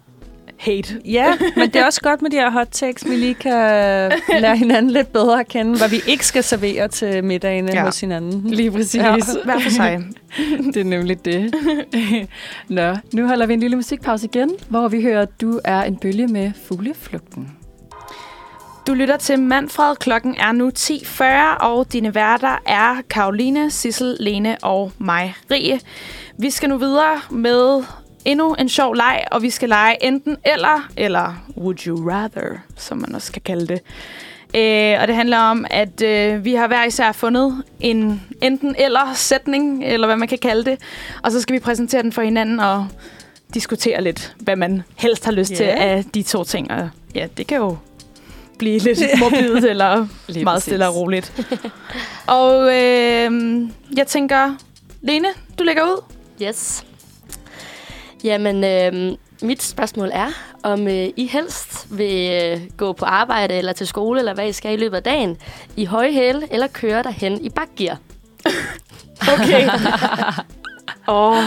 [0.59, 1.01] hate.
[1.05, 1.27] Ja,
[1.57, 3.53] men det er også godt med de her hot takes, vi lige kan
[4.43, 7.79] lære hinanden lidt bedre at kende, hvad vi ikke skal servere til middagene Ja.
[7.79, 7.85] ja.
[7.85, 8.51] hos hinanden.
[8.51, 8.95] Lige præcis.
[8.95, 9.17] Ja.
[9.45, 10.01] Hver for sig.
[10.75, 11.55] det er nemlig det.
[12.69, 16.27] Nå, nu holder vi en lille musikpause igen, hvor vi hører, Du er en bølge
[16.27, 17.49] med fugleflugten.
[18.87, 19.97] Du lytter til Manfred.
[19.97, 21.25] Klokken er nu 10.40,
[21.61, 25.81] og dine værter er Karoline, Sissel, Lene og mig, Rie.
[26.41, 27.85] Vi skal nu videre med
[28.25, 32.99] endnu en sjov leg, og vi skal lege enten eller, eller would you rather, som
[32.99, 33.81] man også kan kalde det.
[34.57, 39.15] Øh, og det handler om, at øh, vi har hver især fundet en enten eller
[39.15, 40.79] sætning, eller hvad man kan kalde det,
[41.23, 42.87] og så skal vi præsentere den for hinanden og
[43.55, 45.57] diskutere lidt, hvad man helst har lyst Ja.
[45.57, 46.71] til af de to ting.
[46.71, 47.77] Og ja, det kan jo
[48.59, 50.65] blive lidt morbidt eller Lige meget præcis.
[50.65, 51.47] stille og roligt.
[52.27, 53.63] og øh,
[53.97, 54.55] jeg tænker,
[55.03, 56.03] Lene, du lægger ud.
[56.43, 56.85] Yes.
[58.25, 60.29] Jamen, øh, mit spørgsmål er,
[60.63, 64.53] om øh, I helst vil øh, gå på arbejde eller til skole, eller hvad I
[64.53, 65.37] skal i løbet af dagen,
[65.77, 67.99] i høje hæle, eller køre derhen i bakgear.
[69.33, 69.69] Okay.
[71.09, 71.39] Åh.
[71.39, 71.45] oh.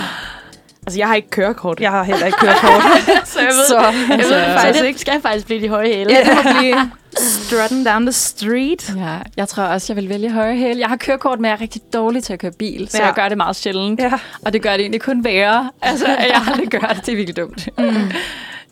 [0.85, 1.79] Altså, jeg har ikke kørekort.
[1.79, 2.81] Jeg har heller ikke kørekort.
[3.25, 3.77] så jeg ved, så,
[4.09, 4.99] jeg ved altså, det Så faktisk det ikke.
[4.99, 6.11] skal faktisk blive de høje hæle.
[6.13, 8.93] Ja, det må blive strutting down the street.
[8.97, 10.77] Ja, jeg tror også, jeg vil vælge høje hæl.
[10.77, 13.05] Jeg har kørekort, men jeg er rigtig dårlig til at køre bil, så Ja.
[13.05, 13.99] jeg gør det meget sjældent.
[13.99, 14.11] ja.
[14.45, 15.69] Og det gør det egentlig kun værre.
[15.81, 17.05] Altså, at jeg aldrig gør det.
[17.05, 17.67] Det er virkelig dumt.
[17.77, 18.11] Mm.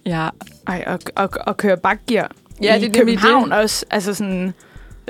[0.05, 0.27] Ja.
[0.67, 2.31] Ej, og, og, og køre bakgear
[2.61, 3.85] Ja, i det er København også.
[3.91, 4.53] Altså sådan,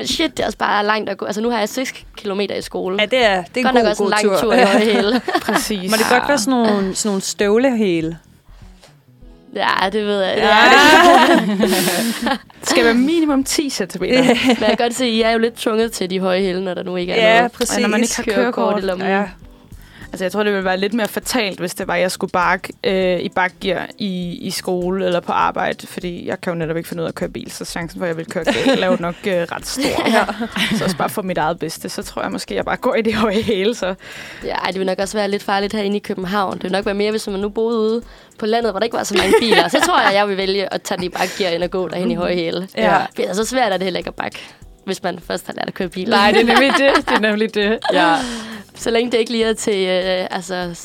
[0.01, 1.25] Men shit, det er også bare langt at gå.
[1.25, 2.97] Altså, nu har jeg 6 km i skole.
[2.99, 4.37] ja, det er, det er en Godt god, nok også en god lang tur.
[4.41, 5.21] tur, i høje hæle.
[5.45, 5.91] præcis.
[5.91, 8.17] Må det godt være sådan nogle, sådan nogle støvlehæle?
[9.55, 10.33] Ja, det ved jeg.
[10.37, 10.47] Ja.
[10.47, 12.37] Ja.
[12.59, 13.85] Det skal være minimum 10 cm.
[13.99, 16.61] Men jeg kan godt se, at I er jo lidt tvunget til de høje hæle,
[16.63, 17.79] når der nu ikke er Ja, noget præcis.
[17.79, 18.83] når man ikke har kørekort.
[18.83, 19.07] i lommen.
[19.07, 19.23] Ja.
[20.11, 22.31] Altså, jeg tror, det ville være lidt mere fatalt, hvis det var, at jeg skulle
[22.31, 26.77] bakke øh, i bakgear i, i skole eller på arbejde, fordi jeg kan jo netop
[26.77, 28.83] ikke finde ud af at køre bil, så chancen for, at jeg vil køre galt,
[28.83, 30.07] er jo nok øh, ret stor.
[30.17, 30.25] ja.
[30.77, 32.95] Så også bare for mit eget bedste, så tror jeg måske, at jeg bare går
[32.95, 33.75] i det høje hæle.
[33.75, 33.95] Så.
[34.45, 36.53] Ja, ej, det vil nok også være lidt farligt herinde i København.
[36.53, 38.01] Det vil nok være mere, hvis man nu boede ude
[38.39, 39.67] på landet, hvor der ikke var så mange biler.
[39.67, 42.15] Så tror jeg, jeg vil vælge at tage de bakgear ind og gå derhen i
[42.15, 42.67] høje hæle.
[42.77, 42.97] Ja.
[42.97, 44.39] For ellers så svært er det heller ikke at bakke,
[44.85, 46.09] hvis man først har lært at køre bil.
[46.09, 47.07] Nej, det er nemlig det.
[47.09, 47.79] Det er nemlig det.
[47.93, 48.15] Ja.
[48.75, 50.79] Så længe det ikke lige er til øh, altså,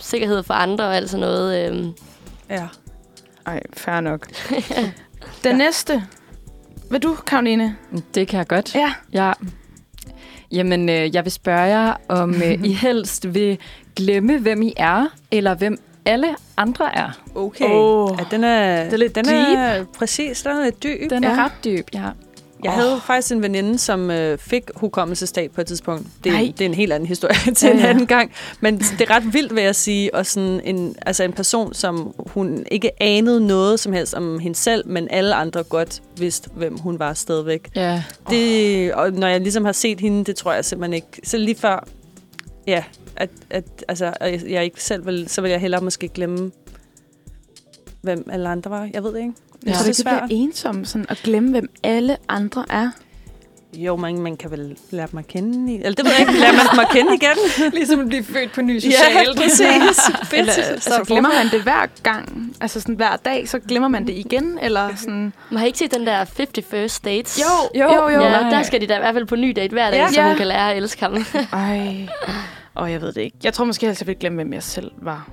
[0.00, 1.70] sikkerhed for andre og alt sådan noget.
[1.72, 1.86] Øh,
[2.50, 2.66] ja.
[3.46, 4.26] Ej, fair nok.
[5.44, 6.02] Den næste.
[6.90, 7.76] Vil du, Karoline?
[8.14, 8.74] Det kan jeg godt.
[8.74, 8.92] Ja.
[9.12, 9.32] Ja.
[10.52, 13.58] Jamen, øh, jeg vil spørge jer, om øh, I helst vil
[13.96, 17.10] glemme, hvem I er, eller hvem alle andre er.
[17.34, 17.64] Okay.
[17.70, 18.16] Åh.
[18.18, 21.10] ja, den er, Det er lidt den er, præcis, den er lidt dyb.
[21.10, 21.44] Den er Ja.
[21.44, 22.08] ret dyb, ja.
[22.64, 22.78] Jeg Åh.
[22.78, 26.06] havde faktisk en veninde, som øh, fik hukommelsesdag på et tidspunkt.
[26.24, 27.86] Det, det er en helt anden historie til Ja, en ja.
[27.86, 28.32] anden gang.
[28.60, 30.14] Men det er ret vildt, vil jeg sige.
[30.14, 34.56] Og sådan en, altså en person, som hun ikke anede noget som helst om hende
[34.58, 37.70] selv, men alle andre godt vidste, hvem hun var stadigvæk.
[37.76, 38.02] Ja.
[38.30, 41.08] Det, og når jeg ligesom har set hende, det tror jeg simpelthen ikke.
[41.24, 41.86] Så lige før,
[42.66, 42.84] ja,
[43.16, 44.12] at, at altså,
[44.48, 46.50] jeg ikke selv vil, så vil jeg hellere måske glemme,
[48.02, 48.88] hvem alle andre var.
[48.94, 49.32] Jeg ved det ikke.
[49.64, 49.72] Jeg Ja.
[49.76, 50.28] tror, det Det er bliver svært.
[50.32, 52.90] ensom sådan, at glemme, hvem alle andre er.
[53.76, 55.72] Jo, man, man kan vel lære dem at kende.
[55.74, 56.32] i- Eller det ved jeg ikke.
[56.40, 57.72] Lærer man dem at kende igen?
[57.78, 59.38] Ligesom at blive født på ny Ja, socialt.
[59.42, 59.98] præcis.
[60.38, 62.56] Eller, Så altså, glemmer man det hver gang?
[62.60, 64.58] Altså sådan hver dag, så glemmer man det igen?
[64.62, 65.32] Eller sådan...
[65.50, 67.40] man har ikke set den der 50 First Dates?
[67.40, 68.08] Jo, jo, jo.
[68.08, 68.20] jo.
[68.22, 70.02] Ja, der skal de da i hvert fald på ny date hver dag, Ja.
[70.02, 70.08] ja.
[70.12, 70.28] så Ja.
[70.28, 71.24] hun kan lære at elske ham.
[71.52, 72.08] Ej.
[72.74, 73.36] Og jeg ved det ikke.
[73.44, 75.28] Jeg tror måske helst, jeg ville glemme, hvem jeg selv var.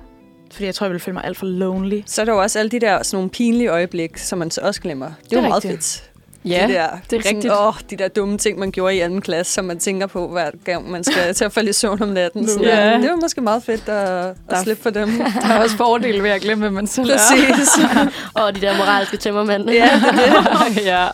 [0.54, 2.00] Fordi jeg tror, jeg ville føle mig alt for lonely.
[2.06, 4.60] Så er der jo også alle de der sådan nogle pinlige øjeblik, som man så
[4.60, 5.06] også glemmer.
[5.06, 5.82] Det er, Det er jo meget rigtigt.
[5.84, 6.10] fedt.
[6.46, 7.52] Ja, de der, det er sådan, rigtigt.
[7.60, 10.50] Åh, de der dumme ting, man gjorde i anden klasse, som man tænker på, hver
[10.64, 12.48] gang man skal til at falde i søvn om natten.
[12.48, 12.96] Sådan, Ja.
[12.96, 15.08] Det er jo måske meget fedt at, Der- at slippe for dem.
[15.42, 17.06] Der er også fordele ved at glemme, hvem man selv.
[17.10, 17.68] Præcis.
[18.34, 19.70] og de der moralske tømmermænd.
[19.70, 20.84] ja, det er det.
[20.84, 21.08] ja.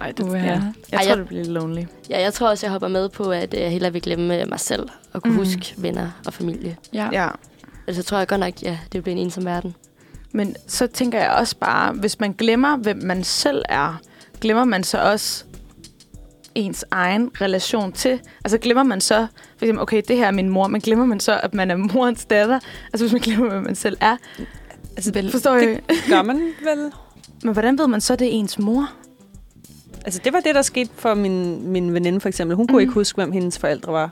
[0.00, 0.38] Ej, det, Uha.
[0.46, 0.50] ja.
[0.52, 0.60] Jeg
[0.92, 1.82] Ej, tror, jeg- det bliver lidt lonely.
[2.10, 4.48] ja, jeg tror også, jeg hopper med på, at øh, jeg hellere vil glemme øh,
[4.48, 5.38] mig selv og kunne mm.
[5.38, 6.76] huske venner og familie.
[6.92, 7.08] Ja.
[7.12, 7.28] Ja.
[7.86, 9.74] Altså, tror jeg godt nok, ja, det bliver en ensom verden.
[10.32, 14.00] Men så tænker jeg også bare, hvis man glemmer, hvem man selv er,
[14.40, 15.44] glemmer man så også
[16.54, 18.20] ens egen relation til?
[18.44, 19.26] Altså glemmer man så,
[19.58, 21.76] for eksempel, okay, det her er min mor, men glemmer man så, at man er
[21.76, 22.60] morens datter?
[22.92, 24.16] Altså hvis man glemmer, hvem man selv er.
[24.96, 25.80] Altså, Vel, Forstår jeg?
[25.88, 26.90] det gør man vel.
[27.44, 28.90] Men hvordan ved man så, det er ens mor?
[30.04, 32.56] Altså, det var det, der skete for min, min veninde, for eksempel.
[32.56, 32.80] Hun kunne Mhm.
[32.80, 34.10] ikke huske, hvem hendes forældre var.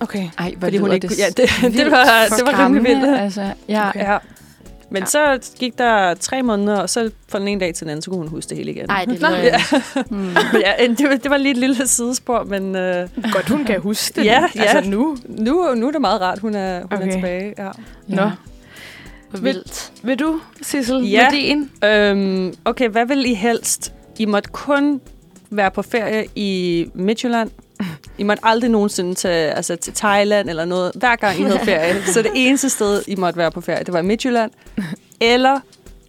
[0.00, 0.28] Okay.
[0.38, 3.20] Ej, hvor Fordi hun ikke det kunne- ja, det- det var- det var rimelig vildt.
[3.20, 3.88] Altså, ja.
[3.88, 4.00] Okay.
[4.00, 4.18] Ja.
[4.90, 5.30] Men Ja.
[5.30, 5.38] ja.
[5.40, 8.10] så gik der tre måneder, og så fra den ene dag til den anden, så
[8.10, 8.84] kunne hun huske det hele igen.
[8.88, 9.56] Nej, det er Ja.
[10.10, 10.16] Mm.
[10.16, 13.80] Men ja, det, var, det var lige et lille sidespor, men øh, Godt, hun kan
[13.80, 14.24] huske det.
[14.26, 14.90] Ja, Altså ja.
[14.90, 15.16] nu.
[15.28, 17.08] nu, nu er det meget rart, hun er, hun Okay.
[17.08, 17.54] er tilbage.
[17.58, 17.70] Ja.
[18.06, 18.30] Nå.
[19.32, 19.92] Vil- vildt.
[20.02, 21.30] Vil du, Sissel, Ja.
[21.30, 21.70] med din?
[21.84, 23.92] Øhm, okay, hvad vil I helst?
[24.18, 25.00] I måtte kun
[25.50, 27.50] være på ferie i Midtjylland.
[28.18, 30.92] I måtte aldrig nogensinde til, altså til Thailand eller noget.
[30.94, 32.02] Hver gang I havde ferie.
[32.14, 34.50] så det eneste sted, I måtte være på ferie, det var i Midtjylland.
[35.20, 35.60] Eller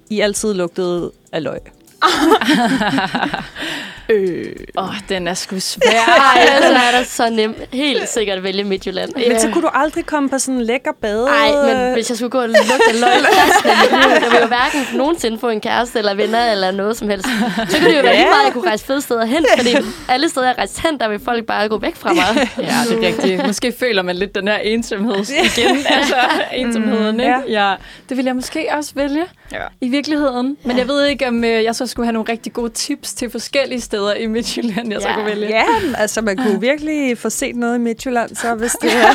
[0.09, 1.59] I altid lugtede af løg.
[4.09, 4.45] Øh.
[4.77, 5.89] Åh, oh, den er sgu svær.
[6.35, 7.57] Ej, altså er det så nemt.
[7.73, 9.11] Helt sikkert vælge Midtjylland.
[9.29, 11.25] Men så kunne du aldrig komme på sådan en lækker bade.
[11.25, 14.21] Nej, men hvis jeg skulle gå og lugte af løg resten af mit liv, jeg
[14.21, 17.27] ville jo hverken nogensinde få en kæreste eller venner eller noget som helst.
[17.69, 18.17] Så kunne det jo være Ja.
[18.19, 19.75] lige meget, at jeg kunne rejse fede steder hen, fordi
[20.09, 22.49] alle steder, jeg rejste hen, der vil folk bare gå væk fra mig.
[22.57, 23.47] Ja, det er rigtigt.
[23.47, 25.15] Måske føler man lidt den her ensomhed
[25.57, 25.77] igen.
[25.89, 26.15] Altså,
[26.53, 27.31] ensomheden, ikke?
[27.47, 27.69] ja.
[27.69, 27.75] Ja.
[28.09, 29.57] Det vil jeg måske også vælge Ja.
[29.81, 30.57] i virkeligheden.
[30.63, 33.29] Men jeg ved ikke, om øh, jeg så skulle have nogle rigtig gode tips til
[33.31, 35.15] forskellige steder i Midtjylland, jeg så Ja.
[35.15, 35.47] kunne vælge.
[35.47, 35.65] Ja,
[35.97, 39.07] altså man kunne virkelig få set noget i Midtjylland, så hvis det er...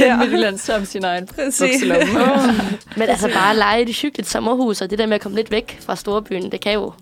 [0.06, 0.16] Ja.
[0.16, 1.28] Midtjylland som sin egen.
[2.96, 5.50] Men altså bare lege i et hyggeligt sommerhus, og det der med at komme lidt
[5.50, 6.92] væk fra storbyen, det kan jo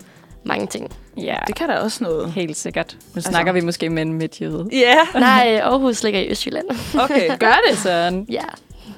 [0.43, 0.91] mange ting.
[1.17, 2.31] Ja, Det kan da også noget.
[2.31, 2.93] helt sikkert.
[2.99, 3.29] Nu altså.
[3.31, 4.65] snakker vi måske med en midtjyde.
[4.71, 6.65] Ja, Nej, Aarhus ligger i Østjylland.
[6.99, 7.29] okay.
[7.39, 7.77] Gør det?
[7.77, 8.25] Sådan.
[8.29, 8.43] Ja.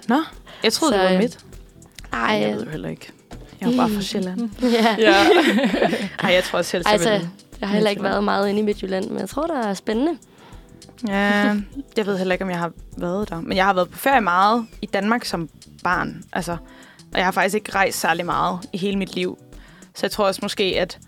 [0.07, 0.21] Nå,
[0.63, 1.37] jeg troede, Så, det var øh, midt.
[2.13, 3.09] Ej, Jeg ved heller ikke.
[3.61, 4.49] Jeg er bare fra Sjælland.
[4.61, 4.95] ja.
[4.99, 5.13] Ja.
[6.23, 7.29] Ej, jeg tror også helst, jeg Altså, vil.
[7.61, 10.17] Jeg har heller ikke været meget inde i Midtjylland, men jeg tror, der er spændende.
[11.07, 11.55] Ja,
[11.97, 13.41] jeg ved heller ikke, om jeg har været der.
[13.41, 15.49] Men jeg har været på ferie meget i Danmark som
[15.83, 16.23] barn.
[16.33, 16.51] Altså,
[17.11, 19.37] og jeg har faktisk ikke rejst særlig meget i hele mit liv.
[19.95, 20.99] Så jeg tror også måske, at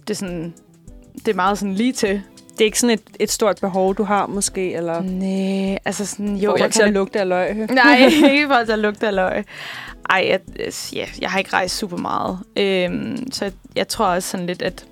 [0.00, 0.54] det er, sådan,
[1.14, 2.22] det er meget sådan lige til.
[2.52, 5.02] Det er ikke sådan et, et stort behov, du har måske, eller...
[5.02, 7.56] Nej, altså sådan, jo, jeg kan at lugte af løg.
[7.70, 7.96] Nej,
[8.32, 9.44] ikke for at lugte af løg.
[10.10, 10.40] Ej, jeg,
[10.92, 12.38] ja, jeg har ikke rejst super meget.
[12.56, 14.86] Øhm, så jeg, jeg tror også sådan lidt, at,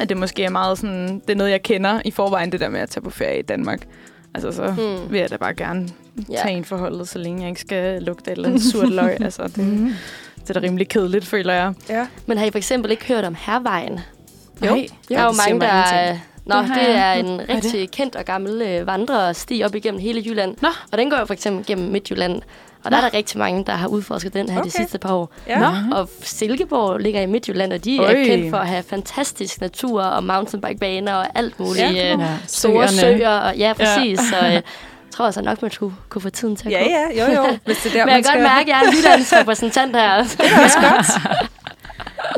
[0.00, 1.18] at det måske er meget sådan...
[1.20, 3.42] Det er noget, jeg kender i forvejen, det der med at tage på ferie i
[3.42, 3.86] Danmark.
[4.34, 5.12] Altså, så Hmm.
[5.12, 5.88] vil jeg da bare gerne
[6.30, 6.36] Ja.
[6.42, 9.16] tage en forholdet, så længe jeg ikke skal lugte et eller andet surt løg.
[9.24, 9.56] Altså, det,
[10.40, 11.72] det er da rimelig kedeligt, føler jeg.
[11.88, 12.06] Ja.
[12.26, 14.00] Men har I for eksempel ikke hørt om Hervejen?
[14.66, 14.74] Jo.
[15.08, 16.10] der er jo mange, mig der...
[16.12, 17.20] øh, Nå, Det det er jeg.
[17.20, 20.56] en rigtig kendt og gammel øh, vandresti op igennem hele Jylland.
[20.62, 20.68] Nå.
[20.92, 22.42] Og den går jo for eksempel gennem Midtjylland.
[22.84, 24.66] Og der er der rigtig mange, der har udforsket den her okay.
[24.66, 25.32] de sidste par år.
[25.46, 25.58] Ja.
[25.58, 25.96] Nå.
[25.96, 28.24] Og Silkeborg ligger i Midtjylland, og de er Øj.
[28.24, 31.78] kendt for at have fantastisk natur og mountainbikebaner og alt muligt.
[31.78, 33.18] Ja, Ja, Ja, store søerne.
[33.18, 33.30] søer.
[33.38, 34.18] Og, ja, præcis.
[34.18, 34.24] Ja.
[34.40, 34.62] Så øh, jeg
[35.14, 36.90] tror altså nok, man skulle kunne få tiden til at Ja, gå.
[37.16, 37.58] ja, jo, jo.
[37.66, 39.96] Hvis det er der, Men jeg kan godt mærke, at jeg er en Jyllands repræsentant
[39.96, 40.22] her.
[40.22, 41.40] Det er også godt.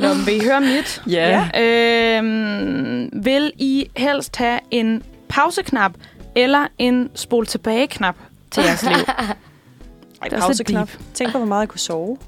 [0.01, 1.03] Nå, men vil I høre mit?
[1.11, 1.45] Ja.
[1.61, 5.93] Øhm, vil I helst have en pauseknap
[6.35, 8.15] eller en spol tilbage-knap
[8.51, 8.97] til jeres liv?
[10.23, 10.91] Ej, pauseknap.
[11.15, 12.19] Tænk på, hvor meget jeg kunne sove.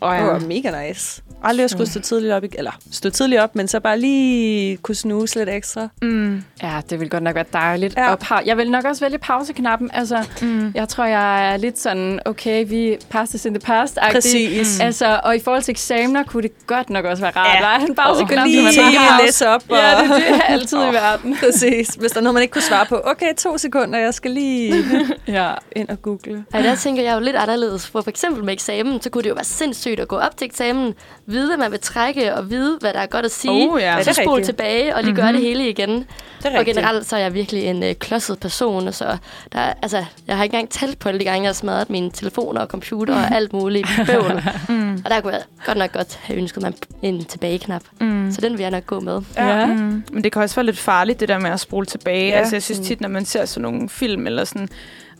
[0.00, 1.22] Og, Det var mega nice.
[1.42, 4.94] Aldrig at skulle stå tidligt op, eller stå tidligt op, men så bare lige kunne
[4.94, 5.88] snuse lidt ekstra.
[6.02, 7.96] mm, Ja, det vil godt nok være dejligt.
[7.96, 8.10] Ja.
[8.12, 9.90] Og pa- jeg vil nok også vælge pauseknappen.
[9.94, 10.72] Altså, mm.
[10.74, 14.12] jeg tror, jeg er lidt sådan, okay, vi past is in the past -agtig.
[14.12, 14.80] Præcis.
[14.80, 17.58] Altså, og i forhold til eksamener, kunne det godt nok også være rart.
[17.60, 17.70] Ja.
[17.80, 17.84] Ja.
[17.84, 19.62] En Og pauseknap, lige som man bare læse op.
[19.68, 19.76] Og...
[19.76, 21.36] Ja, det, det er altid i verden.
[21.44, 21.88] Præcis.
[21.88, 23.00] Hvis der er noget, man ikke kunne svare på.
[23.04, 24.74] Okay, to sekunder, jeg skal lige
[25.28, 25.50] Ja.
[25.76, 26.44] ind og google.
[26.54, 27.86] Ej, der tænker jeg jo lidt anderledes.
[27.86, 30.44] For for eksempel med eksamen, så kunne det jo være sindssygt at gå op til
[30.44, 30.94] eksamen,
[31.26, 33.70] vide, hvad man vil trække, og vide, hvad der er godt at sige.
[33.72, 33.96] Oh, ja.
[33.96, 34.46] Ja, så spole rigtigt.
[34.46, 35.24] tilbage og lige mm-hmm.
[35.24, 35.90] gøre det hele igen.
[35.90, 36.06] Det
[36.44, 36.76] Og rigtigt.
[36.76, 39.16] generelt så er jeg virkelig en øh, klodset person, så
[39.52, 41.90] der, er- altså, jeg har ikke engang talt på alle de gange, jeg har smadret
[41.90, 44.42] mine telefoner og computer og alt muligt bøvl.
[44.68, 45.02] Mm.
[45.04, 46.72] Og der kunne jeg godt nok godt have ønsket mig
[47.02, 47.82] en tilbageknap.
[48.00, 48.32] Mm.
[48.32, 49.20] Så den vil jeg nok gå med.
[49.36, 49.66] Ja.
[49.66, 50.04] Mm.
[50.12, 52.26] Men det kan også være lidt farligt, det der med at spole tilbage.
[52.26, 52.32] Ja.
[52.32, 52.38] Ja.
[52.38, 54.68] Altså, jeg synes tit, når man ser sådan nogle film, eller sådan,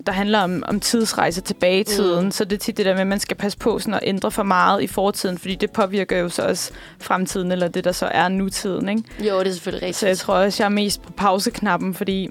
[0.06, 2.24] der handler om, om tidsrejser tilbage i tiden, Mm.
[2.24, 2.30] mm.
[2.30, 4.30] så det er tit det der med, at man skal passe på sådan at ændre
[4.30, 6.70] for meget i fortiden, fordi det påvirker jo så også
[7.00, 8.88] fremtiden, eller det, der så er nutiden.
[8.88, 9.02] Ikke?
[9.20, 9.96] Jo, det er selvfølgelig rigtigt.
[9.98, 12.28] Så jeg tror også, jeg er mest på pauseknappen, fordi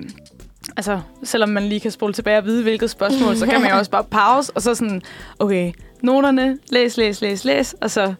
[0.77, 3.77] altså, selvom man lige kan spole tilbage og vide, hvilket spørgsmål, så kan man jo
[3.79, 5.01] også bare pause, og så sådan,
[5.39, 5.71] okay,
[6.01, 8.13] noterne, læs, læs, læs, læs, og så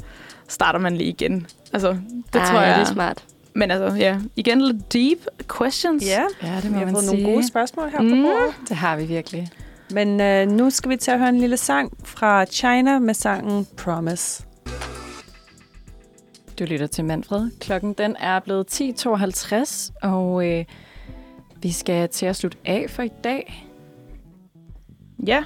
[0.48, 1.48] starter man lige igen.
[1.74, 1.90] Altså,
[2.34, 2.76] det Ej, tror jeg.
[2.80, 3.24] det er smart.
[3.56, 5.18] Men altså, ja, igen lidt deep
[5.58, 6.06] questions.
[6.06, 7.22] Ja, Ja, det vi må har man fået sige.
[7.24, 8.22] nogle gode spørgsmål her på Mm.
[8.24, 8.56] bordet.
[8.70, 9.50] Det har vi virkelig.
[9.92, 13.68] Men øh, nu skal vi til at høre en lille sang fra China med sangen
[13.78, 14.44] Promise.
[16.60, 17.50] Du lytter til Manfred.
[17.60, 20.66] Klokken den er blevet 10.52, og øh,
[21.62, 23.68] vi skal til at slutte af for i dag.
[25.28, 25.44] Ja.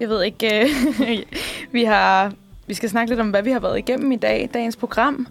[0.00, 1.18] Jeg ved ikke, øh,
[1.72, 2.32] vi har
[2.66, 5.26] vi skal snakke lidt om, hvad vi har været igennem i dag, dagens program.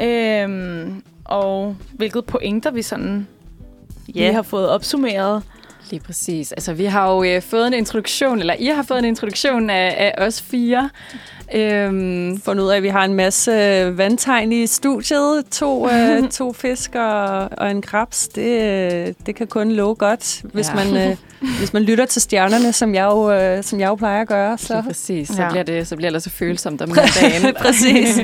[0.00, 3.26] Øhm, og hvilket pointer vi sådan
[4.08, 4.12] Ja.
[4.20, 5.42] lige har fået opsummeret.
[5.90, 6.52] Lige præcis.
[6.52, 10.12] Altså, vi har jo øh, fået en introduktion, eller I har fået en introduktion af,
[10.18, 10.90] af os fire.
[11.54, 15.44] Øhm, Fundet ud af, at vi har en masse øh, vandtegn i studiet.
[15.50, 18.28] To, øh, to fisk og, og en krabs.
[18.28, 20.74] Det, øh, det kan kun love godt, hvis, Ja.
[20.74, 21.16] man, øh,
[21.58, 24.58] hvis man lytter til stjernerne, som jeg jo, øh, som jeg jo plejer at gøre.
[24.58, 25.28] Så lige præcis.
[25.28, 25.50] Så, Ja.
[25.50, 26.88] bliver det, så bliver det så følsomt om
[27.20, 27.54] dagen.
[27.64, 28.18] Præcis.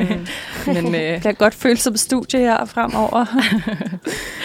[0.66, 3.24] Men øh, det kan godt føles som studie her fremover.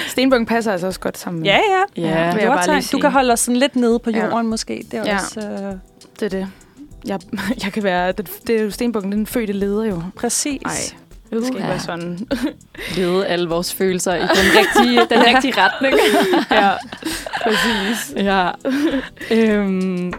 [0.08, 1.46] Stenbukken passer altså også godt sammen.
[1.46, 1.58] ja,
[1.98, 2.02] ja.
[2.02, 3.02] ja, lige Du sige.
[3.08, 4.26] Kan holde os sådan lidt nede på Ja.
[4.26, 4.86] jorden måske.
[4.92, 5.16] Det er Ja.
[5.16, 5.74] også øh,
[6.20, 6.48] Det er det.
[7.08, 7.20] Jeg,
[7.64, 8.12] jeg kan være...
[8.12, 10.02] Det, det er jo Stenbukken, den fødte leder jo.
[10.16, 10.62] præcis.
[10.64, 10.74] Nej,
[11.40, 12.28] det skal ikke være sådan.
[12.96, 14.30] lede alle vores følelser i den
[14.60, 15.96] rigtige, den rigtige retning.
[16.52, 16.72] ja,
[17.44, 18.14] præcis.
[18.16, 18.50] ja.
[19.32, 20.14] øhm,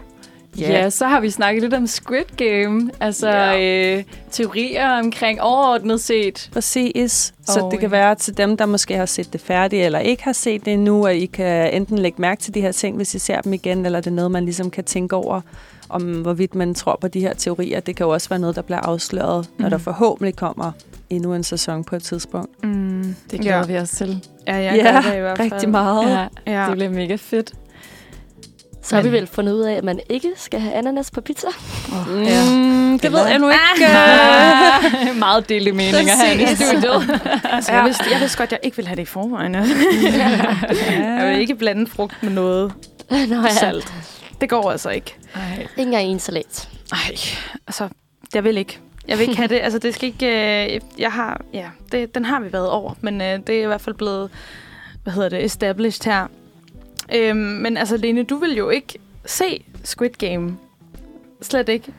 [0.61, 0.71] Ja.
[0.71, 2.89] ja, så har vi snakket lidt om Squid Game.
[2.99, 3.95] Altså Ja.
[3.97, 6.49] øh, teorier omkring overordnet set.
[6.53, 7.33] Præcis.
[7.47, 9.99] Så Og, det kan øh, være til dem, der måske har set det færdigt, eller
[9.99, 12.95] ikke har set det endnu, at I kan enten lægge mærke til de her ting,
[12.95, 15.41] hvis I ser dem igen, eller det er noget, man ligesom kan tænke over,
[15.89, 17.79] om hvorvidt man tror på de her teorier.
[17.79, 19.61] Det kan jo også være noget, der bliver afsløret, mm.
[19.63, 20.71] når der forhåbentlig kommer
[21.09, 22.63] endnu en sæson på et tidspunkt.
[22.63, 23.65] Mm, Det glæder ja.
[23.65, 24.25] vi os til.
[24.47, 25.51] Ja, jeg ja, gør det i hvert fald.
[25.51, 26.09] rigtig meget.
[26.47, 26.65] Ja, Ja.
[26.67, 27.53] det bliver mega fedt.
[28.83, 31.47] Så har vi vel fundet ud af, at man ikke skal have ananas på pizza.
[32.07, 32.43] Mm, Ja.
[33.03, 33.93] det ved jeg nu ikke.
[35.19, 37.19] Meget delte meninger herinde i studiet.
[37.53, 39.55] Altså, jeg, vidste, jeg vidste godt, at jeg ikke ville have det i forvejen.
[41.19, 42.73] Jeg vil ikke blande frugt med noget
[43.09, 43.93] Nå ja, salt.
[44.41, 45.15] Det går altså ikke.
[45.35, 45.41] Ej.
[45.61, 46.69] ikke engang i en salat.
[46.91, 47.15] Ej,
[47.67, 47.87] altså,
[48.33, 48.79] jeg vil ikke.
[49.07, 49.59] Jeg vil ikke have det.
[49.63, 50.73] Altså, det skal ikke...
[50.75, 51.41] Øh, jeg har...
[51.53, 54.29] Ja, det, den har vi været over, men øh, det er i hvert fald blevet...
[55.03, 55.45] Hvad hedder det?
[55.45, 56.27] Established her.
[57.15, 60.57] Øhm, men altså, Lene, du vil jo ikke se Squid Game.
[61.41, 61.93] Slet ikke.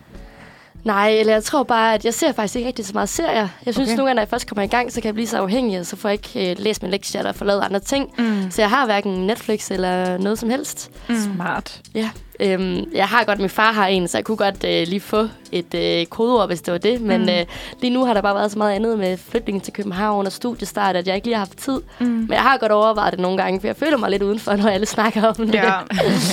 [0.84, 3.48] Nej, eller jeg tror bare, at jeg ser faktisk ikke rigtig så meget serier.
[3.66, 3.96] Jeg synes Okay.
[3.96, 5.86] nogle gange, når jeg først kommer i gang, så kan jeg blive så afhængig, og
[5.86, 8.10] så får jeg ikke øh, læst min lektier eller få lavet andre ting.
[8.18, 8.50] Mm.
[8.50, 10.90] Så jeg har hverken Netflix eller noget som helst.
[11.34, 11.80] Smart.
[11.94, 12.10] Ja.
[12.42, 15.28] Øhm, jeg har godt, min far har en, så jeg kunne godt øh, lige få
[15.52, 17.00] et øh, kodeord, hvis det var det.
[17.00, 17.28] Men Mm.
[17.28, 17.44] øh,
[17.80, 20.96] lige nu har der bare været så meget andet med flytningen til København og studiestart,
[20.96, 21.80] at jeg ikke lige har haft tid.
[21.98, 22.06] Mm.
[22.06, 24.68] Men jeg har godt overvejet det nogle gange, for jeg føler mig lidt udenfor, når
[24.68, 25.54] alle snakker om det.
[25.54, 25.72] Ja,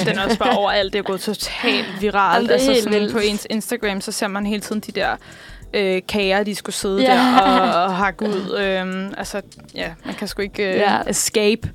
[0.06, 0.94] den er også bare overalt.
[0.94, 2.34] Det er gået totalt viralt.
[2.36, 3.14] Jamen, det er altså sådan vildt.
[3.14, 5.10] på ens Instagram, så ser man hele tiden de der
[5.74, 7.14] øh, kager, de skulle sidde Ja.
[7.14, 8.58] der og, og hakke ud.
[8.60, 9.42] Øhm, altså,
[9.76, 10.98] ja, man kan sgu ikke øh, Ja.
[11.08, 11.70] escape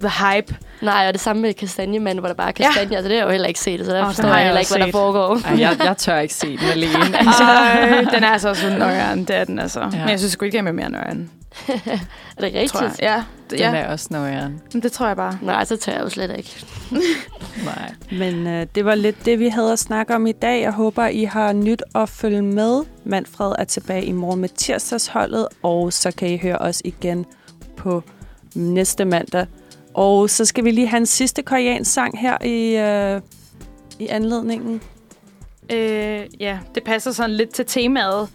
[0.00, 0.56] the hype.
[0.82, 2.88] Nej, og det samme med kastanjemanden, hvor der bare er kastanje.
[2.90, 2.96] Ja.
[2.96, 4.60] Altså, det har jeg jo heller ikke set, så der oh, forstår jeg jeg heller
[4.60, 4.92] ikke, hvad der set.
[4.92, 5.40] foregår.
[5.46, 6.94] Ej, jeg, jeg tør ikke se den alene.
[7.16, 9.80] Ej, den er altså også nøjeren, det er den altså.
[9.80, 9.86] Ja.
[9.86, 11.30] Men jeg synes Squid Game er mere nøjeren,
[11.66, 12.72] Er det rigtigt?
[12.72, 12.94] tror jeg.
[13.02, 13.74] Ja, det, Den ja.
[13.74, 14.60] er også nøjeren.
[14.72, 15.38] Men det tror jeg bare.
[15.42, 16.64] Nej, så tør jeg jo slet ikke.
[17.64, 17.92] Nej.
[18.12, 20.62] Men øh, det var lidt det, vi havde at snakke om i dag.
[20.62, 22.84] Jeg håber, I har nyt at følge med.
[23.04, 27.26] Manfred er tilbage i morgen med tirsdagsholdet, og så kan I høre os igen
[27.76, 28.02] på
[28.54, 29.46] næste mandag.
[29.96, 33.20] Og så skal vi lige have en sidste koreansk sang her i, øh,
[33.98, 34.82] i anledningen.
[35.72, 38.28] Øh, ja, det passer sådan lidt til temaet.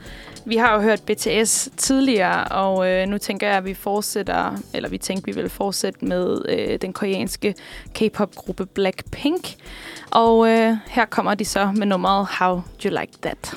[0.45, 4.89] Vi har jo hørt BTS tidligere, og øh, nu tænker jeg, at vi fortsætter, eller
[4.89, 7.55] vi tænker, vi vil fortsætte med øh, den koreanske
[7.93, 9.55] K-pop-gruppe Blackpink.
[10.11, 13.55] Og øh, her kommer de så med nummeret How Do You Like That?